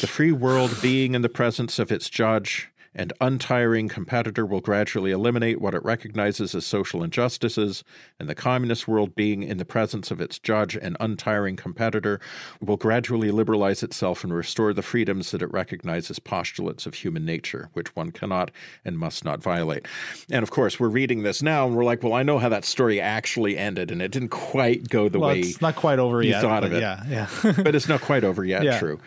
The 0.00 0.06
free 0.06 0.32
world 0.32 0.76
being 0.82 1.14
in 1.14 1.22
the 1.22 1.28
presence 1.28 1.78
of 1.78 1.92
its 1.92 2.10
judge 2.10 2.70
and 2.94 3.12
untiring 3.20 3.88
competitor 3.88 4.46
will 4.46 4.60
gradually 4.60 5.10
eliminate 5.10 5.60
what 5.60 5.74
it 5.74 5.84
recognizes 5.84 6.54
as 6.54 6.64
social 6.64 7.02
injustices, 7.02 7.82
and 8.20 8.28
the 8.28 8.34
communist 8.34 8.86
world 8.86 9.14
being 9.14 9.42
in 9.42 9.58
the 9.58 9.64
presence 9.64 10.10
of 10.10 10.20
its 10.20 10.38
judge 10.38 10.76
and 10.76 10.96
untiring 11.00 11.56
competitor 11.56 12.20
will 12.60 12.76
gradually 12.76 13.30
liberalize 13.30 13.82
itself 13.82 14.22
and 14.22 14.32
restore 14.32 14.72
the 14.72 14.82
freedoms 14.82 15.32
that 15.32 15.42
it 15.42 15.52
recognizes 15.52 16.12
as 16.12 16.18
postulates 16.18 16.86
of 16.86 16.94
human 16.94 17.24
nature, 17.24 17.68
which 17.72 17.94
one 17.96 18.10
cannot 18.12 18.50
and 18.84 18.98
must 18.98 19.24
not 19.24 19.42
violate. 19.42 19.86
And 20.30 20.42
of 20.42 20.50
course, 20.50 20.78
we're 20.78 20.88
reading 20.88 21.22
this 21.22 21.42
now 21.42 21.66
and 21.66 21.74
we're 21.74 21.84
like, 21.84 22.02
well, 22.02 22.12
I 22.12 22.22
know 22.22 22.38
how 22.38 22.48
that 22.50 22.64
story 22.64 23.00
actually 23.00 23.58
ended, 23.58 23.90
and 23.90 24.00
it 24.00 24.12
didn't 24.12 24.28
quite 24.28 24.88
go 24.88 25.08
the 25.08 25.18
well, 25.18 25.30
way 25.30 25.40
it's 25.40 25.60
not 25.60 25.74
quite 25.74 25.98
over 25.98 26.22
you 26.22 26.30
yet. 26.30 26.42
thought 26.42 26.62
of 26.62 26.72
it. 26.72 26.80
Yeah. 26.80 27.02
Yeah. 27.08 27.52
but 27.62 27.74
it's 27.74 27.88
not 27.88 28.00
quite 28.02 28.22
over 28.22 28.44
yet. 28.44 28.62
Yeah. 28.62 28.78
True. 28.78 29.00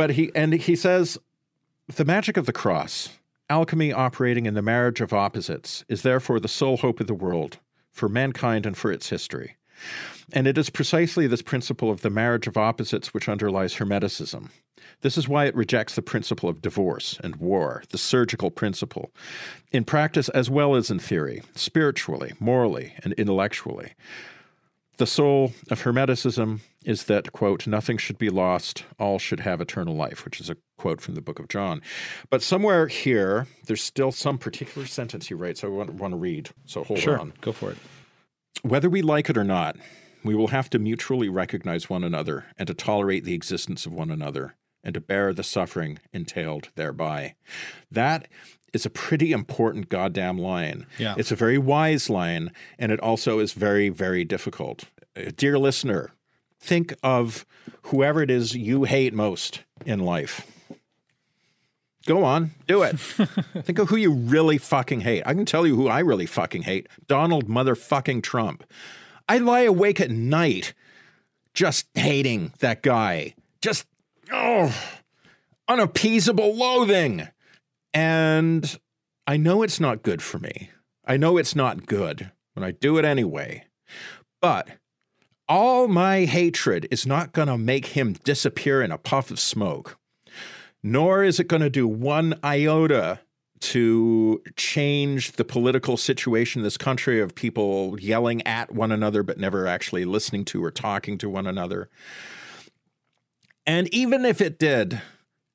But 0.00 0.12
he 0.12 0.32
and 0.34 0.54
he 0.54 0.76
says 0.76 1.18
the 1.94 2.06
magic 2.06 2.38
of 2.38 2.46
the 2.46 2.54
cross, 2.54 3.18
alchemy 3.50 3.92
operating 3.92 4.46
in 4.46 4.54
the 4.54 4.62
marriage 4.62 5.02
of 5.02 5.12
opposites, 5.12 5.84
is 5.90 6.00
therefore 6.00 6.40
the 6.40 6.48
sole 6.48 6.78
hope 6.78 7.00
of 7.00 7.06
the 7.06 7.12
world 7.12 7.58
for 7.92 8.08
mankind 8.08 8.64
and 8.64 8.74
for 8.74 8.90
its 8.90 9.10
history. 9.10 9.56
And 10.32 10.46
it 10.46 10.56
is 10.56 10.70
precisely 10.70 11.26
this 11.26 11.42
principle 11.42 11.90
of 11.90 12.00
the 12.00 12.08
marriage 12.08 12.46
of 12.46 12.56
opposites 12.56 13.12
which 13.12 13.28
underlies 13.28 13.74
Hermeticism. 13.74 14.48
This 15.02 15.18
is 15.18 15.28
why 15.28 15.44
it 15.44 15.54
rejects 15.54 15.96
the 15.96 16.00
principle 16.00 16.48
of 16.48 16.62
divorce 16.62 17.20
and 17.22 17.36
war, 17.36 17.82
the 17.90 17.98
surgical 17.98 18.50
principle, 18.50 19.10
in 19.70 19.84
practice 19.84 20.30
as 20.30 20.48
well 20.48 20.76
as 20.76 20.90
in 20.90 20.98
theory, 20.98 21.42
spiritually, 21.54 22.32
morally, 22.40 22.94
and 23.04 23.12
intellectually. 23.18 23.92
The 25.00 25.06
soul 25.06 25.54
of 25.70 25.80
Hermeticism 25.80 26.60
is 26.84 27.04
that, 27.04 27.32
quote, 27.32 27.66
nothing 27.66 27.96
should 27.96 28.18
be 28.18 28.28
lost, 28.28 28.84
all 28.98 29.18
should 29.18 29.40
have 29.40 29.58
eternal 29.58 29.96
life, 29.96 30.26
which 30.26 30.38
is 30.42 30.50
a 30.50 30.58
quote 30.76 31.00
from 31.00 31.14
the 31.14 31.22
book 31.22 31.38
of 31.38 31.48
John. 31.48 31.80
But 32.28 32.42
somewhere 32.42 32.86
here, 32.86 33.46
there's 33.64 33.82
still 33.82 34.12
some 34.12 34.36
particular 34.36 34.86
sentence 34.86 35.28
he 35.28 35.32
writes 35.32 35.64
I 35.64 35.68
want, 35.68 35.94
want 35.94 36.12
to 36.12 36.18
read. 36.18 36.50
So 36.66 36.84
hold 36.84 37.00
sure. 37.00 37.18
on. 37.18 37.32
Go 37.40 37.50
for 37.50 37.70
it. 37.70 37.78
Whether 38.60 38.90
we 38.90 39.00
like 39.00 39.30
it 39.30 39.38
or 39.38 39.44
not, 39.44 39.76
we 40.22 40.34
will 40.34 40.48
have 40.48 40.68
to 40.68 40.78
mutually 40.78 41.30
recognize 41.30 41.88
one 41.88 42.04
another 42.04 42.44
and 42.58 42.66
to 42.66 42.74
tolerate 42.74 43.24
the 43.24 43.32
existence 43.32 43.86
of 43.86 43.94
one 43.94 44.10
another 44.10 44.54
and 44.84 44.92
to 44.92 45.00
bear 45.00 45.32
the 45.32 45.42
suffering 45.42 45.98
entailed 46.12 46.68
thereby. 46.74 47.36
That 47.90 48.28
is 48.72 48.86
a 48.86 48.90
pretty 48.90 49.32
important 49.32 49.88
goddamn 49.88 50.38
line. 50.38 50.86
Yeah. 50.98 51.14
It's 51.16 51.32
a 51.32 51.36
very 51.36 51.58
wise 51.58 52.08
line, 52.08 52.52
and 52.78 52.92
it 52.92 53.00
also 53.00 53.38
is 53.38 53.52
very, 53.52 53.88
very 53.88 54.24
difficult. 54.24 54.84
Uh, 55.16 55.30
Dear 55.36 55.58
listener, 55.58 56.12
think 56.60 56.94
of 57.02 57.44
whoever 57.84 58.22
it 58.22 58.30
is 58.30 58.54
you 58.54 58.84
hate 58.84 59.14
most 59.14 59.62
in 59.84 60.00
life. 60.00 60.46
Go 62.06 62.24
on, 62.24 62.52
do 62.66 62.82
it. 62.82 62.98
Think 62.98 63.78
of 63.78 63.90
who 63.90 63.96
you 63.96 64.10
really 64.10 64.56
fucking 64.56 65.02
hate. 65.02 65.22
I 65.26 65.34
can 65.34 65.44
tell 65.44 65.66
you 65.66 65.76
who 65.76 65.86
I 65.86 65.98
really 66.00 66.24
fucking 66.24 66.62
hate 66.62 66.88
Donald 67.06 67.46
motherfucking 67.46 68.22
Trump. 68.22 68.64
I 69.28 69.36
lie 69.36 69.60
awake 69.60 70.00
at 70.00 70.10
night 70.10 70.72
just 71.52 71.86
hating 71.94 72.52
that 72.60 72.82
guy. 72.82 73.34
Just, 73.60 73.86
oh, 74.32 74.74
unappeasable 75.68 76.56
loathing. 76.56 77.28
And 77.92 78.78
I 79.26 79.36
know 79.36 79.62
it's 79.62 79.80
not 79.80 80.02
good 80.02 80.22
for 80.22 80.38
me. 80.38 80.70
I 81.04 81.16
know 81.16 81.36
it's 81.36 81.56
not 81.56 81.86
good, 81.86 82.30
but 82.54 82.64
I 82.64 82.70
do 82.70 82.98
it 82.98 83.04
anyway. 83.04 83.64
But 84.40 84.68
all 85.48 85.88
my 85.88 86.24
hatred 86.24 86.86
is 86.90 87.06
not 87.06 87.32
going 87.32 87.48
to 87.48 87.58
make 87.58 87.86
him 87.86 88.12
disappear 88.24 88.82
in 88.82 88.92
a 88.92 88.98
puff 88.98 89.30
of 89.30 89.40
smoke 89.40 89.98
nor 90.82 91.22
is 91.22 91.38
it 91.38 91.48
going 91.48 91.62
to 91.62 91.70
do 91.70 91.86
one 91.86 92.38
iota 92.44 93.20
to 93.60 94.42
change 94.56 95.32
the 95.32 95.44
political 95.44 95.96
situation 95.96 96.60
in 96.60 96.64
this 96.64 96.78
country 96.78 97.20
of 97.20 97.34
people 97.34 97.98
yelling 98.00 98.46
at 98.46 98.72
one 98.72 98.90
another 98.90 99.22
but 99.22 99.38
never 99.38 99.66
actually 99.66 100.06
listening 100.06 100.44
to 100.46 100.64
or 100.64 100.70
talking 100.70 101.18
to 101.18 101.28
one 101.28 101.46
another. 101.46 101.90
And 103.66 103.92
even 103.92 104.24
if 104.24 104.40
it 104.40 104.58
did 104.58 105.02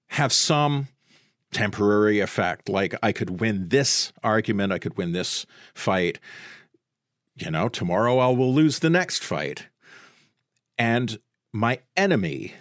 have 0.09 0.31
some 0.31 0.87
temporary 1.55 2.19
effect, 2.19 2.67
like 2.67 2.93
I 3.01 3.13
could 3.13 3.39
win 3.39 3.69
this 3.69 4.11
argument, 4.21 4.73
I 4.73 4.77
could 4.77 4.97
win 4.97 5.13
this 5.13 5.45
fight, 5.73 6.19
you 7.33 7.49
know, 7.49 7.69
tomorrow 7.69 8.19
I 8.19 8.27
will 8.27 8.53
lose 8.53 8.79
the 8.79 8.89
next 8.89 9.23
fight. 9.23 9.67
And 10.77 11.17
my 11.53 11.79
enemy 11.95 12.55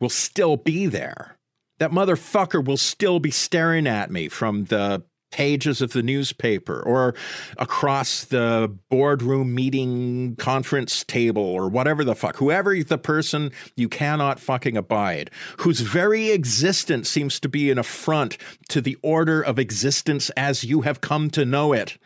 will 0.00 0.08
still 0.08 0.56
be 0.56 0.86
there. 0.86 1.36
That 1.78 1.92
motherfucker 1.92 2.64
will 2.64 2.76
still 2.76 3.20
be 3.20 3.30
staring 3.30 3.86
at 3.86 4.10
me 4.10 4.28
from 4.28 4.64
the 4.64 5.04
pages 5.30 5.80
of 5.80 5.92
the 5.92 6.02
newspaper 6.02 6.80
or 6.80 7.14
across 7.56 8.24
the 8.24 8.74
boardroom 8.88 9.54
meeting 9.54 10.36
conference 10.36 11.04
table 11.04 11.42
or 11.42 11.68
whatever 11.68 12.04
the 12.04 12.14
fuck, 12.14 12.36
whoever 12.36 12.82
the 12.82 12.98
person 12.98 13.50
you 13.76 13.88
cannot 13.88 14.40
fucking 14.40 14.76
abide, 14.76 15.30
whose 15.58 15.80
very 15.80 16.30
existence 16.30 17.08
seems 17.08 17.40
to 17.40 17.48
be 17.48 17.70
an 17.70 17.78
affront 17.78 18.36
to 18.68 18.80
the 18.80 18.96
order 19.02 19.40
of 19.40 19.58
existence 19.58 20.30
as 20.30 20.64
you 20.64 20.82
have 20.82 21.00
come 21.00 21.30
to 21.30 21.44
know 21.44 21.72
it, 21.72 21.98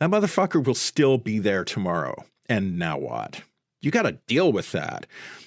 that 0.00 0.10
motherfucker 0.10 0.64
will 0.64 0.74
still 0.74 1.18
be 1.18 1.38
there 1.38 1.64
tomorrow. 1.64 2.24
And 2.48 2.78
now 2.78 2.98
what? 2.98 3.42
You 3.80 3.90
got 3.90 4.02
to 4.02 4.12
deal 4.26 4.52
with 4.52 4.72
that. 4.72 5.06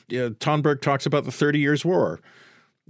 Tomberg 0.10 0.82
talks 0.82 1.06
about 1.06 1.26
the 1.26 1.32
30 1.32 1.60
Years' 1.60 1.84
War 1.84 2.22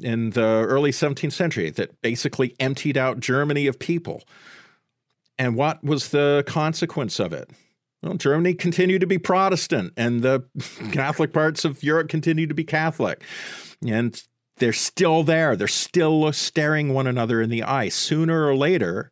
in 0.02 0.32
the 0.32 0.66
early 0.68 0.92
17th 0.92 1.34
century 1.34 1.70
that 1.72 2.02
basically 2.02 2.56
emptied 2.60 2.98
out 2.98 3.20
Germany 3.20 3.68
of 3.68 3.80
people. 3.80 4.24
And 5.38 5.56
what 5.56 5.84
was 5.84 6.10
the 6.10 6.44
consequence 6.48 7.20
of 7.20 7.34
it? 7.34 7.50
Well, 8.02 8.16
Germany 8.16 8.54
continued 8.54 9.02
to 9.02 9.08
be 9.08 9.18
Protestant, 9.18 9.94
and 9.98 10.22
the 10.22 10.44
Catholic 10.92 11.34
parts 11.34 11.66
of 11.66 11.84
Europe 11.84 12.10
continued 12.10 12.50
to 12.50 12.56
be 12.56 12.64
Catholic. 12.64 13.24
And 13.86 14.22
they're 14.58 14.74
still 14.74 15.24
there. 15.24 15.56
They're 15.56 15.68
still 15.68 16.32
staring 16.34 16.94
one 16.94 17.08
another 17.08 17.42
in 17.42 17.50
the 17.50 17.64
eye. 17.64 17.90
Sooner 17.90 18.48
or 18.48 18.56
later, 18.56 19.12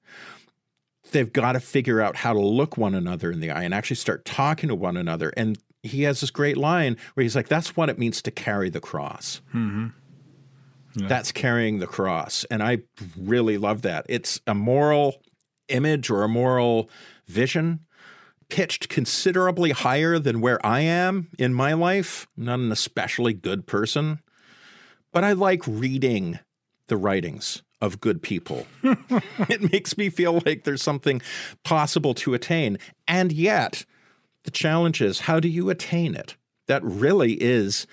they've 1.11 1.31
got 1.31 1.53
to 1.53 1.59
figure 1.59 2.01
out 2.01 2.17
how 2.17 2.33
to 2.33 2.39
look 2.39 2.77
one 2.77 2.95
another 2.95 3.31
in 3.31 3.39
the 3.39 3.51
eye 3.51 3.63
and 3.63 3.73
actually 3.73 3.97
start 3.97 4.25
talking 4.25 4.69
to 4.69 4.75
one 4.75 4.97
another. 4.97 5.31
And 5.37 5.57
he 5.83 6.03
has 6.03 6.21
this 6.21 6.31
great 6.31 6.57
line 6.57 6.97
where 7.13 7.23
he's 7.23 7.35
like, 7.35 7.47
that's 7.47 7.77
what 7.77 7.89
it 7.89 7.99
means 7.99 8.21
to 8.23 8.31
carry 8.31 8.69
the 8.69 8.79
cross. 8.79 9.41
Mm-hmm. 9.53 9.87
Yeah. 10.95 11.07
That's 11.07 11.31
carrying 11.31 11.79
the 11.79 11.87
cross. 11.87 12.45
And 12.49 12.63
I 12.63 12.79
really 13.17 13.57
love 13.57 13.81
that. 13.83 14.05
It's 14.07 14.39
a 14.47 14.55
moral 14.55 15.21
image 15.67 16.09
or 16.09 16.23
a 16.23 16.29
moral 16.29 16.89
vision 17.27 17.81
pitched 18.49 18.89
considerably 18.89 19.71
higher 19.71 20.19
than 20.19 20.41
where 20.41 20.63
I 20.65 20.81
am 20.81 21.29
in 21.39 21.53
my 21.53 21.73
life. 21.73 22.27
I'm 22.37 22.45
not 22.45 22.59
an 22.59 22.71
especially 22.71 23.33
good 23.33 23.65
person, 23.65 24.19
but 25.11 25.23
I 25.23 25.33
like 25.33 25.65
reading 25.65 26.39
the 26.87 26.97
writings 26.97 27.63
of 27.81 27.99
good 27.99 28.21
people. 28.21 28.67
it 28.83 29.71
makes 29.71 29.97
me 29.97 30.09
feel 30.09 30.41
like 30.45 30.63
there's 30.63 30.83
something 30.83 31.21
possible 31.63 32.13
to 32.15 32.33
attain. 32.33 32.77
And 33.07 33.31
yet, 33.31 33.85
the 34.43 34.51
challenge 34.51 35.01
is 35.01 35.21
how 35.21 35.39
do 35.39 35.47
you 35.47 35.69
attain 35.69 36.15
it? 36.15 36.35
That 36.67 36.83
really 36.83 37.33
is 37.33 37.87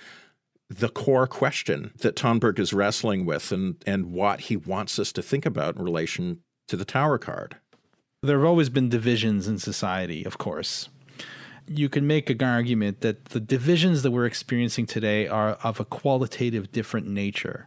the 0.79 0.89
core 0.89 1.27
question 1.27 1.93
that 1.99 2.17
Tomberg 2.17 2.59
is 2.59 2.73
wrestling 2.73 3.27
with 3.27 3.53
and, 3.53 3.77
and 3.87 4.13
what 4.13 4.43
he 4.43 4.57
wants 4.57 4.99
us 4.99 5.13
to 5.13 5.23
think 5.23 5.45
about 5.45 5.77
in 5.77 5.83
relation 5.83 6.41
to 6.69 6.77
the 6.77 6.85
Tower 6.85 7.19
card. 7.19 7.57
There 8.23 8.39
have 8.39 8.47
always 8.47 8.69
been 8.69 8.89
divisions 8.89 9.49
in 9.49 9.59
society, 9.59 10.25
of 10.25 10.39
course. 10.39 10.89
You 11.67 11.89
can 11.89 12.07
make 12.07 12.31
an 12.31 12.43
argument 12.43 13.01
that 13.03 13.27
the 13.27 13.41
divisions 13.41 14.03
that 14.03 14.11
we're 14.11 14.27
experiencing 14.27 14.87
today 14.87 15.29
are 15.29 15.59
of 15.63 15.79
a 15.79 15.85
qualitative 15.85 16.73
different 16.73 17.07
nature 17.07 17.67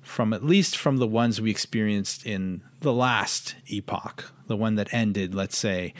from 0.00 0.32
at 0.32 0.44
least 0.44 0.76
from 0.76 0.96
the 0.96 1.06
ones 1.06 1.40
we 1.40 1.50
experienced 1.50 2.24
in 2.24 2.62
the 2.80 2.92
last 2.92 3.56
epoch, 3.66 4.32
the 4.46 4.56
one 4.56 4.76
that 4.76 4.92
ended, 4.92 5.34
let's 5.34 5.58
say, 5.58 5.92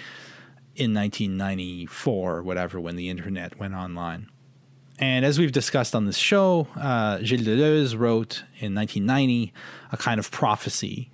in 0.74 0.94
1994 0.94 2.36
or 2.36 2.42
whatever, 2.42 2.80
when 2.80 2.96
the 2.96 3.10
internet 3.10 3.58
went 3.58 3.74
online. 3.74 4.28
And 4.98 5.24
as 5.24 5.38
we've 5.38 5.52
discussed 5.52 5.94
on 5.94 6.06
this 6.06 6.16
show, 6.16 6.66
uh, 6.76 7.18
Gilles 7.22 7.44
Deleuze 7.44 7.96
wrote 7.96 8.42
in 8.58 8.74
1990 8.74 9.52
a 9.92 9.96
kind 9.96 10.18
of 10.18 10.30
prophecy 10.30 11.10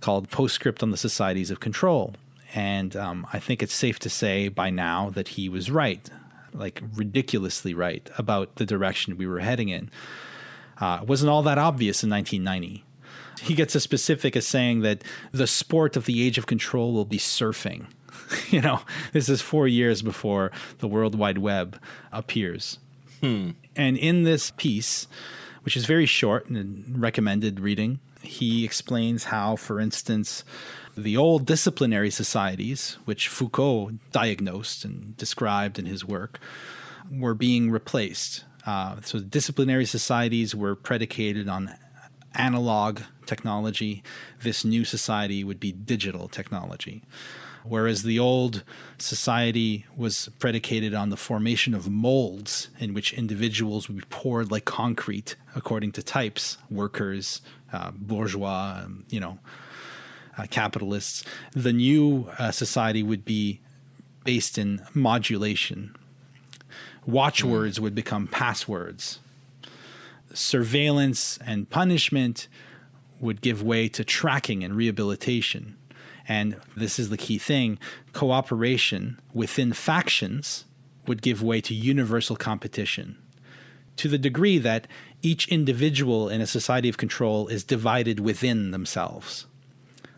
called 0.00 0.30
Postscript 0.30 0.82
on 0.82 0.90
the 0.90 0.96
Societies 0.96 1.50
of 1.50 1.60
Control. 1.60 2.14
And 2.54 2.96
um, 2.96 3.26
I 3.32 3.38
think 3.38 3.62
it's 3.62 3.74
safe 3.74 3.98
to 4.00 4.10
say 4.10 4.48
by 4.48 4.70
now 4.70 5.10
that 5.10 5.28
he 5.28 5.48
was 5.48 5.70
right, 5.70 6.08
like 6.54 6.82
ridiculously 6.94 7.74
right, 7.74 8.10
about 8.16 8.56
the 8.56 8.66
direction 8.66 9.16
we 9.16 9.26
were 9.26 9.40
heading 9.40 9.68
in. 9.68 9.90
Uh, 10.80 11.00
it 11.02 11.08
wasn't 11.08 11.30
all 11.30 11.42
that 11.42 11.58
obvious 11.58 12.02
in 12.02 12.10
1990. 12.10 12.84
He 13.42 13.54
gets 13.54 13.76
as 13.76 13.82
specific 13.82 14.36
as 14.36 14.46
saying 14.46 14.80
that 14.80 15.02
the 15.32 15.46
sport 15.46 15.96
of 15.96 16.06
the 16.06 16.26
age 16.26 16.38
of 16.38 16.46
control 16.46 16.92
will 16.92 17.04
be 17.04 17.18
surfing. 17.18 17.86
you 18.50 18.60
know, 18.60 18.80
this 19.12 19.28
is 19.28 19.40
four 19.40 19.68
years 19.68 20.00
before 20.00 20.50
the 20.78 20.88
World 20.88 21.14
Wide 21.14 21.38
Web 21.38 21.80
appears. 22.10 22.78
Hmm. 23.22 23.50
And 23.76 23.96
in 23.96 24.24
this 24.24 24.50
piece, 24.50 25.06
which 25.62 25.76
is 25.76 25.86
very 25.86 26.06
short 26.06 26.48
and 26.48 27.00
recommended 27.00 27.60
reading, 27.60 28.00
he 28.20 28.64
explains 28.64 29.24
how, 29.24 29.56
for 29.56 29.80
instance, 29.80 30.44
the 30.96 31.16
old 31.16 31.46
disciplinary 31.46 32.10
societies, 32.10 32.98
which 33.04 33.28
Foucault 33.28 33.92
diagnosed 34.10 34.84
and 34.84 35.16
described 35.16 35.78
in 35.78 35.86
his 35.86 36.04
work, 36.04 36.40
were 37.10 37.34
being 37.34 37.70
replaced. 37.70 38.44
Uh, 38.66 38.96
so, 39.02 39.18
disciplinary 39.20 39.86
societies 39.86 40.54
were 40.54 40.74
predicated 40.74 41.48
on 41.48 41.74
analog 42.34 43.00
technology. 43.26 44.02
This 44.42 44.64
new 44.64 44.84
society 44.84 45.44
would 45.44 45.60
be 45.60 45.72
digital 45.72 46.28
technology 46.28 47.02
whereas 47.64 48.02
the 48.02 48.18
old 48.18 48.64
society 48.98 49.86
was 49.96 50.28
predicated 50.38 50.94
on 50.94 51.10
the 51.10 51.16
formation 51.16 51.74
of 51.74 51.88
molds 51.88 52.68
in 52.78 52.94
which 52.94 53.12
individuals 53.12 53.88
would 53.88 53.98
be 53.98 54.04
poured 54.10 54.50
like 54.50 54.64
concrete 54.64 55.36
according 55.54 55.92
to 55.92 56.02
types 56.02 56.58
workers, 56.70 57.40
uh, 57.72 57.90
bourgeois, 57.92 58.82
um, 58.84 59.04
you 59.08 59.20
know, 59.20 59.38
uh, 60.36 60.46
capitalists. 60.50 61.24
The 61.52 61.72
new 61.72 62.28
uh, 62.38 62.50
society 62.50 63.02
would 63.02 63.24
be 63.24 63.60
based 64.24 64.58
in 64.58 64.82
modulation. 64.94 65.94
Watchwords 67.06 67.80
would 67.80 67.94
become 67.94 68.28
passwords. 68.28 69.18
Surveillance 70.32 71.38
and 71.44 71.68
punishment 71.68 72.48
would 73.20 73.40
give 73.40 73.62
way 73.62 73.88
to 73.88 74.04
tracking 74.04 74.64
and 74.64 74.74
rehabilitation 74.74 75.76
and 76.28 76.56
this 76.76 76.98
is 76.98 77.10
the 77.10 77.16
key 77.16 77.38
thing 77.38 77.78
cooperation 78.12 79.20
within 79.32 79.72
factions 79.72 80.64
would 81.06 81.22
give 81.22 81.42
way 81.42 81.60
to 81.60 81.74
universal 81.74 82.36
competition 82.36 83.16
to 83.96 84.08
the 84.08 84.18
degree 84.18 84.58
that 84.58 84.86
each 85.22 85.48
individual 85.48 86.28
in 86.28 86.40
a 86.40 86.46
society 86.46 86.88
of 86.88 86.96
control 86.96 87.48
is 87.48 87.64
divided 87.64 88.20
within 88.20 88.70
themselves. 88.70 89.46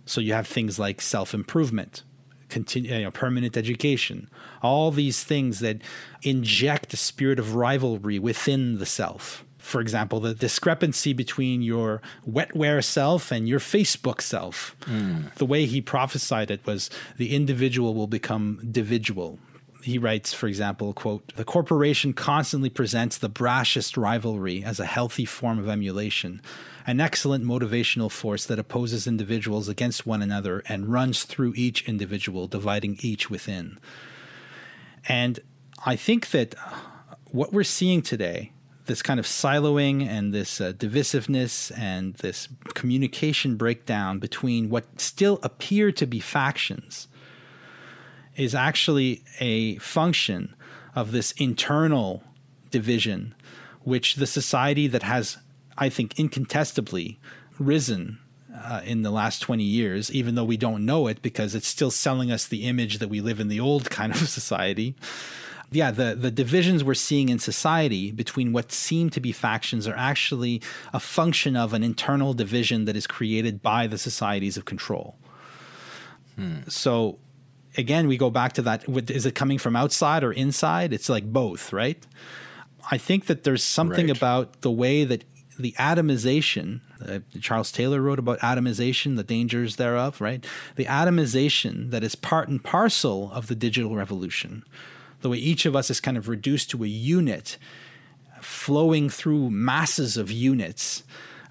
So 0.07 0.21
you 0.21 0.33
have 0.33 0.47
things 0.47 0.79
like 0.79 1.01
self 1.01 1.35
improvement, 1.35 2.03
continue, 2.49 2.95
you 2.95 3.03
know, 3.03 3.11
permanent 3.11 3.57
education, 3.57 4.29
all 4.63 4.91
these 4.91 5.25
things 5.25 5.61
that 5.61 5.83
inject 6.23 6.95
a 6.95 6.97
spirit 6.97 7.39
of 7.39 7.55
rivalry 7.55 8.19
within 8.19 8.79
the 8.79 8.87
self 8.87 9.45
for 9.65 9.81
example, 9.81 10.21
the 10.21 10.35
discrepancy 10.35 11.15
between 11.15 11.63
your 11.63 12.03
wetware 12.29 12.85
self 12.85 13.33
and 13.33 13.49
your 13.49 13.59
Facebook 13.59 14.21
self. 14.21 14.77
Mm. 14.83 15.35
The 15.37 15.47
way 15.47 15.65
he 15.65 15.81
prophesied 15.81 16.51
it 16.51 16.67
was 16.67 16.91
the 17.17 17.35
individual 17.35 17.95
will 17.95 18.07
become 18.07 18.61
individual. 18.63 19.39
He 19.83 19.97
writes, 19.97 20.35
for 20.35 20.49
example, 20.49 20.93
quote, 20.93 21.35
the 21.37 21.45
corporation 21.45 22.13
constantly 22.13 22.69
presents 22.69 23.17
the 23.17 23.31
brashest 23.31 23.97
rivalry 23.97 24.63
as 24.63 24.79
a 24.79 24.87
healthy 24.87 25.25
form 25.25 25.59
of 25.59 25.69
emulation, 25.69 26.43
an 26.87 27.01
excellent 27.01 27.45
motivational 27.45 28.11
force 28.11 28.45
that 28.47 28.59
opposes 28.59 29.07
individuals 29.07 29.69
against 29.69 30.07
one 30.07 30.23
another 30.23 30.63
and 30.69 30.93
runs 30.93 31.25
through 31.25 31.55
each 31.57 31.89
individual, 31.89 32.47
dividing 32.47 32.99
each 33.01 33.31
within. 33.31 33.79
And 35.09 35.41
I 35.87 35.97
think 35.97 36.31
that 36.31 36.55
what 37.31 37.53
we're 37.53 37.65
seeing 37.65 38.01
today 38.01 38.53
this 38.87 39.03
kind 39.03 39.19
of 39.19 39.27
siloing 39.27 40.07
and 40.07 40.33
this 40.33 40.61
uh, 40.61 40.73
divisiveness 40.73 41.77
and 41.79 42.15
this 42.15 42.49
communication 42.75 43.57
breakdown 43.57 44.19
between 44.19 44.69
what 44.69 45.01
still 45.01 45.39
appear 45.43 45.91
to 45.93 46.07
be 46.07 46.21
factions 46.21 47.09
is 48.37 48.55
actually 48.55 49.23
a 49.41 49.77
function 49.77 50.55
of 50.95 51.13
this 51.13 51.33
internal 51.33 52.23
division, 52.71 53.35
which 53.83 54.17
the 54.17 54.27
society 54.27 54.87
that 54.87 55.03
has, 55.03 55.39
I 55.79 55.89
think, 55.89 56.19
incontestably 56.19 57.19
risen 57.59 58.19
uh, 58.55 58.81
in 58.85 59.03
the 59.03 59.11
last 59.11 59.41
20 59.41 59.63
years, 59.63 60.13
even 60.13 60.35
though 60.35 60.45
we 60.45 60.57
don't 60.57 60.85
know 60.85 61.07
it 61.07 61.23
because 61.23 61.55
it's 61.55 61.67
still 61.67 61.91
selling 61.91 62.31
us 62.31 62.47
the 62.47 62.65
image 62.65 62.99
that 62.99 63.09
we 63.09 63.21
live 63.21 63.41
in 63.41 63.49
the 63.49 63.61
old 63.61 63.91
kind 63.91 64.13
of 64.13 64.19
society 64.29 64.95
yeah, 65.71 65.91
the, 65.91 66.15
the 66.15 66.31
divisions 66.31 66.85
we're 66.85 66.95
seeing 66.95 67.29
in 67.29 67.39
society 67.39 68.11
between 68.13 68.53
what 68.53 68.71
seem 68.73 69.11
to 69.11 69.21
be 69.21 69.33
factions 69.33 69.87
are 69.89 69.97
actually 69.97 70.63
a 70.93 71.01
function 71.01 71.57
of 71.57 71.73
an 71.73 71.83
internal 71.83 72.35
division 72.35 72.85
that 72.85 72.97
is 72.97 73.07
created 73.07 73.63
by 73.63 73.87
the 73.87 73.99
societies 73.99 74.57
of 74.57 74.65
control. 74.65 75.17
Hmm. 76.37 76.59
So, 76.69 77.19
again, 77.77 78.09
we 78.09 78.17
go 78.17 78.31
back 78.31 78.53
to 78.55 78.63
that. 78.63 78.85
Is 79.11 79.27
it 79.27 79.35
coming 79.35 79.59
from 79.59 79.77
outside 79.77 80.23
or 80.23 80.33
inside? 80.33 80.93
It's 80.93 81.09
like 81.09 81.33
both, 81.33 81.73
right? 81.73 82.05
I 82.91 82.99
think 82.99 83.27
that 83.27 83.45
there's 83.45 83.65
something 83.65 84.09
right. 84.09 84.17
about 84.17 84.61
the 84.61 84.71
way 84.71 85.05
that 85.05 85.25
the 85.59 85.73
atomization. 85.73 86.81
Uh, 87.05 87.21
Charles 87.41 87.71
Taylor 87.71 88.01
wrote 88.01 88.19
about 88.19 88.41
atomization, 88.41 89.17
the 89.17 89.23
dangers 89.23 89.77
thereof, 89.77 90.21
right? 90.21 90.45
The 90.77 90.87
atomization 90.87 91.91
that 91.91 92.03
is 92.03 92.15
part 92.15 92.49
and 92.49 92.63
parcel 92.63 93.31
of 93.33 93.47
the 93.47 93.55
digital 93.55 93.95
revolution. 93.95 94.65
The 95.25 95.31
way 95.31 95.39
each 95.39 95.65
of 95.65 95.75
us 95.75 95.89
is 95.89 96.01
kind 96.01 96.19
of 96.19 96.29
reduced 96.29 96.69
to 96.73 96.85
a 96.85 96.87
unit, 96.87 97.57
flowing 98.43 99.09
through 99.09 99.49
masses 99.49 100.19
of 100.19 100.31
units, 100.31 101.03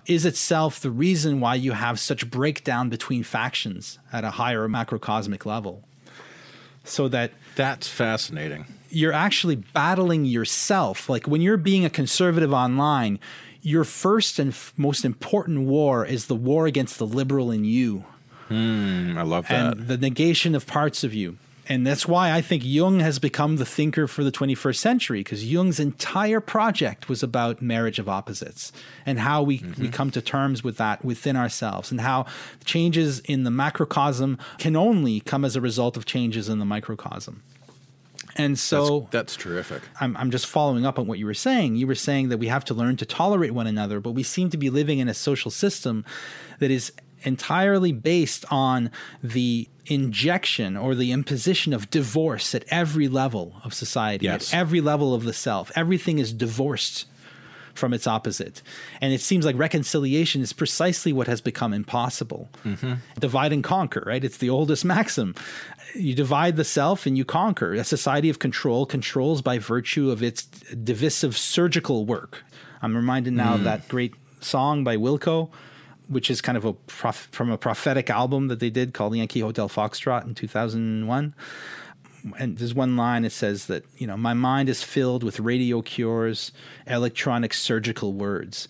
is 0.06 0.28
itself 0.28 0.80
the 0.80 0.92
reason 0.92 1.40
why 1.40 1.56
you 1.56 1.72
have 1.72 2.00
such 2.00 2.30
breakdown 2.30 2.90
between 2.90 3.24
factions 3.24 3.98
at 4.12 4.24
a 4.24 4.30
higher 4.30 4.68
macrocosmic 4.68 5.44
level. 5.44 5.84
So 6.84 7.08
that 7.08 7.32
that's 7.56 7.88
fascinating. 7.88 8.66
You're 8.92 9.12
actually 9.12 9.56
battling 9.56 10.26
yourself. 10.26 11.10
Like 11.10 11.26
when 11.26 11.42
you're 11.42 11.58
being 11.58 11.84
a 11.84 11.90
conservative 11.90 12.54
online, 12.54 13.18
your 13.64 13.86
first 13.86 14.38
and 14.38 14.52
f- 14.52 14.72
most 14.78 15.04
important 15.04 15.62
war 15.62 16.06
is 16.06 16.28
the 16.28 16.36
war 16.36 16.68
against 16.68 17.00
the 17.00 17.08
liberal 17.08 17.50
in 17.50 17.64
you. 17.66 18.06
Mm, 18.52 19.18
I 19.18 19.24
love 19.24 19.48
that. 19.48 19.78
And 19.78 19.88
the 19.88 19.98
negation 19.98 20.54
of 20.54 20.68
parts 20.68 21.04
of 21.04 21.16
you. 21.16 21.40
And 21.68 21.88
that's 21.88 22.08
why 22.08 22.32
I 22.32 22.42
think 22.42 22.64
Jung 22.66 23.00
has 23.00 23.20
become 23.20 23.56
the 23.56 23.66
thinker 23.66 24.08
for 24.08 24.24
the 24.24 24.32
21st 24.32 24.76
century, 24.76 25.20
because 25.22 25.46
Jung's 25.46 25.80
entire 25.80 26.42
project 26.42 27.08
was 27.08 27.24
about 27.24 27.62
marriage 27.62 28.00
of 28.00 28.10
opposites 28.10 28.74
and 29.06 29.20
how 29.20 29.44
we, 29.44 29.60
mm-hmm. 29.60 29.82
we 29.82 29.90
come 29.90 30.12
to 30.12 30.22
terms 30.22 30.64
with 30.64 30.78
that 30.78 31.06
within 31.06 31.38
ourselves, 31.38 31.90
and 31.90 32.02
how 32.02 32.26
changes 32.66 33.20
in 33.22 33.44
the 33.44 33.52
macrocosm 33.52 34.38
can 34.58 34.76
only 34.76 35.22
come 35.22 35.46
as 35.46 35.56
a 35.56 35.62
result 35.62 35.96
of 35.96 36.06
changes 36.06 36.50
in 36.50 36.60
the 36.60 36.66
microcosm. 36.66 37.44
And 38.36 38.58
so 38.58 39.02
that's, 39.12 39.12
that's, 39.12 39.36
terrific. 39.38 39.84
I'm, 40.02 40.18
I'm 40.18 40.32
just 40.32 40.48
following 40.48 40.86
up 40.86 40.98
on 40.98 41.08
what 41.08 41.20
you 41.20 41.26
were 41.26 41.34
saying. 41.34 41.76
You 41.76 41.88
were 41.88 41.96
saying 41.96 42.30
that 42.30 42.40
we 42.40 42.48
have 42.48 42.66
to 42.66 42.74
learn 42.74 42.98
to 42.98 43.06
tolerate 43.06 43.52
one 43.52 43.68
another, 43.68 44.00
but 44.00 44.12
we 44.12 44.24
seem 44.24 44.50
to 44.50 44.58
be 44.58 44.70
living 44.70 45.00
in 45.00 45.08
a 45.08 45.14
social 45.14 45.52
system 45.52 46.04
that 46.60 46.72
is 46.72 46.92
entirely 47.22 47.92
based 47.92 48.44
on 48.52 48.92
the 49.22 49.70
injection 49.86 50.78
or 50.78 50.96
the 50.96 51.12
imposition 51.12 51.74
of 51.74 51.90
divorce 51.90 52.56
at 52.56 52.64
every 52.70 53.08
level 53.08 53.56
of 53.64 53.74
society, 53.74 54.26
yes. 54.26 54.54
at 54.54 54.60
every 54.60 54.82
level 54.82 55.14
of 55.14 55.24
the 55.24 55.34
self. 55.34 55.72
Everything 55.76 56.20
is 56.20 56.32
divorced 56.32 57.06
from 57.74 57.94
its 57.94 58.06
opposite. 58.06 58.62
And 59.02 59.14
it 59.14 59.22
seems 59.22 59.46
like 59.46 59.58
reconciliation 59.58 60.42
is 60.42 60.54
precisely 60.54 61.12
what 61.12 61.28
has 61.28 61.42
become 61.42 61.74
impossible. 61.74 62.50
Mm-hmm. 62.64 62.94
Divide 63.20 63.52
and 63.52 63.64
conquer, 63.64 64.04
right? 64.06 64.24
It's 64.24 64.38
the 64.38 64.50
oldest 64.50 64.86
maxim. 64.86 65.36
You 65.96 66.14
divide 66.14 66.56
the 66.56 66.64
self 66.64 67.06
and 67.06 67.18
you 67.18 67.26
conquer. 67.26 67.74
A 67.74 67.84
society 67.84 68.30
of 68.30 68.40
control 68.40 68.86
controls 68.86 69.42
by 69.42 69.58
virtue 69.58 70.12
of 70.12 70.22
its 70.22 70.44
divisive 70.44 71.36
surgical 71.36 72.06
work. 72.06 72.44
I'm 72.82 72.96
reminded 72.96 73.34
now 73.34 73.54
mm. 73.54 73.56
of 73.56 73.64
that 73.64 73.88
great 73.88 74.14
song 74.40 74.84
by 74.84 74.98
Wilco 74.98 75.50
which 76.08 76.30
is 76.30 76.42
kind 76.42 76.58
of 76.58 76.66
a 76.66 76.74
prof- 76.74 77.30
from 77.32 77.50
a 77.50 77.58
prophetic 77.58 78.10
album 78.10 78.48
that 78.48 78.60
they 78.60 78.70
did 78.70 78.94
called 78.94 79.16
Yankee 79.16 79.40
Hotel 79.40 79.70
Foxtrot 79.70 80.26
in 80.26 80.36
2001 80.36 81.34
and 82.40 82.58
there's 82.58 82.74
one 82.74 82.96
line 82.96 83.24
that 83.24 83.32
says 83.32 83.66
that 83.66 83.84
you 83.98 84.08
know 84.08 84.16
my 84.16 84.34
mind 84.34 84.70
is 84.70 84.82
filled 84.82 85.24
with 85.24 85.40
radio 85.40 85.82
cures 85.82 86.52
electronic 86.88 87.54
surgical 87.54 88.14
words 88.14 88.68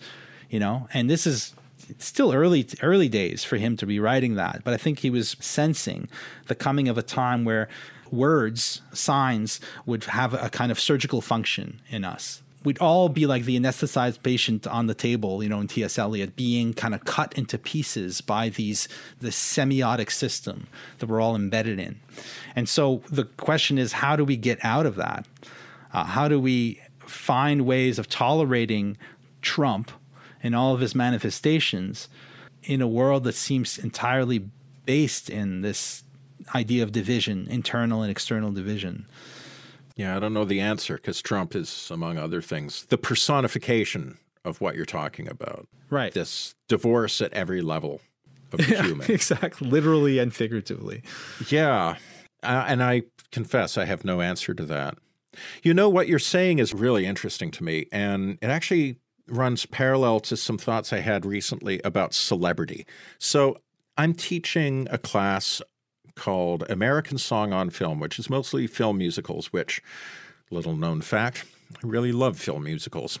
you 0.50 0.60
know? 0.60 0.86
And 0.94 1.10
this 1.10 1.26
is 1.26 1.52
still 1.98 2.32
early 2.32 2.66
early 2.80 3.08
days 3.08 3.44
for 3.44 3.56
him 3.56 3.76
to 3.76 3.84
be 3.84 4.00
writing 4.00 4.36
that 4.36 4.62
but 4.64 4.72
i 4.72 4.76
think 4.78 5.00
he 5.00 5.10
was 5.10 5.36
sensing 5.38 6.08
the 6.46 6.54
coming 6.54 6.88
of 6.88 6.96
a 6.96 7.02
time 7.02 7.44
where 7.44 7.68
words 8.10 8.80
signs 8.94 9.60
would 9.84 10.04
have 10.04 10.32
a 10.32 10.48
kind 10.48 10.72
of 10.72 10.80
surgical 10.80 11.20
function 11.20 11.82
in 11.90 12.02
us 12.02 12.42
we'd 12.64 12.78
all 12.78 13.08
be 13.08 13.26
like 13.26 13.44
the 13.44 13.58
anesthetized 13.58 14.22
patient 14.22 14.66
on 14.66 14.86
the 14.86 14.94
table, 14.94 15.42
you 15.42 15.48
know, 15.48 15.60
in 15.60 15.68
T.S. 15.68 15.98
Eliot, 15.98 16.34
being 16.34 16.72
kind 16.72 16.94
of 16.94 17.04
cut 17.04 17.36
into 17.36 17.58
pieces 17.58 18.20
by 18.20 18.48
these 18.48 18.88
the 19.20 19.28
semiotic 19.28 20.10
system 20.10 20.66
that 20.98 21.06
we're 21.06 21.20
all 21.20 21.36
embedded 21.36 21.78
in. 21.78 22.00
And 22.56 22.68
so 22.68 23.02
the 23.10 23.24
question 23.24 23.78
is, 23.78 23.94
how 23.94 24.16
do 24.16 24.24
we 24.24 24.36
get 24.36 24.58
out 24.64 24.86
of 24.86 24.96
that? 24.96 25.26
Uh, 25.92 26.04
how 26.04 26.26
do 26.26 26.40
we 26.40 26.80
find 27.00 27.66
ways 27.66 27.98
of 27.98 28.08
tolerating 28.08 28.96
Trump 29.42 29.92
and 30.42 30.56
all 30.56 30.74
of 30.74 30.80
his 30.80 30.94
manifestations 30.94 32.08
in 32.64 32.80
a 32.80 32.88
world 32.88 33.24
that 33.24 33.34
seems 33.34 33.78
entirely 33.78 34.48
based 34.86 35.28
in 35.28 35.60
this 35.60 36.02
idea 36.54 36.82
of 36.82 36.92
division, 36.92 37.46
internal 37.50 38.02
and 38.02 38.10
external 38.10 38.50
division? 38.50 39.06
Yeah, 39.96 40.16
I 40.16 40.20
don't 40.20 40.34
know 40.34 40.44
the 40.44 40.60
answer 40.60 40.94
because 40.94 41.22
Trump 41.22 41.54
is, 41.54 41.88
among 41.90 42.18
other 42.18 42.42
things, 42.42 42.86
the 42.86 42.98
personification 42.98 44.18
of 44.44 44.60
what 44.60 44.74
you're 44.74 44.84
talking 44.84 45.28
about. 45.28 45.68
Right. 45.90 46.12
This 46.12 46.54
divorce 46.68 47.20
at 47.20 47.32
every 47.32 47.62
level 47.62 48.00
of 48.52 48.58
the 48.58 48.64
human. 48.82 49.10
Exactly. 49.10 49.68
Literally 49.68 50.18
and 50.18 50.34
figuratively. 50.34 51.02
Yeah. 51.48 51.96
Uh, 52.42 52.64
and 52.66 52.82
I 52.82 53.02
confess 53.30 53.78
I 53.78 53.84
have 53.84 54.04
no 54.04 54.20
answer 54.20 54.52
to 54.54 54.64
that. 54.66 54.98
You 55.62 55.74
know, 55.74 55.88
what 55.88 56.08
you're 56.08 56.18
saying 56.18 56.58
is 56.58 56.74
really 56.74 57.06
interesting 57.06 57.50
to 57.52 57.64
me. 57.64 57.86
And 57.90 58.38
it 58.42 58.46
actually 58.46 58.98
runs 59.28 59.66
parallel 59.66 60.20
to 60.20 60.36
some 60.36 60.58
thoughts 60.58 60.92
I 60.92 61.00
had 61.00 61.24
recently 61.24 61.80
about 61.84 62.14
celebrity. 62.14 62.86
So 63.18 63.56
I'm 63.96 64.12
teaching 64.12 64.86
a 64.90 64.98
class 64.98 65.62
called 66.16 66.64
American 66.70 67.18
Song 67.18 67.52
on 67.52 67.70
Film, 67.70 68.00
which 68.00 68.18
is 68.18 68.30
mostly 68.30 68.66
film 68.66 68.98
musicals, 68.98 69.52
which, 69.52 69.82
little 70.50 70.76
known 70.76 71.00
fact, 71.00 71.44
I 71.76 71.86
really 71.86 72.12
love 72.12 72.38
film 72.38 72.64
musicals. 72.64 73.18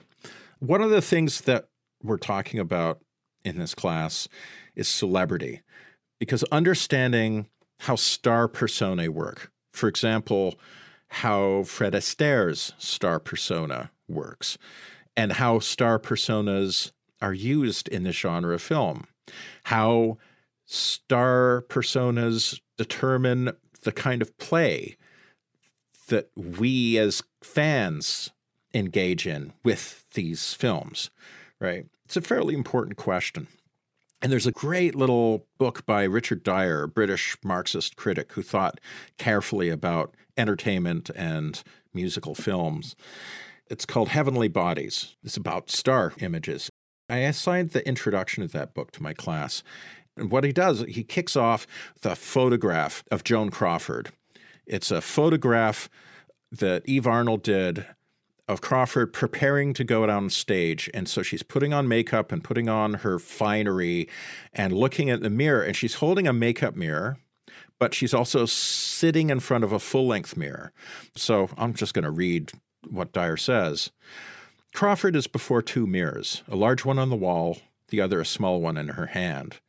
One 0.60 0.82
of 0.82 0.90
the 0.90 1.02
things 1.02 1.42
that 1.42 1.66
we're 2.02 2.18
talking 2.18 2.60
about 2.60 3.00
in 3.44 3.58
this 3.58 3.74
class 3.74 4.28
is 4.76 4.88
celebrity, 4.88 5.62
because 6.20 6.44
understanding 6.44 7.48
how 7.80 7.96
star 7.96 8.48
personae 8.48 9.08
work, 9.08 9.50
for 9.72 9.88
example, 9.88 10.54
how 11.08 11.64
Fred 11.64 11.94
Astaire's 11.94 12.72
star 12.78 13.18
persona 13.20 13.90
works, 14.08 14.56
and 15.16 15.32
how 15.32 15.58
star 15.58 15.98
personas 15.98 16.92
are 17.20 17.34
used 17.34 17.88
in 17.88 18.04
the 18.04 18.12
genre 18.12 18.54
of 18.54 18.62
film, 18.62 19.06
how 19.64 20.18
star 20.64 21.64
personas 21.68 22.60
determine 22.76 23.52
the 23.82 23.92
kind 23.92 24.22
of 24.22 24.36
play 24.38 24.96
that 26.08 26.30
we 26.36 26.98
as 26.98 27.22
fans 27.42 28.30
engage 28.72 29.26
in 29.26 29.52
with 29.62 30.04
these 30.14 30.54
films, 30.54 31.10
right? 31.60 31.86
It's 32.04 32.16
a 32.16 32.20
fairly 32.20 32.54
important 32.54 32.96
question. 32.96 33.46
And 34.20 34.32
there's 34.32 34.46
a 34.46 34.52
great 34.52 34.94
little 34.94 35.46
book 35.58 35.84
by 35.84 36.04
Richard 36.04 36.42
Dyer, 36.42 36.84
a 36.84 36.88
British 36.88 37.36
Marxist 37.44 37.96
critic 37.96 38.32
who 38.32 38.42
thought 38.42 38.80
carefully 39.18 39.68
about 39.68 40.14
entertainment 40.36 41.10
and 41.14 41.62
musical 41.92 42.34
films. 42.34 42.96
It's 43.68 43.84
called 43.86 44.08
Heavenly 44.08 44.48
Bodies. 44.48 45.16
It's 45.22 45.36
about 45.36 45.70
star 45.70 46.12
images. 46.20 46.70
I 47.08 47.18
assigned 47.18 47.70
the 47.70 47.86
introduction 47.86 48.42
of 48.42 48.52
that 48.52 48.74
book 48.74 48.92
to 48.92 49.02
my 49.02 49.12
class, 49.12 49.62
and 50.16 50.30
what 50.30 50.44
he 50.44 50.52
does, 50.52 50.84
he 50.88 51.02
kicks 51.02 51.36
off 51.36 51.66
the 52.02 52.14
photograph 52.14 53.04
of 53.10 53.24
Joan 53.24 53.50
Crawford. 53.50 54.10
It's 54.66 54.90
a 54.90 55.00
photograph 55.00 55.88
that 56.52 56.82
Eve 56.86 57.06
Arnold 57.06 57.42
did 57.42 57.86
of 58.46 58.60
Crawford 58.60 59.12
preparing 59.12 59.72
to 59.74 59.84
go 59.84 60.08
on 60.08 60.30
stage. 60.30 60.90
And 60.92 61.08
so 61.08 61.22
she's 61.22 61.42
putting 61.42 61.72
on 61.72 61.88
makeup 61.88 62.30
and 62.30 62.44
putting 62.44 62.68
on 62.68 62.94
her 62.94 63.18
finery 63.18 64.08
and 64.52 64.72
looking 64.72 65.10
at 65.10 65.22
the 65.22 65.30
mirror. 65.30 65.62
And 65.62 65.74
she's 65.74 65.94
holding 65.94 66.28
a 66.28 66.32
makeup 66.32 66.76
mirror, 66.76 67.16
but 67.78 67.94
she's 67.94 68.14
also 68.14 68.46
sitting 68.46 69.30
in 69.30 69.40
front 69.40 69.64
of 69.64 69.72
a 69.72 69.78
full 69.78 70.06
length 70.06 70.36
mirror. 70.36 70.72
So 71.16 71.50
I'm 71.56 71.74
just 71.74 71.94
going 71.94 72.04
to 72.04 72.10
read 72.10 72.52
what 72.88 73.12
Dyer 73.12 73.38
says. 73.38 73.90
Crawford 74.74 75.16
is 75.16 75.26
before 75.26 75.62
two 75.62 75.86
mirrors, 75.86 76.42
a 76.48 76.56
large 76.56 76.84
one 76.84 76.98
on 76.98 77.08
the 77.08 77.16
wall, 77.16 77.58
the 77.88 78.00
other 78.00 78.20
a 78.20 78.26
small 78.26 78.60
one 78.60 78.76
in 78.76 78.88
her 78.88 79.06
hand. 79.06 79.60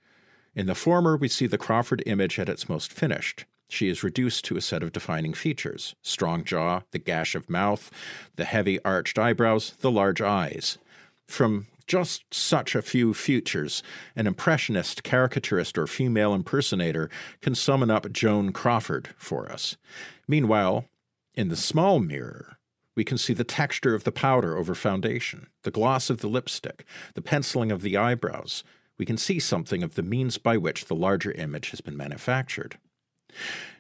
In 0.56 0.68
the 0.68 0.76
former, 0.76 1.18
we 1.18 1.28
see 1.28 1.47
the 1.47 1.58
Crawford 1.58 2.01
image 2.06 2.39
at 2.39 2.47
its 2.47 2.70
most 2.70 2.93
finished. 2.93 3.45
She 3.68 3.89
is 3.89 4.03
reduced 4.03 4.45
to 4.45 4.58
a 4.58 4.62
set 4.62 4.84
of 4.84 4.93
defining 4.93 5.34
features 5.34 5.95
strong 6.01 6.43
jaw, 6.43 6.82
the 6.91 6.99
gash 6.99 7.36
of 7.36 7.49
mouth, 7.49 7.91
the 8.36 8.45
heavy 8.45 8.82
arched 8.86 9.20
eyebrows, 9.20 9.74
the 9.82 9.91
large 9.91 10.22
eyes. 10.22 10.78
From 11.28 11.68
just 11.88 12.34
such 12.34 12.74
a 12.74 12.82
few 12.82 13.14
features, 13.14 13.84
an 14.16 14.28
impressionist, 14.28 15.03
caricaturist, 15.03 15.78
or 15.78 15.88
female 15.88 16.34
impersonator 16.34 17.10
can 17.41 17.53
summon 17.53 17.91
up 17.91 18.12
Joan 18.12 18.51
Crawford 18.51 19.10
for 19.18 19.51
us. 19.51 19.78
Meanwhile, 20.28 20.86
in 21.34 21.49
the 21.49 21.56
small 21.56 21.99
mirror, 21.99 22.58
we 22.95 23.03
can 23.03 23.18
see 23.18 23.34
the 23.34 23.43
texture 23.43 23.93
of 23.93 24.03
the 24.03 24.12
powder 24.12 24.58
over 24.58 24.74
foundation, 24.74 25.47
the 25.64 25.72
gloss 25.72 26.10
of 26.10 26.22
the 26.22 26.30
lipstick, 26.30 26.86
the 27.14 27.22
penciling 27.22 27.72
of 27.72 27.82
the 27.82 27.97
eyebrows, 27.97 28.64
we 28.98 29.06
can 29.06 29.18
see 29.18 29.39
something 29.39 29.84
of 29.84 29.96
the 29.96 30.04
means 30.04 30.38
by 30.38 30.58
which 30.58 30.86
the 30.86 30.96
larger 30.96 31.32
image 31.32 31.72
has 31.72 31.82
been 31.82 31.98
manufactured. 31.98 32.78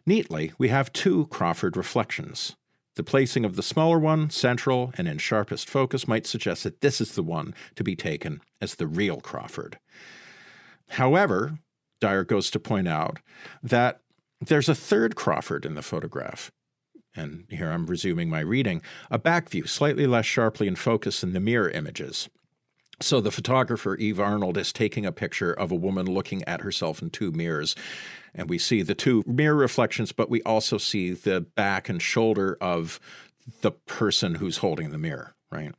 Neatly, 0.05 0.53
we 0.57 0.67
have 0.69 0.93
two 0.93 1.27
Crawford 1.27 1.77
reflections 1.77 2.55
The 2.95 3.03
placing 3.03 3.43
of 3.43 3.55
the 3.57 3.63
smaller 3.63 3.99
one, 3.99 4.29
central 4.29 4.93
and 4.97 5.07
in 5.07 5.17
sharpest 5.17 5.69
focus, 5.69 6.07
might 6.07 6.25
suggest 6.25 6.63
that 6.63 6.81
this 6.81 7.01
is 7.01 7.13
the 7.13 7.23
one 7.23 7.53
to 7.75 7.83
be 7.83 7.95
taken 7.95 8.41
as 8.61 8.75
the 8.75 8.87
real 8.87 9.19
Crawford. 9.19 9.79
However, 10.89 11.59
Dyer 11.99 12.23
goes 12.23 12.49
to 12.51 12.59
point 12.59 12.87
out 12.87 13.19
that 13.61 14.01
there's 14.39 14.69
a 14.69 14.75
third 14.75 15.15
Crawford 15.15 15.65
in 15.65 15.75
the 15.75 15.81
photograph. 15.81 16.51
And 17.15 17.45
here 17.49 17.71
I'm 17.71 17.85
resuming 17.85 18.29
my 18.29 18.41
reading 18.41 18.81
a 19.09 19.17
back 19.17 19.49
view, 19.49 19.65
slightly 19.65 20.05
less 20.05 20.25
sharply 20.25 20.67
in 20.67 20.75
focus 20.75 21.21
than 21.21 21.33
the 21.33 21.39
mirror 21.39 21.69
images. 21.69 22.29
So 23.01 23.19
the 23.21 23.31
photographer, 23.31 23.95
Eve 23.95 24.19
Arnold, 24.19 24.57
is 24.57 24.71
taking 24.71 25.05
a 25.05 25.11
picture 25.11 25.53
of 25.53 25.71
a 25.71 25.75
woman 25.75 26.05
looking 26.05 26.43
at 26.45 26.61
herself 26.61 27.01
in 27.01 27.09
two 27.09 27.31
mirrors. 27.31 27.75
And 28.33 28.49
we 28.49 28.57
see 28.57 28.81
the 28.81 28.95
two 28.95 29.23
mirror 29.25 29.55
reflections, 29.55 30.11
but 30.11 30.29
we 30.29 30.41
also 30.43 30.77
see 30.77 31.11
the 31.11 31.41
back 31.41 31.89
and 31.89 32.01
shoulder 32.01 32.57
of 32.61 32.99
the 33.61 33.71
person 33.71 34.35
who's 34.35 34.57
holding 34.57 34.91
the 34.91 34.97
mirror, 34.97 35.35
right? 35.51 35.73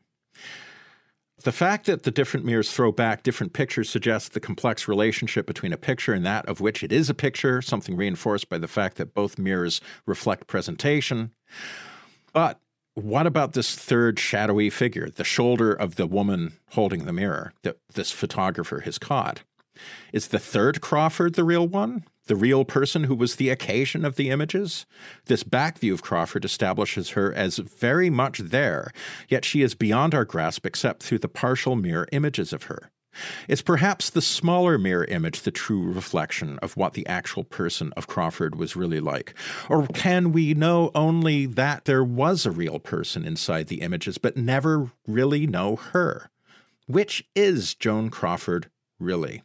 The 1.43 1.53
fact 1.53 1.87
that 1.87 2.03
the 2.03 2.11
different 2.11 2.47
mirrors 2.47 2.73
throw 2.73 2.91
back 2.91 3.23
different 3.23 3.53
pictures 3.53 3.91
suggests 3.91 4.31
the 4.31 4.41
complex 4.41 4.89
relationship 4.89 5.47
between 5.47 5.73
a 5.73 5.77
picture 5.77 6.13
and 6.13 6.25
that 6.27 6.47
of 6.47 6.61
which 6.61 6.83
it 6.83 6.91
is 6.91 7.09
a 7.11 7.15
picture, 7.15 7.63
something 7.63 7.97
reinforced 7.97 8.49
by 8.49 8.59
the 8.59 8.69
fact 8.69 8.97
that 8.97 9.15
both 9.15 9.39
mirrors 9.39 9.81
reflect 10.07 10.47
presentation. 10.47 11.33
But 12.33 12.61
what 12.97 13.27
about 13.27 13.53
this 13.53 13.75
third 13.75 14.19
shadowy 14.19 14.71
figure, 14.71 15.09
the 15.11 15.23
shoulder 15.23 15.73
of 15.73 15.95
the 15.95 16.07
woman 16.07 16.55
holding 16.71 17.05
the 17.05 17.13
mirror 17.13 17.53
that 17.63 17.77
this 17.95 18.11
photographer 18.11 18.81
has 18.81 18.99
caught? 18.99 19.43
Is 20.13 20.29
the 20.29 20.39
third 20.39 20.81
Crawford 20.81 21.35
the 21.35 21.45
real 21.45 21.69
one? 21.69 22.05
the 22.27 22.37
real 22.37 22.65
person 22.65 23.05
who 23.05 23.15
was 23.15 23.37
the 23.37 23.51
occasion 23.51 24.05
of 24.05 24.17
the 24.17 24.31
images? 24.31 24.87
This 25.27 25.43
back 25.43 25.79
view 25.79 25.95
of 25.95 26.03
Crawford 26.03 26.45
establishes 26.45 27.11
her 27.11 27.33
as 27.33 27.59
very 27.59 28.11
much 28.11 28.39
there, 28.39 28.91
yet 29.29 29.45
she 29.45 29.63
is 29.63 29.75
beyond 29.75 30.15
our 30.15 30.25
grasp 30.25 30.67
except 30.67 31.03
through 31.03 31.21
the 31.21 31.29
partial 31.29 31.77
mirror 31.77 32.09
images 32.13 32.53
of 32.53 32.65
her. 32.65 32.91
Is 33.49 33.63
perhaps 33.63 34.11
the 34.11 34.23
smaller 34.23 34.79
mirror 34.79 35.05
image 35.05 35.43
the 35.43 35.51
true 35.51 35.83
reflection 35.83 36.59
of 36.61 36.77
what 36.77 36.95
the 36.95 37.07
actual 37.07 37.45
person 37.45 37.93
of 37.97 38.07
Crawford 38.07 38.57
was 38.57 38.77
really 38.77 39.01
like? 39.01 39.35
Or 39.69 39.87
can 39.89 40.33
we 40.33 40.55
know 40.55 40.91
only 40.95 41.47
that 41.47 41.85
there 41.85 42.05
was 42.05 42.47
a 42.47 42.51
real 42.51 42.79
person 42.79 43.25
inside 43.25 43.69
the 43.69 43.81
images, 43.81 44.19
but 44.19 44.37
never 44.37 44.91
really 45.07 45.47
know 45.47 45.77
her? 45.77 46.31
Which 46.87 47.25
is 47.35 47.75
Joan 47.75 48.11
Crawford 48.11 48.71
really. 48.99 49.43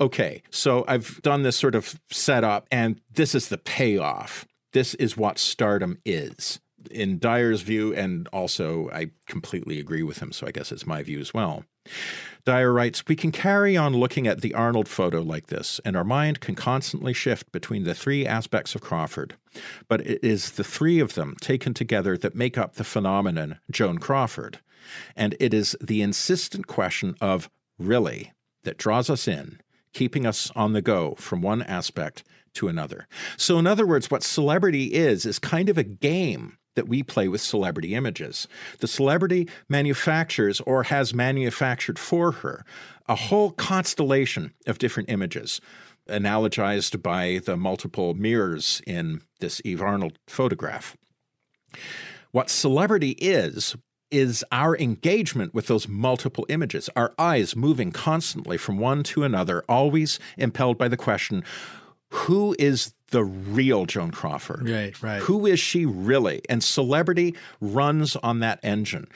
Okay, 0.00 0.42
so 0.50 0.84
I've 0.86 1.20
done 1.22 1.42
this 1.42 1.56
sort 1.56 1.74
of 1.74 2.00
setup, 2.10 2.66
and 2.70 3.00
this 3.12 3.34
is 3.34 3.48
the 3.48 3.58
payoff. 3.58 4.46
This 4.72 4.94
is 4.94 5.16
what 5.16 5.38
stardom 5.38 5.98
is. 6.04 6.60
In 6.90 7.18
Dyer's 7.18 7.62
view, 7.62 7.94
and 7.94 8.28
also 8.28 8.90
I 8.90 9.10
completely 9.26 9.78
agree 9.78 10.02
with 10.02 10.18
him, 10.18 10.32
so 10.32 10.46
I 10.46 10.50
guess 10.50 10.72
it's 10.72 10.86
my 10.86 11.02
view 11.02 11.20
as 11.20 11.32
well. 11.32 11.64
Dyer 12.44 12.72
writes 12.72 13.06
We 13.06 13.16
can 13.16 13.30
carry 13.30 13.76
on 13.76 13.94
looking 13.94 14.26
at 14.26 14.40
the 14.40 14.54
Arnold 14.54 14.88
photo 14.88 15.20
like 15.20 15.46
this, 15.46 15.80
and 15.84 15.96
our 15.96 16.04
mind 16.04 16.40
can 16.40 16.54
constantly 16.54 17.12
shift 17.12 17.52
between 17.52 17.84
the 17.84 17.94
three 17.94 18.26
aspects 18.26 18.74
of 18.74 18.80
Crawford. 18.80 19.34
But 19.88 20.00
it 20.00 20.24
is 20.24 20.52
the 20.52 20.64
three 20.64 20.98
of 20.98 21.14
them 21.14 21.36
taken 21.40 21.72
together 21.72 22.16
that 22.18 22.34
make 22.34 22.58
up 22.58 22.74
the 22.74 22.84
phenomenon 22.84 23.60
Joan 23.70 23.98
Crawford. 23.98 24.58
And 25.14 25.36
it 25.38 25.54
is 25.54 25.76
the 25.80 26.02
insistent 26.02 26.66
question 26.66 27.14
of 27.20 27.48
really 27.78 28.32
that 28.64 28.78
draws 28.78 29.08
us 29.08 29.28
in, 29.28 29.60
keeping 29.92 30.26
us 30.26 30.50
on 30.56 30.72
the 30.72 30.82
go 30.82 31.14
from 31.18 31.42
one 31.42 31.62
aspect 31.62 32.24
to 32.54 32.68
another. 32.68 33.06
So, 33.36 33.58
in 33.58 33.66
other 33.66 33.86
words, 33.86 34.10
what 34.10 34.22
celebrity 34.22 34.94
is, 34.94 35.24
is 35.24 35.38
kind 35.38 35.68
of 35.68 35.78
a 35.78 35.84
game 35.84 36.58
that 36.74 36.88
we 36.88 37.02
play 37.02 37.28
with 37.28 37.40
celebrity 37.40 37.94
images. 37.94 38.48
The 38.78 38.88
celebrity 38.88 39.48
manufactures 39.68 40.60
or 40.60 40.84
has 40.84 41.14
manufactured 41.14 41.98
for 41.98 42.32
her 42.32 42.64
a 43.08 43.14
whole 43.14 43.50
constellation 43.50 44.52
of 44.66 44.78
different 44.78 45.10
images, 45.10 45.60
analogized 46.08 47.02
by 47.02 47.40
the 47.44 47.56
multiple 47.56 48.14
mirrors 48.14 48.80
in 48.86 49.22
this 49.40 49.60
Eve 49.64 49.82
Arnold 49.82 50.18
photograph. 50.28 50.96
What 52.30 52.48
celebrity 52.48 53.10
is, 53.12 53.76
is 54.10 54.44
our 54.52 54.76
engagement 54.76 55.54
with 55.54 55.66
those 55.66 55.88
multiple 55.88 56.46
images, 56.48 56.88
our 56.94 57.12
eyes 57.18 57.56
moving 57.56 57.90
constantly 57.90 58.58
from 58.58 58.78
one 58.78 59.02
to 59.02 59.24
another, 59.24 59.64
always 59.68 60.18
impelled 60.36 60.78
by 60.78 60.88
the 60.88 60.96
question 60.96 61.42
who 62.10 62.54
is 62.58 62.92
the 63.12 63.24
real 63.24 63.86
Joan 63.86 64.10
Crawford? 64.10 64.68
Right, 64.68 65.00
right. 65.02 65.22
Who 65.22 65.46
is 65.46 65.60
she 65.60 65.86
really? 65.86 66.42
And 66.48 66.62
celebrity 66.62 67.36
runs 67.60 68.16
on 68.16 68.40
that 68.40 68.58
engine. 68.62 69.06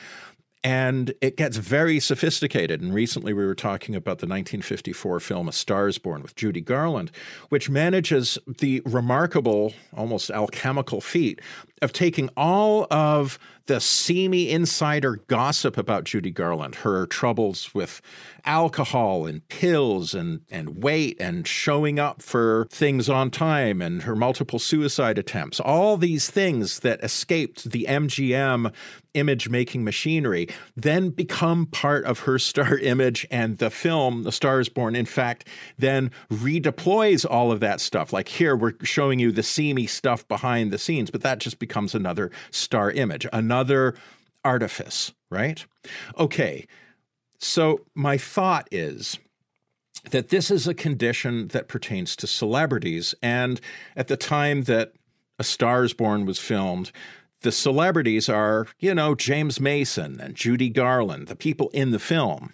And 0.62 1.14
it 1.20 1.36
gets 1.36 1.58
very 1.58 2.00
sophisticated. 2.00 2.80
And 2.80 2.92
recently 2.92 3.32
we 3.32 3.46
were 3.46 3.54
talking 3.54 3.94
about 3.94 4.18
the 4.18 4.26
1954 4.26 5.20
film 5.20 5.48
A 5.48 5.52
Star 5.52 5.86
is 5.86 5.98
Born 5.98 6.22
with 6.22 6.34
Judy 6.34 6.60
Garland, 6.60 7.12
which 7.50 7.70
manages 7.70 8.36
the 8.58 8.82
remarkable, 8.84 9.74
almost 9.96 10.30
alchemical 10.30 11.00
feat 11.00 11.40
of 11.82 11.92
taking 11.92 12.30
all 12.36 12.88
of 12.90 13.38
the 13.66 13.80
seamy 13.80 14.50
insider 14.50 15.16
gossip 15.26 15.76
about 15.76 16.04
Judy 16.04 16.30
Garland, 16.30 16.76
her 16.76 17.06
troubles 17.06 17.74
with 17.74 18.00
alcohol 18.44 19.26
and 19.26 19.46
pills 19.48 20.14
and, 20.14 20.40
and 20.50 20.82
weight 20.82 21.16
and 21.20 21.46
showing 21.46 21.98
up 21.98 22.22
for 22.22 22.68
things 22.70 23.08
on 23.08 23.30
time 23.30 23.82
and 23.82 24.02
her 24.02 24.14
multiple 24.14 24.58
suicide 24.58 25.18
attempts, 25.18 25.58
all 25.58 25.96
these 25.96 26.30
things 26.30 26.80
that 26.80 27.02
escaped 27.02 27.70
the 27.70 27.86
MGM 27.88 28.72
image 29.14 29.48
making 29.48 29.82
machinery, 29.82 30.46
then 30.76 31.08
become 31.08 31.66
part 31.66 32.04
of 32.04 32.20
her 32.20 32.38
star 32.38 32.78
image. 32.82 33.26
And 33.30 33.58
the 33.58 33.70
film, 33.70 34.22
The 34.22 34.32
Star 34.32 34.60
is 34.60 34.68
Born, 34.68 34.94
in 34.94 35.06
fact, 35.06 35.48
then 35.78 36.10
redeploys 36.30 37.26
all 37.28 37.50
of 37.50 37.60
that 37.60 37.80
stuff. 37.80 38.12
Like 38.12 38.28
here, 38.28 38.54
we're 38.54 38.74
showing 38.82 39.18
you 39.18 39.32
the 39.32 39.42
seamy 39.42 39.86
stuff 39.86 40.26
behind 40.28 40.70
the 40.70 40.78
scenes, 40.78 41.10
but 41.10 41.22
that 41.22 41.38
just 41.38 41.58
becomes 41.58 41.94
another 41.94 42.30
star 42.50 42.90
image, 42.90 43.26
another 43.32 43.55
artifice, 44.44 45.12
right? 45.30 45.64
Okay, 46.18 46.66
so 47.38 47.80
my 47.94 48.16
thought 48.16 48.68
is 48.70 49.18
that 50.10 50.28
this 50.28 50.50
is 50.50 50.66
a 50.66 50.74
condition 50.74 51.48
that 51.48 51.68
pertains 51.68 52.16
to 52.16 52.26
celebrities. 52.26 53.14
And 53.22 53.60
at 53.96 54.08
the 54.08 54.16
time 54.16 54.62
that 54.64 54.92
A 55.38 55.44
Star 55.44 55.84
is 55.84 55.92
Born 55.92 56.26
was 56.26 56.38
filmed, 56.38 56.92
the 57.42 57.52
celebrities 57.52 58.28
are, 58.28 58.66
you 58.78 58.94
know, 58.94 59.14
James 59.14 59.60
Mason 59.60 60.20
and 60.20 60.34
Judy 60.34 60.70
Garland, 60.70 61.28
the 61.28 61.36
people 61.36 61.68
in 61.70 61.90
the 61.90 61.98
film. 61.98 62.52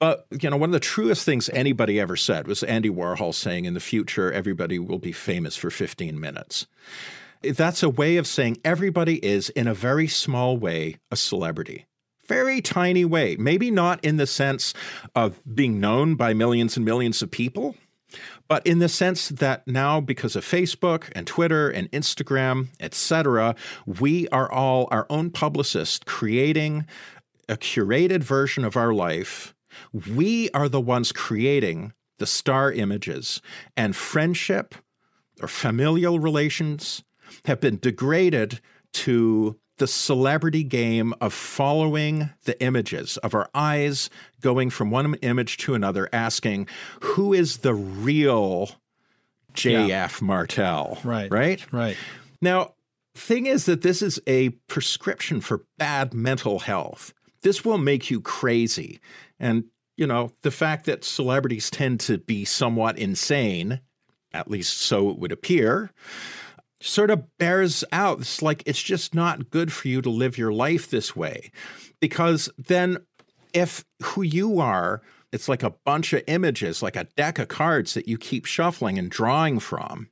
But, 0.00 0.26
you 0.30 0.48
know, 0.48 0.56
one 0.56 0.68
of 0.68 0.72
the 0.72 0.80
truest 0.80 1.24
things 1.24 1.48
anybody 1.48 1.98
ever 1.98 2.16
said 2.16 2.46
was 2.46 2.62
Andy 2.62 2.88
Warhol 2.88 3.34
saying 3.34 3.64
in 3.64 3.74
the 3.74 3.80
future, 3.80 4.32
everybody 4.32 4.78
will 4.78 4.98
be 4.98 5.12
famous 5.12 5.56
for 5.56 5.70
15 5.70 6.18
minutes. 6.18 6.66
That's 7.42 7.82
a 7.82 7.88
way 7.88 8.16
of 8.16 8.26
saying 8.26 8.58
everybody 8.64 9.24
is, 9.24 9.48
in 9.50 9.66
a 9.66 9.74
very 9.74 10.08
small 10.08 10.56
way, 10.56 10.96
a 11.10 11.16
celebrity. 11.16 11.86
Very 12.26 12.60
tiny 12.60 13.04
way. 13.04 13.36
Maybe 13.36 13.70
not 13.70 14.04
in 14.04 14.16
the 14.16 14.26
sense 14.26 14.74
of 15.14 15.40
being 15.54 15.80
known 15.80 16.14
by 16.14 16.34
millions 16.34 16.76
and 16.76 16.84
millions 16.84 17.22
of 17.22 17.30
people, 17.30 17.74
but 18.48 18.66
in 18.66 18.80
the 18.80 18.88
sense 18.88 19.28
that 19.28 19.66
now, 19.66 20.00
because 20.00 20.36
of 20.36 20.44
Facebook 20.44 21.10
and 21.12 21.26
Twitter 21.26 21.70
and 21.70 21.90
Instagram, 21.90 22.68
etc., 22.80 23.54
we 23.86 24.28
are 24.28 24.50
all 24.50 24.88
our 24.90 25.06
own 25.08 25.30
publicists 25.30 26.00
creating 26.04 26.86
a 27.48 27.56
curated 27.56 28.22
version 28.22 28.64
of 28.64 28.76
our 28.76 28.92
life. 28.92 29.54
We 30.16 30.50
are 30.50 30.68
the 30.68 30.80
ones 30.80 31.12
creating 31.12 31.92
the 32.18 32.26
star 32.26 32.70
images, 32.72 33.40
and 33.76 33.96
friendship 33.96 34.74
or 35.40 35.48
familial 35.48 36.18
relations 36.18 37.04
have 37.44 37.60
been 37.60 37.78
degraded 37.78 38.60
to 38.92 39.58
the 39.78 39.86
celebrity 39.86 40.64
game 40.64 41.14
of 41.20 41.32
following 41.32 42.30
the 42.44 42.60
images 42.62 43.16
of 43.18 43.34
our 43.34 43.48
eyes 43.54 44.10
going 44.40 44.70
from 44.70 44.90
one 44.90 45.14
image 45.16 45.56
to 45.58 45.74
another, 45.74 46.08
asking, 46.12 46.66
who 47.00 47.32
is 47.32 47.58
the 47.58 47.74
real 47.74 48.70
J.F. 49.54 49.88
Yeah. 50.20 50.26
Martel? 50.26 50.98
Right. 51.04 51.30
Right? 51.30 51.72
Right. 51.72 51.96
Now, 52.40 52.74
thing 53.14 53.46
is 53.46 53.66
that 53.66 53.82
this 53.82 54.02
is 54.02 54.20
a 54.26 54.50
prescription 54.68 55.40
for 55.40 55.64
bad 55.78 56.14
mental 56.14 56.60
health. 56.60 57.12
This 57.42 57.64
will 57.64 57.78
make 57.78 58.10
you 58.10 58.20
crazy. 58.20 59.00
And, 59.38 59.64
you 59.96 60.06
know, 60.06 60.32
the 60.42 60.50
fact 60.50 60.86
that 60.86 61.04
celebrities 61.04 61.70
tend 61.70 62.00
to 62.00 62.18
be 62.18 62.44
somewhat 62.44 62.98
insane, 62.98 63.80
at 64.32 64.50
least 64.50 64.78
so 64.78 65.10
it 65.10 65.18
would 65.18 65.32
appear, 65.32 65.92
sort 66.80 67.10
of 67.10 67.24
bears 67.38 67.84
out. 67.92 68.20
It's 68.20 68.42
like 68.42 68.62
it's 68.66 68.82
just 68.82 69.14
not 69.14 69.50
good 69.50 69.72
for 69.72 69.88
you 69.88 70.00
to 70.02 70.10
live 70.10 70.38
your 70.38 70.52
life 70.52 70.88
this 70.88 71.16
way. 71.16 71.50
Because 72.00 72.48
then, 72.56 72.98
if 73.52 73.84
who 74.02 74.22
you 74.22 74.60
are, 74.60 75.02
it's 75.32 75.48
like 75.48 75.62
a 75.62 75.74
bunch 75.84 76.12
of 76.12 76.22
images, 76.26 76.82
like 76.82 76.96
a 76.96 77.08
deck 77.16 77.38
of 77.38 77.48
cards 77.48 77.94
that 77.94 78.08
you 78.08 78.16
keep 78.16 78.46
shuffling 78.46 78.98
and 78.98 79.10
drawing 79.10 79.58
from. 79.58 80.08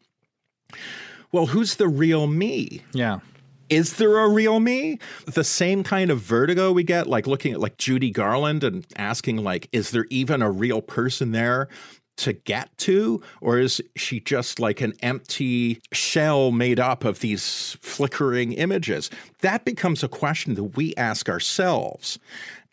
Well, 1.32 1.46
who's 1.46 1.76
the 1.76 1.88
real 1.88 2.26
me? 2.26 2.82
Yeah. 2.92 3.20
is 3.68 3.94
there 3.94 4.18
a 4.18 4.28
real 4.28 4.60
me? 4.60 4.98
The 5.26 5.44
same 5.44 5.82
kind 5.82 6.10
of 6.10 6.20
vertigo 6.20 6.72
we 6.72 6.84
get, 6.84 7.06
like 7.06 7.26
looking 7.26 7.52
at 7.52 7.60
like 7.60 7.78
Judy 7.78 8.10
Garland 8.10 8.62
and 8.64 8.86
asking, 8.96 9.38
like, 9.38 9.68
is 9.72 9.90
there 9.90 10.06
even 10.10 10.42
a 10.42 10.50
real 10.50 10.80
person 10.80 11.32
there? 11.32 11.68
To 12.16 12.32
get 12.32 12.76
to? 12.78 13.22
Or 13.40 13.58
is 13.58 13.82
she 13.94 14.20
just 14.20 14.58
like 14.60 14.80
an 14.80 14.94
empty 15.02 15.80
shell 15.92 16.52
made 16.52 16.80
up 16.80 17.04
of 17.04 17.20
these 17.20 17.76
flickering 17.80 18.52
images? 18.52 19.10
That 19.40 19.64
becomes 19.64 20.02
a 20.02 20.08
question 20.08 20.54
that 20.54 20.76
we 20.76 20.94
ask 20.96 21.28
ourselves. 21.28 22.18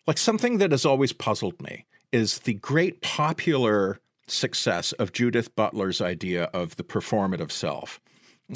Like 0.06 0.18
something 0.18 0.58
that 0.58 0.70
has 0.70 0.84
always 0.84 1.12
puzzled 1.12 1.60
me 1.62 1.86
is 2.12 2.40
the 2.40 2.54
great 2.54 3.00
popular 3.00 4.00
success 4.26 4.92
of 4.92 5.12
Judith 5.12 5.54
Butler's 5.56 6.00
idea 6.00 6.44
of 6.54 6.76
the 6.76 6.84
performative 6.84 7.50
self. 7.50 8.00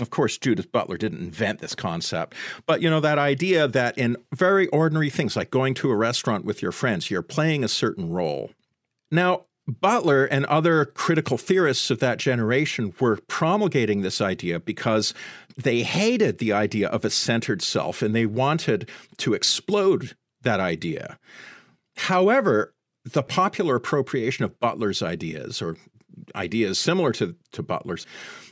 Of 0.01 0.11
course, 0.11 0.37
Judith 0.37 0.71
Butler 0.71 0.99
didn't 0.99 1.21
invent 1.21 1.61
this 1.61 1.75
concept, 1.75 2.35
but 2.67 2.83
you 2.83 2.91
know, 2.91 3.01
that 3.01 3.19
idea 3.19 3.67
that 3.69 3.97
in 3.97 4.17
very 4.35 4.67
ordinary 4.69 5.09
things 5.09 5.35
like 5.35 5.51
going 5.51 5.73
to 5.75 5.91
a 5.91 5.97
restaurant 5.97 6.45
with 6.45 6.61
your 6.61 6.73
friends, 6.73 7.11
you're 7.11 7.23
playing 7.23 7.65
a 7.65 7.69
certain 7.69 8.11
role. 8.11 8.51
Now, 9.11 9.47
Butler 9.69 10.25
and 10.25 10.47
other 10.47 10.87
critical 10.87 11.37
theorists 11.37 11.91
of 11.91 11.99
that 12.01 12.19
generation 12.19 12.95
were 12.99 13.19
promulgating 13.29 14.01
this 14.01 14.21
idea 14.21 14.59
because 14.59 15.13
they 15.57 15.83
hated 15.83 16.39
the 16.39 16.53
idea 16.53 16.89
of 16.89 17.05
a 17.05 17.11
centered 17.11 17.61
self 17.61 18.01
and 18.01 18.15
they 18.15 18.25
wanted 18.25 18.89
to 19.19 19.35
explode 19.35 20.17
that 20.43 20.59
idea. 20.59 21.19
However, 21.97 22.73
the 23.05 23.23
popular 23.23 23.77
appropriation 23.77 24.45
of 24.45 24.59
Butler's 24.59 25.03
ideas, 25.03 25.61
or 25.61 25.77
ideas 26.35 26.79
similar 26.79 27.13
to, 27.13 27.37
to 27.53 27.63
Butler's, 27.63 28.07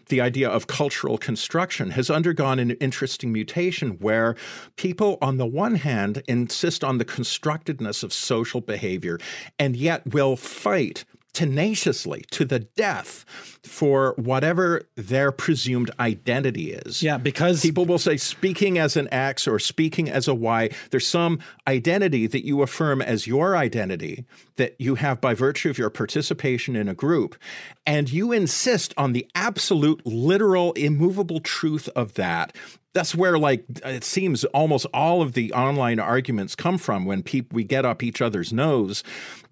the 0.09 0.21
idea 0.21 0.49
of 0.49 0.67
cultural 0.67 1.19
construction 1.19 1.91
has 1.91 2.11
undergone 2.11 2.59
an 2.59 2.73
interesting 2.73 3.33
mutation 3.33 3.99
where 3.99 4.37
people, 4.77 5.19
on 5.21 5.37
the 5.37 5.47
one 5.47 5.77
hand, 5.77 6.23
insist 6.29 6.85
on 6.85 6.99
the 6.99 7.05
constructedness 7.05 8.03
of 8.03 8.13
social 8.13 8.61
behavior 8.61 9.19
and 9.59 9.77
yet 9.77 10.07
will 10.13 10.37
fight 10.37 11.05
tenaciously 11.37 12.25
to 12.31 12.47
the 12.47 12.61
death 12.61 13.27
for 13.63 14.15
whatever 14.17 14.81
their 14.95 15.31
presumed 15.31 15.91
identity 16.01 16.73
is. 16.73 17.03
Yeah, 17.03 17.19
because 17.19 17.61
people 17.61 17.85
will 17.85 17.99
say 17.99 18.17
speaking 18.17 18.79
as 18.79 18.97
an 18.97 19.07
X 19.13 19.47
or 19.47 19.59
speaking 19.59 20.09
as 20.09 20.29
a 20.29 20.35
Y, 20.35 20.71
there's 20.91 21.07
some 21.07 21.39
identity 21.69 22.27
that 22.27 22.47
you 22.47 22.63
affirm 22.63 23.03
as 23.03 23.27
your 23.27 23.55
identity 23.55 24.25
that 24.57 24.77
you 24.79 24.95
have 24.95 25.21
by 25.21 25.35
virtue 25.35 25.69
of 25.69 25.77
your 25.77 25.91
participation 25.91 26.75
in 26.75 26.89
a 26.89 26.95
group. 26.95 27.37
And 27.87 28.11
you 28.11 28.33
insist 28.33 28.95
on 28.97 29.13
the 29.13 29.29
absolute, 29.35 30.07
literal, 30.07 30.73
immovable 30.73 31.41
truth 31.41 31.91
of 31.95 32.15
that 32.15 32.57
that's 32.95 33.15
where 33.15 33.39
like 33.39 33.63
it 33.85 34.05
seems 34.05 34.47
almost 34.47 34.87
all 34.95 35.21
of 35.21 35.35
the 35.35 35.53
online 35.53 36.01
arguments 36.01 36.55
come 36.55 36.79
from 36.79 37.05
when 37.05 37.23
people 37.23 37.55
we 37.55 37.63
get 37.63 37.85
up 37.85 38.03
each 38.03 38.23
other's 38.23 38.55
nose 38.55 39.05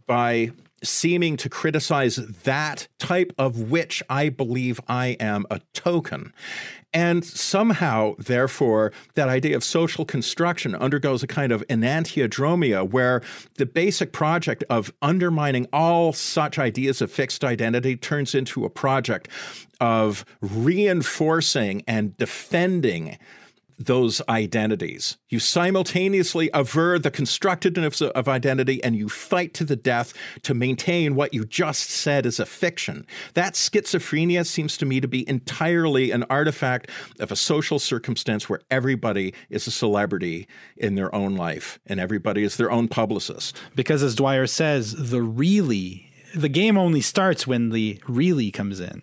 by 0.06 0.50
seeming 0.84 1.36
to 1.38 1.48
criticize 1.48 2.16
that 2.16 2.88
type 2.98 3.32
of 3.38 3.70
which 3.70 4.02
I 4.08 4.28
believe 4.28 4.80
I 4.88 5.16
am 5.20 5.46
a 5.50 5.60
token. 5.72 6.32
And 6.92 7.24
somehow, 7.24 8.14
therefore, 8.18 8.92
that 9.14 9.28
idea 9.28 9.56
of 9.56 9.64
social 9.64 10.04
construction 10.04 10.76
undergoes 10.76 11.24
a 11.24 11.26
kind 11.26 11.50
of 11.50 11.66
enantiodromia 11.66 12.88
where 12.88 13.20
the 13.56 13.66
basic 13.66 14.12
project 14.12 14.62
of 14.70 14.92
undermining 15.02 15.66
all 15.72 16.12
such 16.12 16.56
ideas 16.56 17.02
of 17.02 17.10
fixed 17.10 17.42
identity 17.42 17.96
turns 17.96 18.32
into 18.32 18.64
a 18.64 18.70
project 18.70 19.28
of 19.80 20.24
reinforcing 20.40 21.82
and 21.88 22.16
defending 22.16 23.18
those 23.78 24.22
identities. 24.28 25.16
You 25.28 25.38
simultaneously 25.38 26.50
aver 26.54 26.98
the 26.98 27.10
constructedness 27.10 28.02
of 28.02 28.28
identity 28.28 28.82
and 28.82 28.96
you 28.96 29.08
fight 29.08 29.54
to 29.54 29.64
the 29.64 29.76
death 29.76 30.14
to 30.42 30.54
maintain 30.54 31.14
what 31.14 31.34
you 31.34 31.44
just 31.44 31.90
said 31.90 32.26
is 32.26 32.38
a 32.38 32.46
fiction. 32.46 33.06
That 33.34 33.54
schizophrenia 33.54 34.46
seems 34.46 34.76
to 34.78 34.86
me 34.86 35.00
to 35.00 35.08
be 35.08 35.28
entirely 35.28 36.10
an 36.10 36.24
artifact 36.30 36.90
of 37.20 37.32
a 37.32 37.36
social 37.36 37.78
circumstance 37.78 38.48
where 38.48 38.60
everybody 38.70 39.34
is 39.50 39.66
a 39.66 39.70
celebrity 39.70 40.46
in 40.76 40.94
their 40.94 41.14
own 41.14 41.34
life 41.34 41.78
and 41.86 41.98
everybody 41.98 42.44
is 42.44 42.56
their 42.56 42.70
own 42.70 42.88
publicist. 42.88 43.56
Because 43.74 44.02
as 44.02 44.14
Dwyer 44.14 44.46
says, 44.46 45.10
the 45.10 45.22
really, 45.22 46.10
the 46.34 46.48
game 46.48 46.78
only 46.78 47.00
starts 47.00 47.46
when 47.46 47.70
the 47.70 48.00
really 48.06 48.50
comes 48.50 48.80
in 48.80 49.02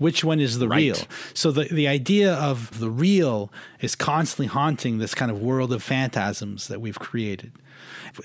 which 0.00 0.24
one 0.24 0.40
is 0.40 0.58
the 0.58 0.66
right. 0.66 0.78
real 0.78 0.96
so 1.34 1.52
the, 1.52 1.64
the 1.64 1.86
idea 1.86 2.34
of 2.34 2.80
the 2.80 2.90
real 2.90 3.52
is 3.80 3.94
constantly 3.94 4.46
haunting 4.46 4.98
this 4.98 5.14
kind 5.14 5.30
of 5.30 5.40
world 5.40 5.72
of 5.72 5.82
phantasms 5.82 6.66
that 6.66 6.80
we've 6.80 6.98
created 6.98 7.52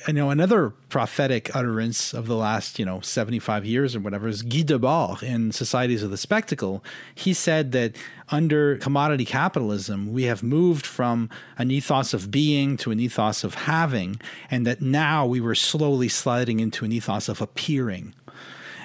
you 0.08 0.14
know 0.14 0.30
another 0.30 0.70
prophetic 0.90 1.56
utterance 1.56 2.14
of 2.14 2.28
the 2.28 2.36
last 2.36 2.80
you 2.80 2.86
know 2.86 3.00
75 3.02 3.66
years 3.66 3.96
or 3.96 4.00
whatever 4.00 4.28
is 4.28 4.42
guy 4.42 4.64
debord 4.64 5.22
in 5.22 5.52
societies 5.52 6.04
of 6.04 6.12
the 6.12 6.18
spectacle 6.18 6.84
he 7.14 7.34
said 7.34 7.72
that 7.72 7.96
under 8.30 8.78
commodity 8.78 9.26
capitalism 9.26 10.12
we 10.12 10.24
have 10.24 10.42
moved 10.42 10.86
from 10.86 11.30
an 11.58 11.72
ethos 11.72 12.14
of 12.14 12.32
being 12.32 12.78
to 12.78 12.92
an 12.92 13.00
ethos 13.00 13.44
of 13.44 13.54
having 13.54 14.20
and 14.50 14.66
that 14.66 14.82
now 14.82 15.26
we 15.26 15.40
were 15.40 15.56
slowly 15.56 16.10
sliding 16.10 16.60
into 16.60 16.86
an 16.86 16.92
ethos 16.92 17.30
of 17.30 17.42
appearing 17.42 18.14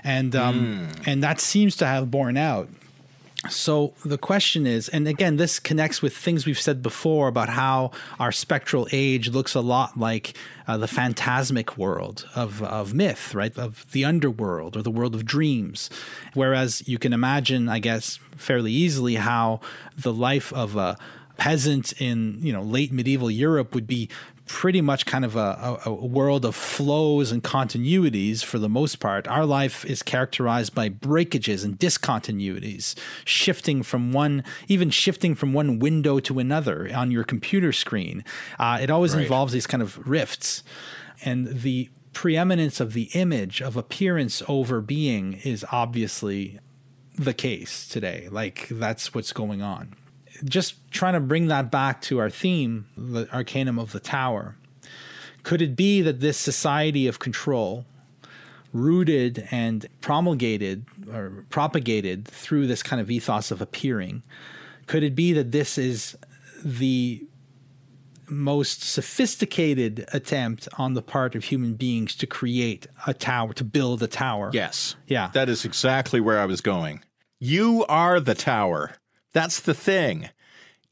and 0.02 0.34
um, 0.34 0.88
mm. 0.88 1.06
and 1.06 1.22
that 1.22 1.40
seems 1.40 1.76
to 1.76 1.86
have 1.86 2.10
borne 2.10 2.36
out 2.36 2.68
so 3.48 3.94
the 4.04 4.18
question 4.18 4.66
is, 4.66 4.88
and 4.90 5.08
again, 5.08 5.36
this 5.36 5.58
connects 5.58 6.02
with 6.02 6.14
things 6.14 6.44
we've 6.44 6.60
said 6.60 6.82
before 6.82 7.28
about 7.28 7.48
how 7.48 7.92
our 8.18 8.32
spectral 8.32 8.86
age 8.92 9.30
looks 9.30 9.54
a 9.54 9.62
lot 9.62 9.98
like 9.98 10.36
uh, 10.68 10.76
the 10.76 10.86
phantasmic 10.86 11.78
world 11.78 12.28
of, 12.34 12.62
of 12.62 12.92
myth, 12.92 13.34
right? 13.34 13.56
Of 13.56 13.90
the 13.92 14.04
underworld 14.04 14.76
or 14.76 14.82
the 14.82 14.90
world 14.90 15.14
of 15.14 15.24
dreams. 15.24 15.88
Whereas 16.34 16.86
you 16.86 16.98
can 16.98 17.14
imagine, 17.14 17.68
I 17.70 17.78
guess, 17.78 18.18
fairly 18.36 18.72
easily 18.72 19.14
how 19.14 19.60
the 19.96 20.12
life 20.12 20.52
of 20.52 20.76
a 20.76 20.98
peasant 21.38 21.94
in 21.98 22.36
you 22.42 22.52
know 22.52 22.60
late 22.60 22.92
medieval 22.92 23.30
Europe 23.30 23.74
would 23.74 23.86
be 23.86 24.10
pretty 24.50 24.80
much 24.80 25.06
kind 25.06 25.24
of 25.24 25.36
a, 25.36 25.78
a, 25.86 25.92
world 25.94 26.44
of 26.44 26.56
flows 26.56 27.30
and 27.30 27.40
continuities 27.44 28.42
for 28.44 28.58
the 28.58 28.68
most 28.68 28.96
part. 28.96 29.28
Our 29.28 29.46
life 29.46 29.84
is 29.84 30.02
characterized 30.02 30.74
by 30.74 30.88
breakages 30.88 31.62
and 31.62 31.78
discontinuities, 31.78 32.96
shifting 33.24 33.84
from 33.84 34.12
one, 34.12 34.42
even 34.66 34.90
shifting 34.90 35.36
from 35.36 35.52
one 35.52 35.78
window 35.78 36.18
to 36.18 36.40
another 36.40 36.90
on 36.92 37.12
your 37.12 37.22
computer 37.22 37.72
screen. 37.72 38.24
Uh, 38.58 38.80
it 38.82 38.90
always 38.90 39.14
right. 39.14 39.22
involves 39.22 39.52
these 39.52 39.68
kind 39.68 39.84
of 39.84 40.04
rifts. 40.04 40.64
And 41.24 41.46
the 41.46 41.88
preeminence 42.12 42.80
of 42.80 42.92
the 42.92 43.04
image, 43.14 43.62
of 43.62 43.76
appearance 43.76 44.42
over 44.48 44.80
being, 44.80 45.34
is 45.44 45.64
obviously 45.70 46.58
the 47.14 47.34
case 47.34 47.86
today. 47.86 48.26
Like, 48.28 48.66
that's 48.68 49.14
what's 49.14 49.32
going 49.32 49.62
on 49.62 49.94
just 50.44 50.90
trying 50.90 51.14
to 51.14 51.20
bring 51.20 51.48
that 51.48 51.70
back 51.70 52.00
to 52.02 52.18
our 52.18 52.30
theme, 52.30 52.86
the 52.96 53.28
arcanum 53.32 53.78
of 53.78 53.92
the 53.92 54.00
tower. 54.00 54.56
Could 55.42 55.62
it 55.62 55.76
be 55.76 56.02
that 56.02 56.20
this 56.20 56.36
society 56.36 57.06
of 57.06 57.18
control, 57.18 57.86
rooted 58.72 59.48
and 59.50 59.86
promulgated 60.00 60.84
or 61.12 61.44
propagated 61.50 62.28
through 62.28 62.66
this 62.66 62.82
kind 62.82 63.00
of 63.00 63.10
ethos 63.10 63.50
of 63.50 63.60
appearing, 63.60 64.22
could 64.86 65.02
it 65.02 65.14
be 65.14 65.32
that 65.32 65.52
this 65.52 65.78
is 65.78 66.16
the 66.64 67.24
most 68.28 68.82
sophisticated 68.82 70.06
attempt 70.12 70.68
on 70.78 70.94
the 70.94 71.02
part 71.02 71.34
of 71.34 71.44
human 71.44 71.74
beings 71.74 72.14
to 72.14 72.26
create 72.26 72.86
a 73.06 73.14
tower, 73.14 73.52
to 73.54 73.64
build 73.64 74.02
a 74.02 74.06
tower? 74.06 74.50
Yes. 74.52 74.94
Yeah. 75.06 75.30
That 75.32 75.48
is 75.48 75.64
exactly 75.64 76.20
where 76.20 76.38
I 76.38 76.46
was 76.46 76.60
going. 76.60 77.02
You 77.40 77.84
are 77.88 78.20
the 78.20 78.34
tower. 78.34 78.92
That's 79.32 79.60
the 79.60 79.74
thing. 79.74 80.30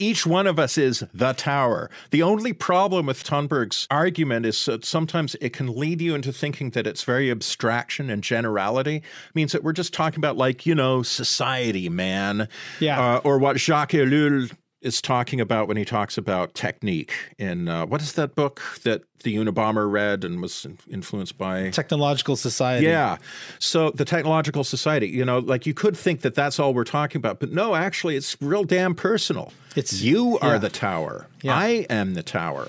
Each 0.01 0.25
one 0.25 0.47
of 0.47 0.61
us 0.61 0.79
is 0.79 1.03
the 1.13 1.33
tower. 1.33 1.91
The 2.11 2.23
only 2.23 2.53
problem 2.53 3.07
with 3.07 3.25
Tomberg's 3.25 3.89
argument 3.91 4.47
is 4.47 4.65
that 4.67 4.85
sometimes 4.85 5.35
it 5.41 5.53
can 5.53 5.75
lead 5.75 6.01
you 6.01 6.15
into 6.15 6.33
thinking 6.33 6.71
that 6.71 6.87
it's 6.87 7.03
very 7.03 7.33
abstraction 7.33 8.09
and 8.09 8.23
generality. 8.23 8.97
It 8.99 9.35
means 9.35 9.51
that 9.51 9.65
we're 9.65 9.73
just 9.73 9.93
talking 9.93 10.21
about, 10.21 10.37
like, 10.37 10.67
you 10.67 10.77
know, 10.77 11.03
society, 11.03 11.89
man. 11.89 12.49
Yeah. 12.79 13.17
Uh, 13.17 13.21
or 13.25 13.39
what 13.39 13.59
Jacques 13.59 13.91
Ellul 13.91 14.53
is 14.81 15.03
talking 15.03 15.41
about 15.41 15.67
when 15.67 15.77
he 15.77 15.85
talks 15.85 16.17
about 16.17 16.55
technique 16.55 17.13
in 17.39 17.69
uh, 17.69 17.85
what 17.87 18.01
is 18.01 18.13
that 18.13 18.35
book 18.35 18.63
that 18.85 19.03
the 19.25 19.35
Unabomber 19.37 19.91
read 19.91 20.25
and 20.25 20.41
was 20.41 20.67
influenced 20.89 21.37
by 21.37 21.71
Technological 21.71 22.37
Society. 22.37 22.87
Yeah. 22.87 23.17
So 23.59 23.91
the 23.91 24.05
Technological 24.05 24.63
Society, 24.65 25.09
you 25.09 25.25
know, 25.25 25.41
like 25.41 25.67
you 25.67 25.75
could 25.75 25.97
think 25.97 26.21
that 26.21 26.35
that's 26.35 26.61
all 26.61 26.73
we're 26.75 26.85
talking 26.85 27.19
about, 27.19 27.41
but 27.41 27.51
no, 27.51 27.75
actually, 27.75 28.17
it's 28.17 28.37
real 28.41 28.65
damn 28.65 28.95
personal. 28.95 29.53
It's 29.75 30.01
you 30.01 30.39
are 30.39 30.53
yeah. 30.53 30.59
the 30.59 30.71
tower. 30.71 31.27
Yeah. 31.43 31.57
I 31.57 31.69
am 31.91 32.15
the 32.15 32.23
tower. 32.23 32.69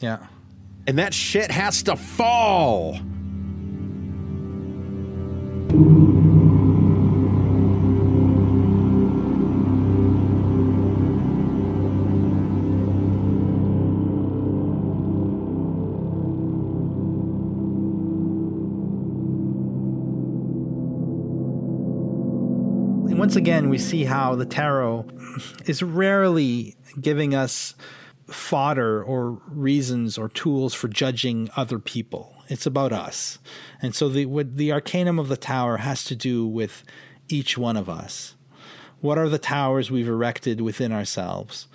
Yeah. 0.00 0.26
And 0.86 0.98
that 0.98 1.14
shit 1.14 1.50
has 1.50 1.82
to 1.84 1.96
fall. 1.96 2.98
Once 23.36 23.42
again, 23.42 23.68
we 23.68 23.76
see 23.76 24.04
how 24.04 24.34
the 24.34 24.46
tarot 24.46 25.04
is 25.66 25.82
rarely 25.82 26.74
giving 26.98 27.34
us 27.34 27.74
fodder 28.28 29.04
or 29.04 29.32
reasons 29.48 30.16
or 30.16 30.30
tools 30.30 30.72
for 30.72 30.88
judging 30.88 31.50
other 31.54 31.78
people. 31.78 32.34
It's 32.48 32.64
about 32.64 32.94
us. 32.94 33.38
And 33.82 33.94
so 33.94 34.08
the 34.08 34.24
the 34.42 34.72
arcanum 34.72 35.18
of 35.18 35.28
the 35.28 35.36
tower 35.36 35.76
has 35.76 36.02
to 36.04 36.16
do 36.16 36.46
with 36.46 36.82
each 37.28 37.58
one 37.58 37.76
of 37.76 37.90
us. 37.90 38.36
What 39.02 39.18
are 39.18 39.28
the 39.28 39.38
towers 39.38 39.90
we've 39.90 40.08
erected 40.08 40.62
within 40.62 40.90
ourselves? 40.90 41.68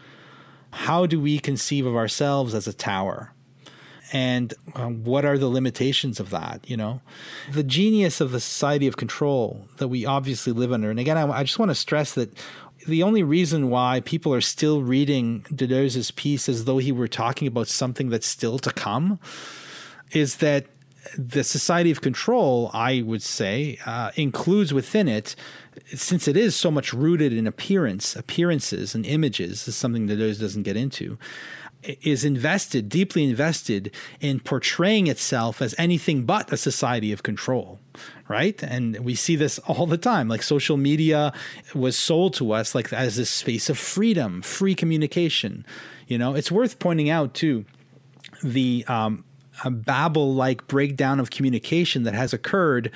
How 0.72 1.06
do 1.06 1.22
we 1.22 1.38
conceive 1.38 1.86
of 1.86 1.96
ourselves 1.96 2.56
as 2.56 2.68
a 2.68 2.74
tower? 2.74 3.34
And 4.12 4.54
um, 4.76 5.04
what 5.04 5.26
are 5.26 5.38
the 5.38 5.48
limitations 5.48 6.20
of 6.20 6.30
that 6.30 6.70
you 6.70 6.78
know? 6.78 7.02
The 7.52 7.64
genius 7.64 8.22
of 8.22 8.32
the 8.32 8.40
society 8.40 8.88
of 8.88 8.98
control 8.98 9.68
that 9.78 9.88
we 9.88 10.06
obviously 10.06 10.54
live 10.54 10.72
under 10.72 10.90
and 10.90 11.00
again 11.00 11.18
i, 11.18 11.40
I 11.40 11.44
just 11.44 11.60
want 11.60 11.70
to 11.72 11.76
stress 11.76 12.14
that 12.14 12.32
the 12.88 13.04
only 13.04 13.22
reason 13.22 13.70
why 13.70 14.02
people 14.02 14.34
are 14.34 14.42
still 14.42 14.82
reading 14.82 15.46
deleuze's 15.54 16.12
piece 16.12 16.50
as 16.50 16.66
though 16.66 16.80
he 16.80 16.92
were 16.92 17.08
talking 17.08 17.48
about 17.48 17.68
something 17.68 18.10
that's 18.10 18.28
still 18.28 18.58
to 18.60 18.72
come 18.72 19.20
is 20.12 20.38
that 20.38 20.66
the 21.18 21.44
society 21.44 21.92
of 21.92 22.02
control, 22.02 22.70
I 22.74 23.02
would 23.02 23.24
say, 23.24 23.80
uh, 23.86 24.12
includes 24.16 24.74
within 24.74 25.08
it, 25.08 25.36
since 25.96 26.28
it 26.28 26.38
is 26.38 26.56
so 26.56 26.70
much 26.70 26.94
rooted 26.94 27.34
in 27.34 27.48
appearance, 27.48 28.16
appearances 28.16 28.94
and 28.94 29.06
images, 29.06 29.68
is 29.68 29.76
something 29.76 30.08
that 30.08 30.20
Deleuze 30.20 30.40
doesn't 30.40 30.64
get 30.64 30.78
into, 30.78 31.18
is 31.84 32.24
invested, 32.24 32.90
deeply 32.90 33.24
invested 33.24 33.94
in 34.20 34.40
portraying 34.40 35.08
itself 35.08 35.62
as 35.62 35.76
anything 35.78 36.24
but 36.24 36.52
a 36.52 36.58
society 36.58 37.12
of 37.12 37.24
control, 37.24 37.80
right? 38.28 38.62
And 38.64 39.00
we 39.00 39.16
see 39.16 39.36
this 39.36 39.60
all 39.60 39.88
the 39.88 39.98
time. 39.98 40.28
Like 40.28 40.44
social 40.44 40.78
media 40.78 41.34
was 41.74 41.98
sold 41.98 42.34
to 42.36 42.52
us 42.52 42.76
like 42.76 42.92
as 42.94 43.16
this 43.16 43.30
space 43.30 43.70
of 43.70 43.78
freedom, 43.78 44.42
free 44.42 44.76
communication. 44.76 45.66
You 46.08 46.18
know, 46.18 46.36
it's 46.36 46.52
worth 46.52 46.80
pointing 46.80 47.10
out 47.10 47.34
too 47.34 47.66
the 48.44 48.86
um, 48.88 49.24
a 49.64 49.72
Babel 49.72 50.34
like 50.34 50.68
breakdown 50.68 51.20
of 51.20 51.30
communication 51.30 52.04
that 52.04 52.14
has 52.14 52.34
occurred 52.34 52.92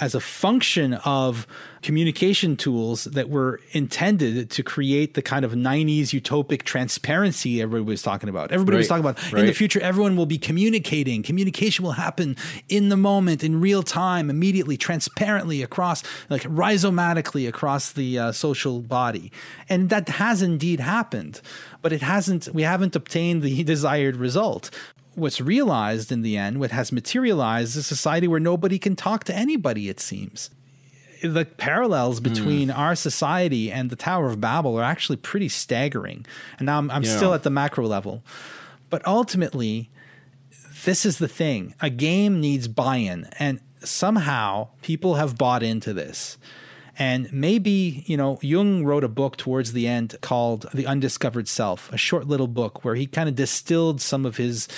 as 0.00 0.14
a 0.14 0.20
function 0.20 0.94
of 1.04 1.46
communication 1.82 2.56
tools 2.56 3.04
that 3.04 3.28
were 3.28 3.60
intended 3.72 4.50
to 4.50 4.62
create 4.62 5.14
the 5.14 5.22
kind 5.22 5.44
of 5.44 5.52
90s 5.52 6.08
utopic 6.18 6.62
transparency 6.62 7.60
everybody 7.60 7.90
was 7.90 8.02
talking 8.02 8.28
about. 8.28 8.50
Everybody 8.50 8.76
right. 8.76 8.80
was 8.80 8.88
talking 8.88 9.04
about 9.04 9.32
right. 9.32 9.40
in 9.40 9.46
the 9.46 9.52
future, 9.52 9.80
everyone 9.80 10.16
will 10.16 10.26
be 10.26 10.38
communicating. 10.38 11.22
Communication 11.22 11.84
will 11.84 11.92
happen 11.92 12.36
in 12.68 12.88
the 12.88 12.96
moment, 12.96 13.44
in 13.44 13.60
real 13.60 13.82
time, 13.82 14.30
immediately, 14.30 14.76
transparently 14.76 15.62
across, 15.62 16.02
like 16.30 16.42
rhizomatically 16.42 17.46
across 17.46 17.92
the 17.92 18.18
uh, 18.18 18.32
social 18.32 18.80
body. 18.80 19.30
And 19.68 19.90
that 19.90 20.08
has 20.08 20.42
indeed 20.42 20.80
happened, 20.80 21.40
but 21.82 21.92
it 21.92 22.02
hasn't, 22.02 22.48
we 22.52 22.62
haven't 22.62 22.96
obtained 22.96 23.42
the 23.42 23.62
desired 23.74 24.16
result 24.16 24.70
what's 25.16 25.40
realized 25.40 26.12
in 26.12 26.22
the 26.22 26.36
end, 26.36 26.60
what 26.60 26.70
has 26.70 26.92
materialized, 26.92 27.70
is 27.70 27.76
a 27.76 27.82
society 27.82 28.28
where 28.28 28.40
nobody 28.40 28.78
can 28.78 28.96
talk 28.96 29.24
to 29.24 29.34
anybody, 29.34 29.88
it 29.88 30.00
seems. 30.00 30.50
The 31.22 31.44
parallels 31.44 32.18
hmm. 32.18 32.24
between 32.24 32.68
mm. 32.68 32.78
our 32.78 32.94
society 32.94 33.72
and 33.72 33.88
the 33.88 33.96
Tower 33.96 34.28
of 34.28 34.40
Babel 34.40 34.78
are 34.78 34.82
actually 34.82 35.16
pretty 35.16 35.48
staggering. 35.48 36.26
And 36.58 36.66
now 36.66 36.78
I'm, 36.78 36.90
I'm 36.90 37.02
yeah. 37.02 37.16
still 37.16 37.32
at 37.32 37.42
the 37.44 37.50
macro 37.50 37.86
level. 37.86 38.22
But 38.90 39.06
ultimately, 39.06 39.90
this 40.84 41.06
is 41.06 41.18
the 41.18 41.28
thing 41.28 41.74
a 41.80 41.90
game 41.90 42.40
needs 42.40 42.68
buy 42.68 42.96
in. 42.96 43.26
And 43.38 43.60
somehow 43.80 44.68
people 44.82 45.14
have 45.14 45.38
bought 45.38 45.62
into 45.62 45.92
this. 45.92 46.36
And 46.96 47.32
maybe, 47.32 48.04
you 48.06 48.16
know, 48.16 48.38
Jung 48.40 48.84
wrote 48.84 49.02
a 49.02 49.08
book 49.08 49.36
towards 49.36 49.72
the 49.72 49.88
end 49.88 50.16
called 50.20 50.66
The 50.72 50.86
Undiscovered 50.86 51.48
Self, 51.48 51.92
a 51.92 51.96
short 51.96 52.28
little 52.28 52.46
book 52.46 52.84
where 52.84 52.94
he 52.94 53.06
kind 53.06 53.28
of 53.28 53.34
distilled 53.34 54.00
some 54.00 54.24
of 54.24 54.36
his 54.36 54.68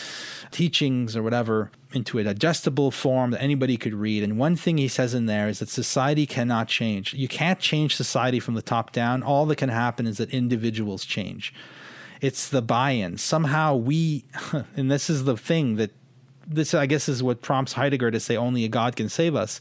teachings 0.50 1.14
or 1.14 1.22
whatever 1.22 1.70
into 1.92 2.18
a 2.18 2.24
digestible 2.24 2.90
form 2.90 3.32
that 3.32 3.42
anybody 3.42 3.76
could 3.76 3.94
read. 3.94 4.22
And 4.22 4.38
one 4.38 4.56
thing 4.56 4.78
he 4.78 4.88
says 4.88 5.12
in 5.12 5.26
there 5.26 5.48
is 5.48 5.58
that 5.58 5.68
society 5.68 6.26
cannot 6.26 6.68
change. 6.68 7.12
You 7.12 7.28
can't 7.28 7.60
change 7.60 7.94
society 7.94 8.40
from 8.40 8.54
the 8.54 8.62
top 8.62 8.92
down. 8.92 9.22
All 9.22 9.44
that 9.46 9.56
can 9.56 9.68
happen 9.68 10.06
is 10.06 10.16
that 10.16 10.30
individuals 10.30 11.04
change. 11.04 11.52
It's 12.22 12.48
the 12.48 12.62
buy 12.62 12.92
in. 12.92 13.18
Somehow 13.18 13.76
we, 13.76 14.24
and 14.76 14.90
this 14.90 15.10
is 15.10 15.24
the 15.24 15.36
thing 15.36 15.76
that 15.76 15.90
this, 16.46 16.72
I 16.72 16.86
guess, 16.86 17.08
is 17.08 17.22
what 17.22 17.42
prompts 17.42 17.74
Heidegger 17.74 18.10
to 18.10 18.20
say 18.20 18.36
only 18.36 18.64
a 18.64 18.68
God 18.68 18.96
can 18.96 19.08
save 19.08 19.34
us 19.34 19.60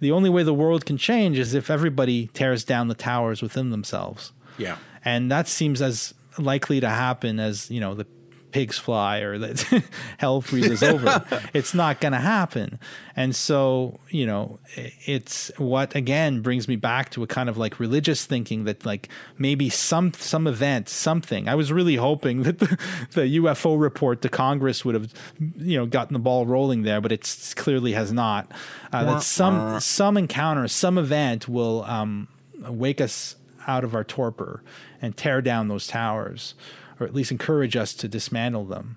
the 0.00 0.10
only 0.10 0.30
way 0.30 0.42
the 0.42 0.54
world 0.54 0.84
can 0.86 0.96
change 0.96 1.38
is 1.38 1.54
if 1.54 1.70
everybody 1.70 2.28
tears 2.28 2.64
down 2.64 2.88
the 2.88 2.94
towers 2.94 3.42
within 3.42 3.70
themselves. 3.70 4.32
Yeah. 4.58 4.76
And 5.04 5.30
that 5.30 5.48
seems 5.48 5.80
as 5.80 6.14
likely 6.38 6.80
to 6.80 6.88
happen 6.88 7.38
as, 7.38 7.70
you 7.70 7.80
know, 7.80 7.94
the 7.94 8.06
pigs 8.52 8.78
fly 8.78 9.18
or 9.18 9.38
that 9.38 9.84
hell 10.18 10.40
freezes 10.40 10.82
over. 10.82 11.24
it's 11.54 11.74
not 11.74 12.00
going 12.00 12.12
to 12.12 12.18
happen. 12.18 12.78
And 13.16 13.34
so, 13.34 14.00
you 14.08 14.26
know, 14.26 14.58
it's 14.76 15.50
what 15.58 15.94
again 15.94 16.40
brings 16.40 16.68
me 16.68 16.76
back 16.76 17.10
to 17.10 17.22
a 17.22 17.26
kind 17.26 17.48
of 17.48 17.58
like 17.58 17.80
religious 17.80 18.24
thinking 18.24 18.64
that 18.64 18.86
like 18.86 19.08
maybe 19.38 19.68
some 19.68 20.12
some 20.14 20.46
event, 20.46 20.88
something. 20.88 21.48
I 21.48 21.54
was 21.54 21.72
really 21.72 21.96
hoping 21.96 22.42
that 22.44 22.58
the, 22.58 22.78
the 23.12 23.22
UFO 23.38 23.80
report 23.80 24.22
to 24.22 24.28
Congress 24.28 24.84
would 24.84 24.94
have, 24.94 25.12
you 25.56 25.76
know, 25.76 25.86
gotten 25.86 26.12
the 26.12 26.20
ball 26.20 26.46
rolling 26.46 26.82
there, 26.82 27.00
but 27.00 27.12
it 27.12 27.52
clearly 27.56 27.92
has 27.92 28.12
not. 28.12 28.50
Uh, 28.92 29.04
that 29.04 29.22
some 29.22 29.80
some 29.80 30.16
encounter, 30.16 30.66
some 30.68 30.98
event 30.98 31.48
will 31.48 31.84
um, 31.84 32.28
wake 32.68 33.00
us 33.00 33.36
out 33.66 33.84
of 33.84 33.94
our 33.94 34.04
torpor 34.04 34.62
and 35.02 35.16
tear 35.16 35.40
down 35.40 35.68
those 35.68 35.86
towers 35.86 36.54
or 37.00 37.06
at 37.06 37.14
least 37.14 37.32
encourage 37.32 37.74
us 37.76 37.94
to 37.94 38.06
dismantle 38.06 38.66
them. 38.66 38.96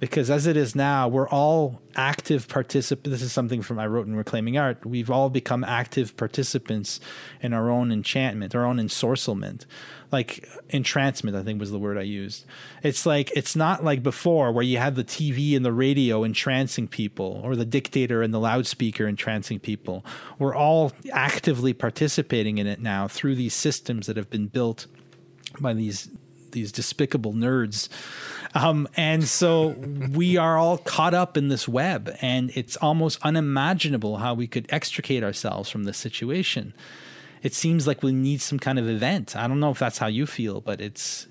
Because 0.00 0.28
as 0.28 0.46
it 0.46 0.56
is 0.56 0.74
now, 0.74 1.08
we're 1.08 1.28
all 1.28 1.80
active 1.94 2.48
participants. 2.48 3.08
This 3.08 3.22
is 3.22 3.32
something 3.32 3.62
from 3.62 3.78
I 3.78 3.86
wrote 3.86 4.06
in 4.06 4.16
Reclaiming 4.16 4.58
Art. 4.58 4.84
We've 4.84 5.10
all 5.10 5.30
become 5.30 5.62
active 5.64 6.16
participants 6.16 7.00
in 7.40 7.52
our 7.52 7.70
own 7.70 7.92
enchantment, 7.92 8.54
our 8.54 8.64
own 8.64 8.78
ensorcelment. 8.78 9.66
Like 10.10 10.48
entrancement, 10.68 11.36
I 11.36 11.42
think 11.42 11.58
was 11.58 11.70
the 11.70 11.78
word 11.78 11.96
I 11.96 12.02
used. 12.02 12.44
It's 12.82 13.06
like, 13.06 13.30
it's 13.36 13.56
not 13.56 13.84
like 13.84 14.02
before 14.02 14.52
where 14.52 14.64
you 14.64 14.78
had 14.78 14.96
the 14.96 15.04
TV 15.04 15.56
and 15.56 15.64
the 15.64 15.72
radio 15.72 16.22
entrancing 16.24 16.86
people 16.88 17.40
or 17.42 17.56
the 17.56 17.64
dictator 17.64 18.20
and 18.20 18.34
the 18.34 18.40
loudspeaker 18.40 19.06
entrancing 19.08 19.58
people. 19.58 20.04
We're 20.38 20.54
all 20.54 20.92
actively 21.12 21.72
participating 21.72 22.58
in 22.58 22.66
it 22.66 22.80
now 22.80 23.08
through 23.08 23.36
these 23.36 23.54
systems 23.54 24.06
that 24.06 24.16
have 24.16 24.28
been 24.28 24.48
built 24.48 24.86
by 25.60 25.72
these 25.72 26.10
these 26.54 26.72
despicable 26.72 27.34
nerds. 27.34 27.90
Um, 28.54 28.88
and 28.96 29.24
so 29.24 29.68
we 30.12 30.36
are 30.36 30.56
all 30.56 30.78
caught 30.78 31.12
up 31.12 31.36
in 31.36 31.48
this 31.48 31.68
web, 31.68 32.16
and 32.22 32.50
it's 32.54 32.76
almost 32.76 33.18
unimaginable 33.22 34.18
how 34.18 34.32
we 34.32 34.46
could 34.46 34.66
extricate 34.70 35.22
ourselves 35.22 35.68
from 35.68 35.84
this 35.84 35.98
situation. 35.98 36.72
It 37.42 37.52
seems 37.52 37.86
like 37.86 38.02
we 38.02 38.12
need 38.12 38.40
some 38.40 38.58
kind 38.58 38.78
of 38.78 38.88
event. 38.88 39.36
I 39.36 39.46
don't 39.48 39.60
know 39.60 39.70
if 39.70 39.78
that's 39.78 39.98
how 39.98 40.06
you 40.06 40.24
feel, 40.24 40.62
but 40.62 40.80
it's 40.80 41.26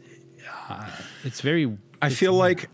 uh, 0.70 0.88
it's 1.24 1.42
very. 1.42 1.76
I 2.02 2.10
feel 2.10 2.34
like 2.34 2.70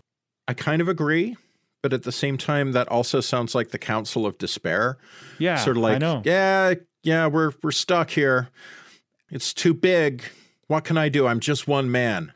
I 0.46 0.52
kind 0.52 0.82
of 0.82 0.88
agree, 0.88 1.36
but 1.82 1.92
at 1.92 2.02
the 2.02 2.12
same 2.12 2.36
time, 2.36 2.72
that 2.72 2.88
also 2.88 3.20
sounds 3.20 3.54
like 3.54 3.70
the 3.70 3.78
Counsel 3.78 4.26
of 4.26 4.36
Despair. 4.36 4.98
Yeah, 5.38 5.56
sort 5.56 5.76
of 5.76 5.82
like, 5.82 5.94
I 5.94 5.98
know. 5.98 6.22
yeah, 6.24 6.74
yeah, 7.02 7.28
we're 7.28 7.52
we're 7.62 7.70
stuck 7.70 8.10
here. 8.10 8.50
It's 9.30 9.54
too 9.54 9.74
big. 9.74 10.24
What 10.66 10.84
can 10.84 10.98
I 10.98 11.08
do? 11.08 11.26
I'm 11.26 11.40
just 11.40 11.66
one 11.66 11.90
man. 11.90 12.32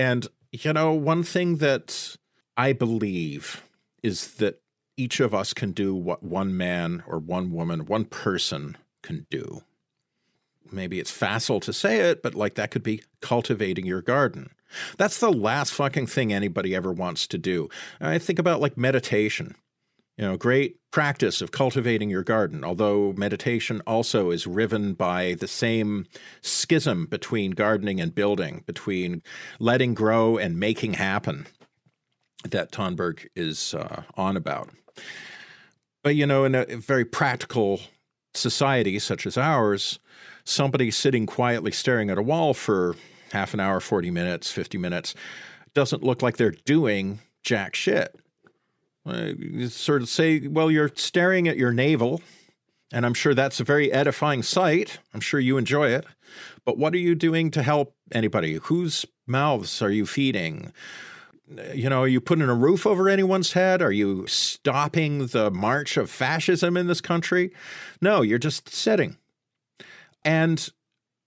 And, 0.00 0.28
you 0.50 0.72
know, 0.72 0.94
one 0.94 1.22
thing 1.22 1.58
that 1.58 2.16
I 2.56 2.72
believe 2.72 3.62
is 4.02 4.36
that 4.36 4.62
each 4.96 5.20
of 5.20 5.34
us 5.34 5.52
can 5.52 5.72
do 5.72 5.94
what 5.94 6.22
one 6.22 6.56
man 6.56 7.02
or 7.06 7.18
one 7.18 7.52
woman, 7.52 7.84
one 7.84 8.06
person 8.06 8.78
can 9.02 9.26
do. 9.28 9.62
Maybe 10.72 11.00
it's 11.00 11.10
facile 11.10 11.60
to 11.60 11.74
say 11.74 11.98
it, 12.00 12.22
but 12.22 12.34
like 12.34 12.54
that 12.54 12.70
could 12.70 12.82
be 12.82 13.02
cultivating 13.20 13.84
your 13.84 14.00
garden. 14.00 14.48
That's 14.96 15.18
the 15.18 15.30
last 15.30 15.74
fucking 15.74 16.06
thing 16.06 16.32
anybody 16.32 16.74
ever 16.74 16.92
wants 16.92 17.26
to 17.26 17.36
do. 17.36 17.68
I 18.00 18.16
think 18.16 18.38
about 18.38 18.62
like 18.62 18.78
meditation 18.78 19.54
you 20.20 20.26
know, 20.26 20.36
great 20.36 20.76
practice 20.90 21.40
of 21.40 21.50
cultivating 21.50 22.10
your 22.10 22.22
garden, 22.22 22.62
although 22.62 23.14
meditation 23.16 23.80
also 23.86 24.30
is 24.30 24.46
riven 24.46 24.92
by 24.92 25.34
the 25.40 25.48
same 25.48 26.04
schism 26.42 27.06
between 27.06 27.52
gardening 27.52 28.02
and 28.02 28.14
building, 28.14 28.62
between 28.66 29.22
letting 29.58 29.94
grow 29.94 30.36
and 30.36 30.60
making 30.60 30.92
happen 30.92 31.46
that 32.44 32.70
Tomberg 32.70 33.28
is 33.34 33.72
uh, 33.72 34.02
on 34.14 34.36
about. 34.36 34.68
But, 36.04 36.16
you 36.16 36.26
know, 36.26 36.44
in 36.44 36.54
a 36.54 36.66
very 36.66 37.06
practical 37.06 37.80
society 38.34 38.98
such 38.98 39.26
as 39.26 39.38
ours, 39.38 40.00
somebody 40.44 40.90
sitting 40.90 41.24
quietly 41.24 41.72
staring 41.72 42.10
at 42.10 42.18
a 42.18 42.22
wall 42.22 42.52
for 42.52 42.94
half 43.32 43.54
an 43.54 43.60
hour, 43.60 43.80
40 43.80 44.10
minutes, 44.10 44.52
50 44.52 44.76
minutes 44.76 45.14
doesn't 45.72 46.04
look 46.04 46.20
like 46.20 46.36
they're 46.36 46.50
doing 46.50 47.20
jack 47.42 47.74
shit. 47.74 48.14
Sort 49.68 50.02
of 50.02 50.08
say, 50.08 50.46
well, 50.46 50.70
you're 50.70 50.90
staring 50.94 51.48
at 51.48 51.56
your 51.56 51.72
navel, 51.72 52.20
And 52.92 53.06
I'm 53.06 53.14
sure 53.14 53.34
that's 53.34 53.60
a 53.60 53.64
very 53.64 53.92
edifying 53.92 54.42
sight. 54.42 54.98
I'm 55.14 55.20
sure 55.20 55.38
you 55.38 55.58
enjoy 55.58 55.90
it. 55.90 56.06
But 56.64 56.76
what 56.76 56.92
are 56.94 56.98
you 56.98 57.14
doing 57.14 57.50
to 57.52 57.62
help 57.62 57.94
anybody? 58.12 58.54
Whose 58.54 59.06
mouths 59.26 59.80
are 59.80 59.90
you 59.90 60.06
feeding? 60.06 60.72
You 61.74 61.88
know, 61.88 62.02
are 62.02 62.08
you 62.08 62.20
putting 62.20 62.48
a 62.48 62.54
roof 62.54 62.86
over 62.86 63.08
anyone's 63.08 63.52
head? 63.52 63.82
Are 63.82 63.92
you 63.92 64.26
stopping 64.26 65.28
the 65.28 65.50
march 65.50 65.96
of 65.96 66.10
fascism 66.10 66.76
in 66.76 66.86
this 66.86 67.00
country? 67.00 67.52
No, 68.00 68.22
you're 68.22 68.38
just 68.38 68.68
sitting. 68.68 69.16
And 70.24 70.68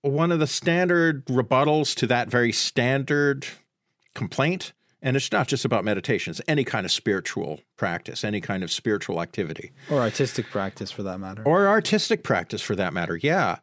one 0.02 0.32
of 0.32 0.40
the 0.40 0.48
standard 0.48 1.26
rebuttals 1.26 1.96
to 1.96 2.08
that 2.08 2.30
very 2.30 2.52
standard 2.52 3.48
complaint 4.14 4.74
and 5.04 5.18
it's 5.18 5.32
not 5.32 5.48
just 5.48 5.66
about 5.66 5.84
meditation, 5.84 6.32
it's 6.32 6.42
any 6.48 6.64
kind 6.64 6.86
of 6.86 6.92
spiritual 6.92 7.60
practice, 7.76 8.24
any 8.24 8.40
kind 8.40 8.64
of 8.64 8.72
spiritual 8.72 9.22
activity. 9.22 9.74
Or 9.92 10.00
artistic 10.00 10.50
practice 10.50 10.90
for 10.92 11.04
that 11.04 11.20
matter. 11.20 11.44
Or 11.46 11.68
artistic 11.68 12.24
practice 12.24 12.62
for 12.62 12.76
that 12.78 12.94
matter. 12.94 13.18
Yeah. 13.18 13.58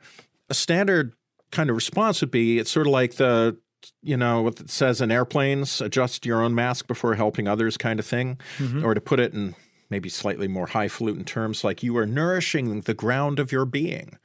A 0.50 0.54
standard 0.54 1.14
kind 1.50 1.70
of 1.70 1.76
response 1.76 2.20
would 2.20 2.30
be 2.30 2.58
it's 2.58 2.70
sort 2.70 2.86
of 2.86 2.92
like 2.92 3.14
the, 3.14 3.56
you 4.02 4.18
know, 4.18 4.42
what 4.42 4.60
it 4.60 4.68
says 4.68 5.00
in 5.00 5.10
airplanes 5.10 5.80
adjust 5.80 6.26
your 6.26 6.42
own 6.42 6.54
mask 6.54 6.86
before 6.86 7.14
helping 7.14 7.48
others 7.48 7.78
kind 7.78 7.98
of 7.98 8.04
thing. 8.04 8.38
Mm-hmm. 8.58 8.84
Or 8.84 8.92
to 8.92 9.00
put 9.00 9.18
it 9.18 9.32
in 9.32 9.54
maybe 9.88 10.10
slightly 10.10 10.46
more 10.46 10.66
highfalutin 10.66 11.24
terms, 11.24 11.64
like 11.64 11.82
you 11.82 11.96
are 11.96 12.06
nourishing 12.06 12.82
the 12.82 12.94
ground 12.94 13.40
of 13.40 13.50
your 13.50 13.64
being 13.64 14.18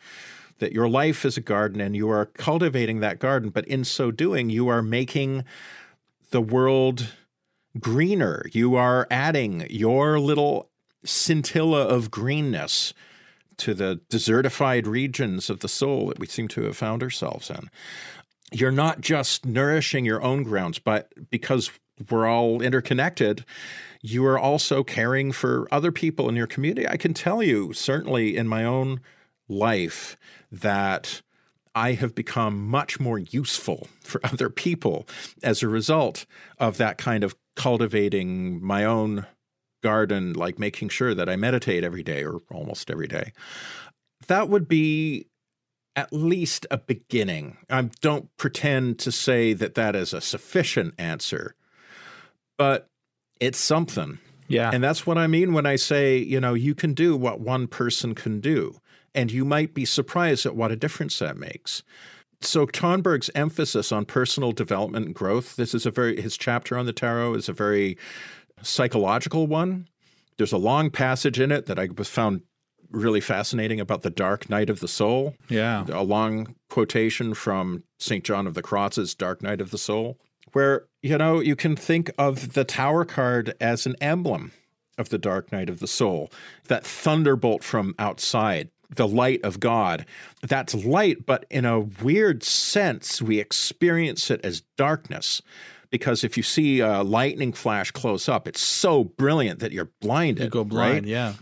that 0.59 0.71
your 0.71 0.87
life 0.87 1.25
is 1.25 1.37
a 1.37 1.41
garden 1.41 1.81
and 1.81 1.95
you 1.95 2.09
are 2.09 2.25
cultivating 2.25 2.99
that 2.99 3.19
garden, 3.19 3.49
but 3.49 3.65
in 3.67 3.83
so 3.83 4.11
doing, 4.11 4.49
you 4.49 4.67
are 4.67 4.81
making 4.81 5.43
the 6.35 6.41
world 6.41 7.13
greener. 7.79 8.45
You 8.51 8.75
are 8.75 9.07
adding 9.09 9.65
your 9.69 10.19
little 10.19 10.69
scintilla 11.05 11.87
of 11.87 12.11
greenness 12.11 12.93
to 13.55 13.73
the 13.73 14.01
desertified 14.09 14.85
regions 14.85 15.49
of 15.49 15.61
the 15.61 15.69
soul 15.69 16.07
that 16.07 16.19
we 16.19 16.27
seem 16.27 16.49
to 16.49 16.63
have 16.63 16.75
found 16.75 17.01
ourselves 17.01 17.49
in. 17.49 17.69
You're 18.51 18.69
not 18.69 18.99
just 18.99 19.45
nourishing 19.45 20.03
your 20.03 20.21
own 20.21 20.43
grounds, 20.43 20.77
but 20.77 21.13
because 21.29 21.71
we're 22.09 22.27
all 22.27 22.61
interconnected, 22.61 23.45
you 24.01 24.25
are 24.25 24.37
also 24.37 24.83
caring 24.83 25.31
for 25.31 25.69
other 25.71 25.93
people 25.93 26.27
in 26.27 26.35
your 26.35 26.47
community. 26.47 26.85
I 26.85 26.97
can 26.97 27.13
tell 27.13 27.41
you, 27.41 27.71
certainly 27.71 28.35
in 28.35 28.49
my 28.49 28.65
own 28.65 28.99
life, 29.47 30.17
that 30.51 31.21
I 31.75 31.91
have 31.91 32.15
become 32.15 32.67
much 32.67 32.99
more 32.99 33.19
useful 33.19 33.87
for 33.99 34.21
other 34.23 34.49
people 34.49 35.07
as 35.43 35.61
a 35.61 35.67
result 35.67 36.25
of 36.57 36.77
that 36.77 36.97
kind 36.97 37.23
of 37.23 37.35
cultivating 37.55 38.63
my 38.65 38.85
own 38.85 39.25
garden, 39.83 40.33
like 40.33 40.57
making 40.57 40.89
sure 40.89 41.13
that 41.13 41.29
I 41.29 41.35
meditate 41.35 41.83
every 41.83 42.01
day 42.01 42.23
or 42.23 42.41
almost 42.49 42.89
every 42.89 43.07
day. 43.07 43.33
That 44.27 44.49
would 44.49 44.67
be 44.67 45.27
at 45.95 46.11
least 46.11 46.65
a 46.71 46.77
beginning. 46.77 47.57
I 47.69 47.89
don't 48.01 48.35
pretend 48.37 48.99
to 48.99 49.11
say 49.11 49.53
that 49.53 49.75
that 49.75 49.95
is 49.95 50.13
a 50.13 50.21
sufficient 50.21 50.95
answer, 50.97 51.55
but 52.57 52.89
it's 53.39 53.59
something. 53.59 54.19
Yeah. 54.47 54.71
And 54.73 54.83
that's 54.83 55.05
what 55.07 55.17
I 55.17 55.27
mean 55.27 55.53
when 55.53 55.65
I 55.65 55.75
say, 55.75 56.17
you 56.17 56.39
know, 56.39 56.53
you 56.53 56.75
can 56.75 56.93
do 56.93 57.15
what 57.15 57.39
one 57.39 57.67
person 57.67 58.13
can 58.15 58.39
do. 58.39 58.79
And 59.15 59.31
you 59.31 59.45
might 59.45 59.73
be 59.73 59.85
surprised 59.85 60.45
at 60.45 60.55
what 60.55 60.71
a 60.71 60.75
difference 60.75 61.17
that 61.19 61.37
makes. 61.37 61.81
So 62.41 62.65
Tomberg's 62.65 63.31
emphasis 63.33 63.91
on 63.91 64.05
personal 64.05 64.51
development 64.51 65.07
and 65.07 65.15
growth, 65.15 65.55
this 65.55 65.73
is 65.73 65.85
a 65.85 65.91
very 65.91 66.21
his 66.21 66.37
chapter 66.37 66.77
on 66.77 66.85
the 66.85 66.93
tarot 66.93 67.33
is 67.35 67.49
a 67.49 67.53
very 67.53 67.97
psychological 68.61 69.47
one. 69.47 69.87
There's 70.37 70.51
a 70.51 70.57
long 70.57 70.91
passage 70.91 71.39
in 71.39 71.51
it 71.51 71.65
that 71.65 71.79
I 71.79 71.87
found 71.87 72.41
really 72.91 73.21
fascinating 73.21 73.79
about 73.79 74.01
the 74.01 74.09
dark 74.09 74.49
night 74.49 74.69
of 74.69 74.79
the 74.79 74.87
soul. 74.87 75.35
Yeah. 75.49 75.85
A 75.89 76.03
long 76.03 76.55
quotation 76.69 77.33
from 77.33 77.83
St. 77.99 78.23
John 78.23 78.47
of 78.47 78.53
the 78.53 78.61
Cross's 78.61 79.15
Dark 79.15 79.41
Night 79.41 79.61
of 79.61 79.71
the 79.71 79.77
Soul, 79.77 80.17
where, 80.53 80.85
you 81.01 81.17
know, 81.17 81.39
you 81.39 81.55
can 81.55 81.75
think 81.75 82.11
of 82.17 82.53
the 82.53 82.63
tower 82.63 83.05
card 83.05 83.55
as 83.59 83.85
an 83.85 83.95
emblem 84.01 84.51
of 84.97 85.09
the 85.09 85.17
dark 85.17 85.51
night 85.51 85.69
of 85.69 85.79
the 85.79 85.87
soul, 85.87 86.31
that 86.67 86.85
thunderbolt 86.85 87.63
from 87.63 87.93
outside 87.99 88.69
the 88.95 89.07
light 89.07 89.43
of 89.43 89.59
God. 89.59 90.05
That's 90.41 90.73
light, 90.73 91.25
but 91.25 91.45
in 91.49 91.65
a 91.65 91.79
weird 91.79 92.43
sense, 92.43 93.21
we 93.21 93.39
experience 93.39 94.29
it 94.29 94.41
as 94.43 94.61
darkness. 94.77 95.41
Because 95.89 96.23
if 96.23 96.35
you 96.35 96.43
see 96.43 96.79
a 96.79 97.03
lightning 97.03 97.53
flash 97.53 97.91
close 97.91 98.27
up, 98.27 98.47
it's 98.47 98.61
so 98.61 99.03
brilliant 99.03 99.59
that 99.59 99.71
you're 99.71 99.91
blinded. 100.01 100.45
You 100.45 100.49
go 100.49 100.63
blind, 100.63 100.93
right? 100.93 101.05
yeah. 101.05 101.33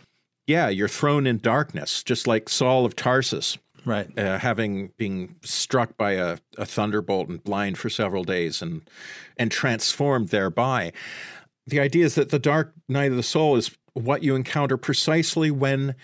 Yeah, 0.45 0.67
you're 0.67 0.89
thrown 0.89 1.25
in 1.25 1.37
darkness, 1.37 2.03
just 2.03 2.27
like 2.27 2.49
Saul 2.49 2.85
of 2.85 2.95
Tarsus. 2.95 3.57
Right. 3.85 4.07
Uh, 4.17 4.37
having 4.37 4.89
been 4.97 5.35
struck 5.41 5.97
by 5.97 6.13
a, 6.13 6.37
a 6.57 6.65
thunderbolt 6.65 7.29
and 7.29 7.43
blind 7.43 7.77
for 7.77 7.89
several 7.89 8.23
days 8.23 8.61
and 8.61 8.81
and 9.37 9.51
transformed 9.51 10.29
thereby. 10.29 10.93
The 11.67 11.79
idea 11.79 12.05
is 12.05 12.15
that 12.15 12.29
the 12.29 12.39
dark 12.39 12.73
night 12.87 13.11
of 13.11 13.17
the 13.17 13.23
soul 13.23 13.55
is 13.55 13.71
what 13.93 14.23
you 14.23 14.35
encounter 14.35 14.77
precisely 14.77 15.51
when 15.51 15.95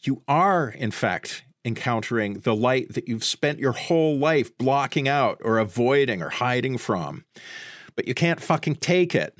you 0.00 0.22
are, 0.28 0.68
in 0.68 0.90
fact, 0.90 1.44
encountering 1.64 2.40
the 2.40 2.54
light 2.54 2.94
that 2.94 3.08
you've 3.08 3.24
spent 3.24 3.58
your 3.58 3.72
whole 3.72 4.16
life 4.16 4.56
blocking 4.58 5.08
out 5.08 5.40
or 5.44 5.58
avoiding 5.58 6.22
or 6.22 6.30
hiding 6.30 6.78
from. 6.78 7.24
But 7.96 8.08
you 8.08 8.14
can't 8.14 8.40
fucking 8.40 8.76
take 8.76 9.14
it. 9.14 9.36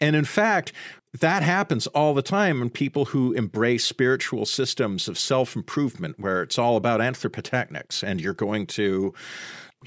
And 0.00 0.14
in 0.14 0.24
fact, 0.24 0.72
that 1.20 1.42
happens 1.42 1.86
all 1.88 2.12
the 2.12 2.22
time 2.22 2.60
in 2.60 2.70
people 2.70 3.06
who 3.06 3.32
embrace 3.32 3.84
spiritual 3.84 4.46
systems 4.46 5.08
of 5.08 5.18
self 5.18 5.54
improvement, 5.54 6.18
where 6.18 6.42
it's 6.42 6.58
all 6.58 6.76
about 6.76 7.00
anthropotechnics 7.00 8.02
and 8.02 8.20
you're 8.20 8.34
going 8.34 8.66
to 8.66 9.14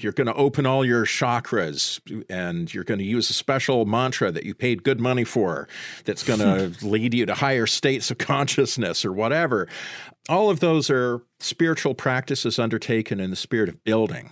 you're 0.02 0.12
going 0.12 0.26
to 0.26 0.34
open 0.34 0.66
all 0.66 0.84
your 0.84 1.04
chakras 1.04 2.00
and 2.28 2.72
you're 2.72 2.84
going 2.84 2.98
to 2.98 3.04
use 3.04 3.30
a 3.30 3.32
special 3.32 3.84
mantra 3.84 4.30
that 4.30 4.44
you 4.44 4.54
paid 4.54 4.82
good 4.82 5.00
money 5.00 5.24
for 5.24 5.68
that's 6.04 6.22
going 6.22 6.38
to 6.40 6.86
lead 6.86 7.14
you 7.14 7.26
to 7.26 7.34
higher 7.34 7.66
states 7.66 8.10
of 8.10 8.18
consciousness 8.18 9.04
or 9.04 9.12
whatever. 9.12 9.68
All 10.28 10.50
of 10.50 10.60
those 10.60 10.90
are 10.90 11.22
spiritual 11.40 11.94
practices 11.94 12.58
undertaken 12.58 13.20
in 13.20 13.30
the 13.30 13.36
spirit 13.36 13.68
of 13.68 13.82
building, 13.84 14.30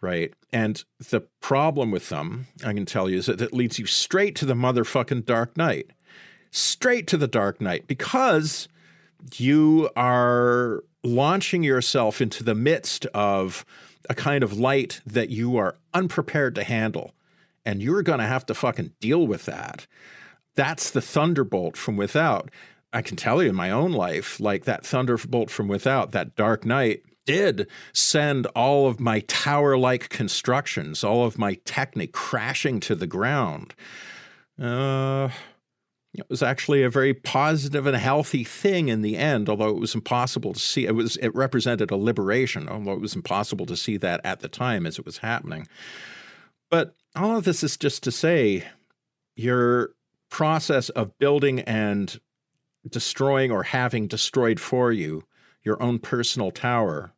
right? 0.00 0.32
And 0.52 0.82
the 1.10 1.20
problem 1.40 1.90
with 1.90 2.08
them, 2.08 2.46
I 2.64 2.72
can 2.72 2.86
tell 2.86 3.08
you, 3.08 3.18
is 3.18 3.26
that 3.26 3.40
it 3.40 3.52
leads 3.52 3.78
you 3.78 3.86
straight 3.86 4.36
to 4.36 4.46
the 4.46 4.54
motherfucking 4.54 5.26
dark 5.26 5.56
night. 5.56 5.90
Straight 6.50 7.06
to 7.08 7.16
the 7.16 7.28
dark 7.28 7.60
night 7.60 7.86
because 7.86 8.68
you 9.36 9.88
are 9.96 10.82
launching 11.04 11.62
yourself 11.62 12.20
into 12.20 12.44
the 12.44 12.54
midst 12.54 13.06
of 13.06 13.64
a 14.08 14.14
kind 14.14 14.42
of 14.42 14.58
light 14.58 15.00
that 15.06 15.30
you 15.30 15.56
are 15.56 15.76
unprepared 15.94 16.54
to 16.56 16.64
handle. 16.64 17.14
And 17.64 17.82
you're 17.82 18.02
going 18.02 18.18
to 18.18 18.26
have 18.26 18.46
to 18.46 18.54
fucking 18.54 18.92
deal 19.00 19.26
with 19.26 19.44
that. 19.46 19.86
That's 20.54 20.90
the 20.90 21.00
thunderbolt 21.00 21.76
from 21.76 21.96
without. 21.96 22.50
I 22.92 23.02
can 23.02 23.16
tell 23.16 23.42
you 23.42 23.48
in 23.48 23.54
my 23.54 23.70
own 23.70 23.92
life, 23.92 24.38
like 24.38 24.64
that 24.64 24.84
thunderbolt 24.84 25.50
from 25.50 25.68
without, 25.68 26.12
that 26.12 26.36
dark 26.36 26.66
night 26.66 27.02
did 27.24 27.68
send 27.92 28.46
all 28.48 28.86
of 28.88 29.00
my 29.00 29.20
tower 29.20 29.78
like 29.78 30.08
constructions, 30.08 31.04
all 31.04 31.24
of 31.24 31.38
my 31.38 31.58
technique 31.64 32.12
crashing 32.12 32.80
to 32.80 32.94
the 32.94 33.06
ground. 33.06 33.74
Uh, 34.60 35.30
it 36.14 36.28
was 36.28 36.42
actually 36.42 36.82
a 36.82 36.90
very 36.90 37.14
positive 37.14 37.86
and 37.86 37.96
healthy 37.96 38.44
thing 38.44 38.88
in 38.88 39.00
the 39.00 39.16
end, 39.16 39.48
although 39.48 39.70
it 39.70 39.80
was 39.80 39.94
impossible 39.94 40.52
to 40.52 40.60
see. 40.60 40.84
It 40.84 40.94
was 40.94 41.16
it 41.16 41.34
represented 41.34 41.90
a 41.90 41.96
liberation, 41.96 42.68
although 42.68 42.92
it 42.92 43.00
was 43.00 43.16
impossible 43.16 43.64
to 43.66 43.76
see 43.76 43.96
that 43.98 44.20
at 44.24 44.40
the 44.40 44.48
time 44.48 44.86
as 44.86 44.98
it 44.98 45.06
was 45.06 45.18
happening. 45.18 45.66
But 46.70 46.94
all 47.16 47.38
of 47.38 47.44
this 47.44 47.62
is 47.62 47.76
just 47.76 48.02
to 48.04 48.12
say 48.12 48.64
your 49.36 49.90
process 50.28 50.90
of 50.90 51.18
building 51.18 51.60
and 51.60 52.20
destroying 52.88 53.50
or 53.50 53.62
having 53.62 54.06
destroyed 54.06 54.58
for 54.60 54.92
you 54.92 55.24
your 55.62 55.80
own 55.82 55.98
personal 55.98 56.50
tower 56.50 57.12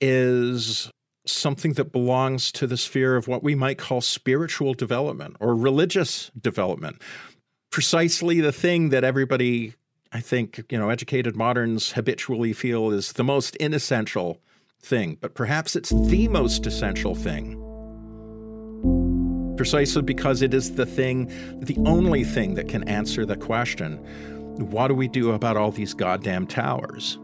is 0.00 0.90
something 1.26 1.74
that 1.74 1.92
belongs 1.92 2.52
to 2.52 2.66
the 2.66 2.76
sphere 2.76 3.16
of 3.16 3.28
what 3.28 3.42
we 3.42 3.54
might 3.54 3.78
call 3.78 4.00
spiritual 4.00 4.74
development 4.74 5.36
or 5.40 5.54
religious 5.54 6.30
development. 6.40 7.00
Precisely 7.70 8.40
the 8.40 8.52
thing 8.52 8.90
that 8.90 9.04
everybody, 9.04 9.74
I 10.12 10.20
think, 10.20 10.64
you 10.70 10.78
know, 10.78 10.90
educated 10.90 11.34
moderns 11.34 11.92
habitually 11.92 12.52
feel 12.52 12.90
is 12.90 13.12
the 13.12 13.24
most 13.24 13.56
inessential 13.56 14.40
thing, 14.80 15.16
but 15.20 15.34
perhaps 15.34 15.74
it's 15.74 15.90
the 15.90 16.28
most 16.28 16.66
essential 16.66 17.14
thing. 17.14 17.60
Precisely 19.56 20.02
because 20.02 20.42
it 20.42 20.52
is 20.52 20.74
the 20.74 20.86
thing, 20.86 21.26
the 21.60 21.76
only 21.86 22.24
thing 22.24 22.54
that 22.54 22.68
can 22.68 22.86
answer 22.88 23.24
the 23.24 23.36
question 23.36 24.04
what 24.56 24.86
do 24.86 24.94
we 24.94 25.08
do 25.08 25.32
about 25.32 25.56
all 25.56 25.72
these 25.72 25.94
goddamn 25.94 26.46
towers? 26.46 27.18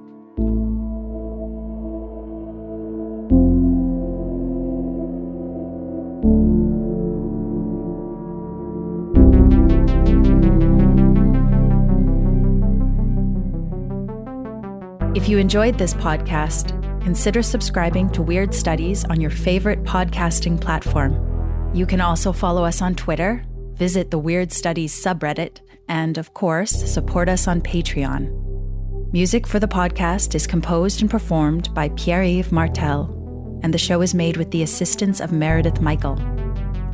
You 15.30 15.38
enjoyed 15.38 15.78
this 15.78 15.94
podcast, 15.94 16.70
consider 17.04 17.40
subscribing 17.40 18.10
to 18.10 18.20
Weird 18.20 18.52
Studies 18.52 19.04
on 19.04 19.20
your 19.20 19.30
favorite 19.30 19.84
podcasting 19.84 20.60
platform. 20.60 21.72
You 21.72 21.86
can 21.86 22.00
also 22.00 22.32
follow 22.32 22.64
us 22.64 22.82
on 22.82 22.96
Twitter, 22.96 23.44
visit 23.74 24.10
the 24.10 24.18
Weird 24.18 24.50
Studies 24.50 24.92
subreddit, 24.92 25.60
and 25.88 26.18
of 26.18 26.34
course, 26.34 26.72
support 26.92 27.28
us 27.28 27.46
on 27.46 27.60
Patreon. 27.60 29.12
Music 29.12 29.46
for 29.46 29.60
the 29.60 29.68
podcast 29.68 30.34
is 30.34 30.48
composed 30.48 31.00
and 31.00 31.08
performed 31.08 31.72
by 31.74 31.90
Pierre 31.90 32.24
Yves 32.24 32.50
Martel, 32.50 33.60
and 33.62 33.72
the 33.72 33.78
show 33.78 34.00
is 34.02 34.14
made 34.14 34.36
with 34.36 34.50
the 34.50 34.64
assistance 34.64 35.20
of 35.20 35.30
Meredith 35.30 35.80
Michael. 35.80 36.16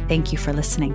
Thank 0.09 0.31
you 0.31 0.37
for 0.37 0.53
listening. 0.53 0.95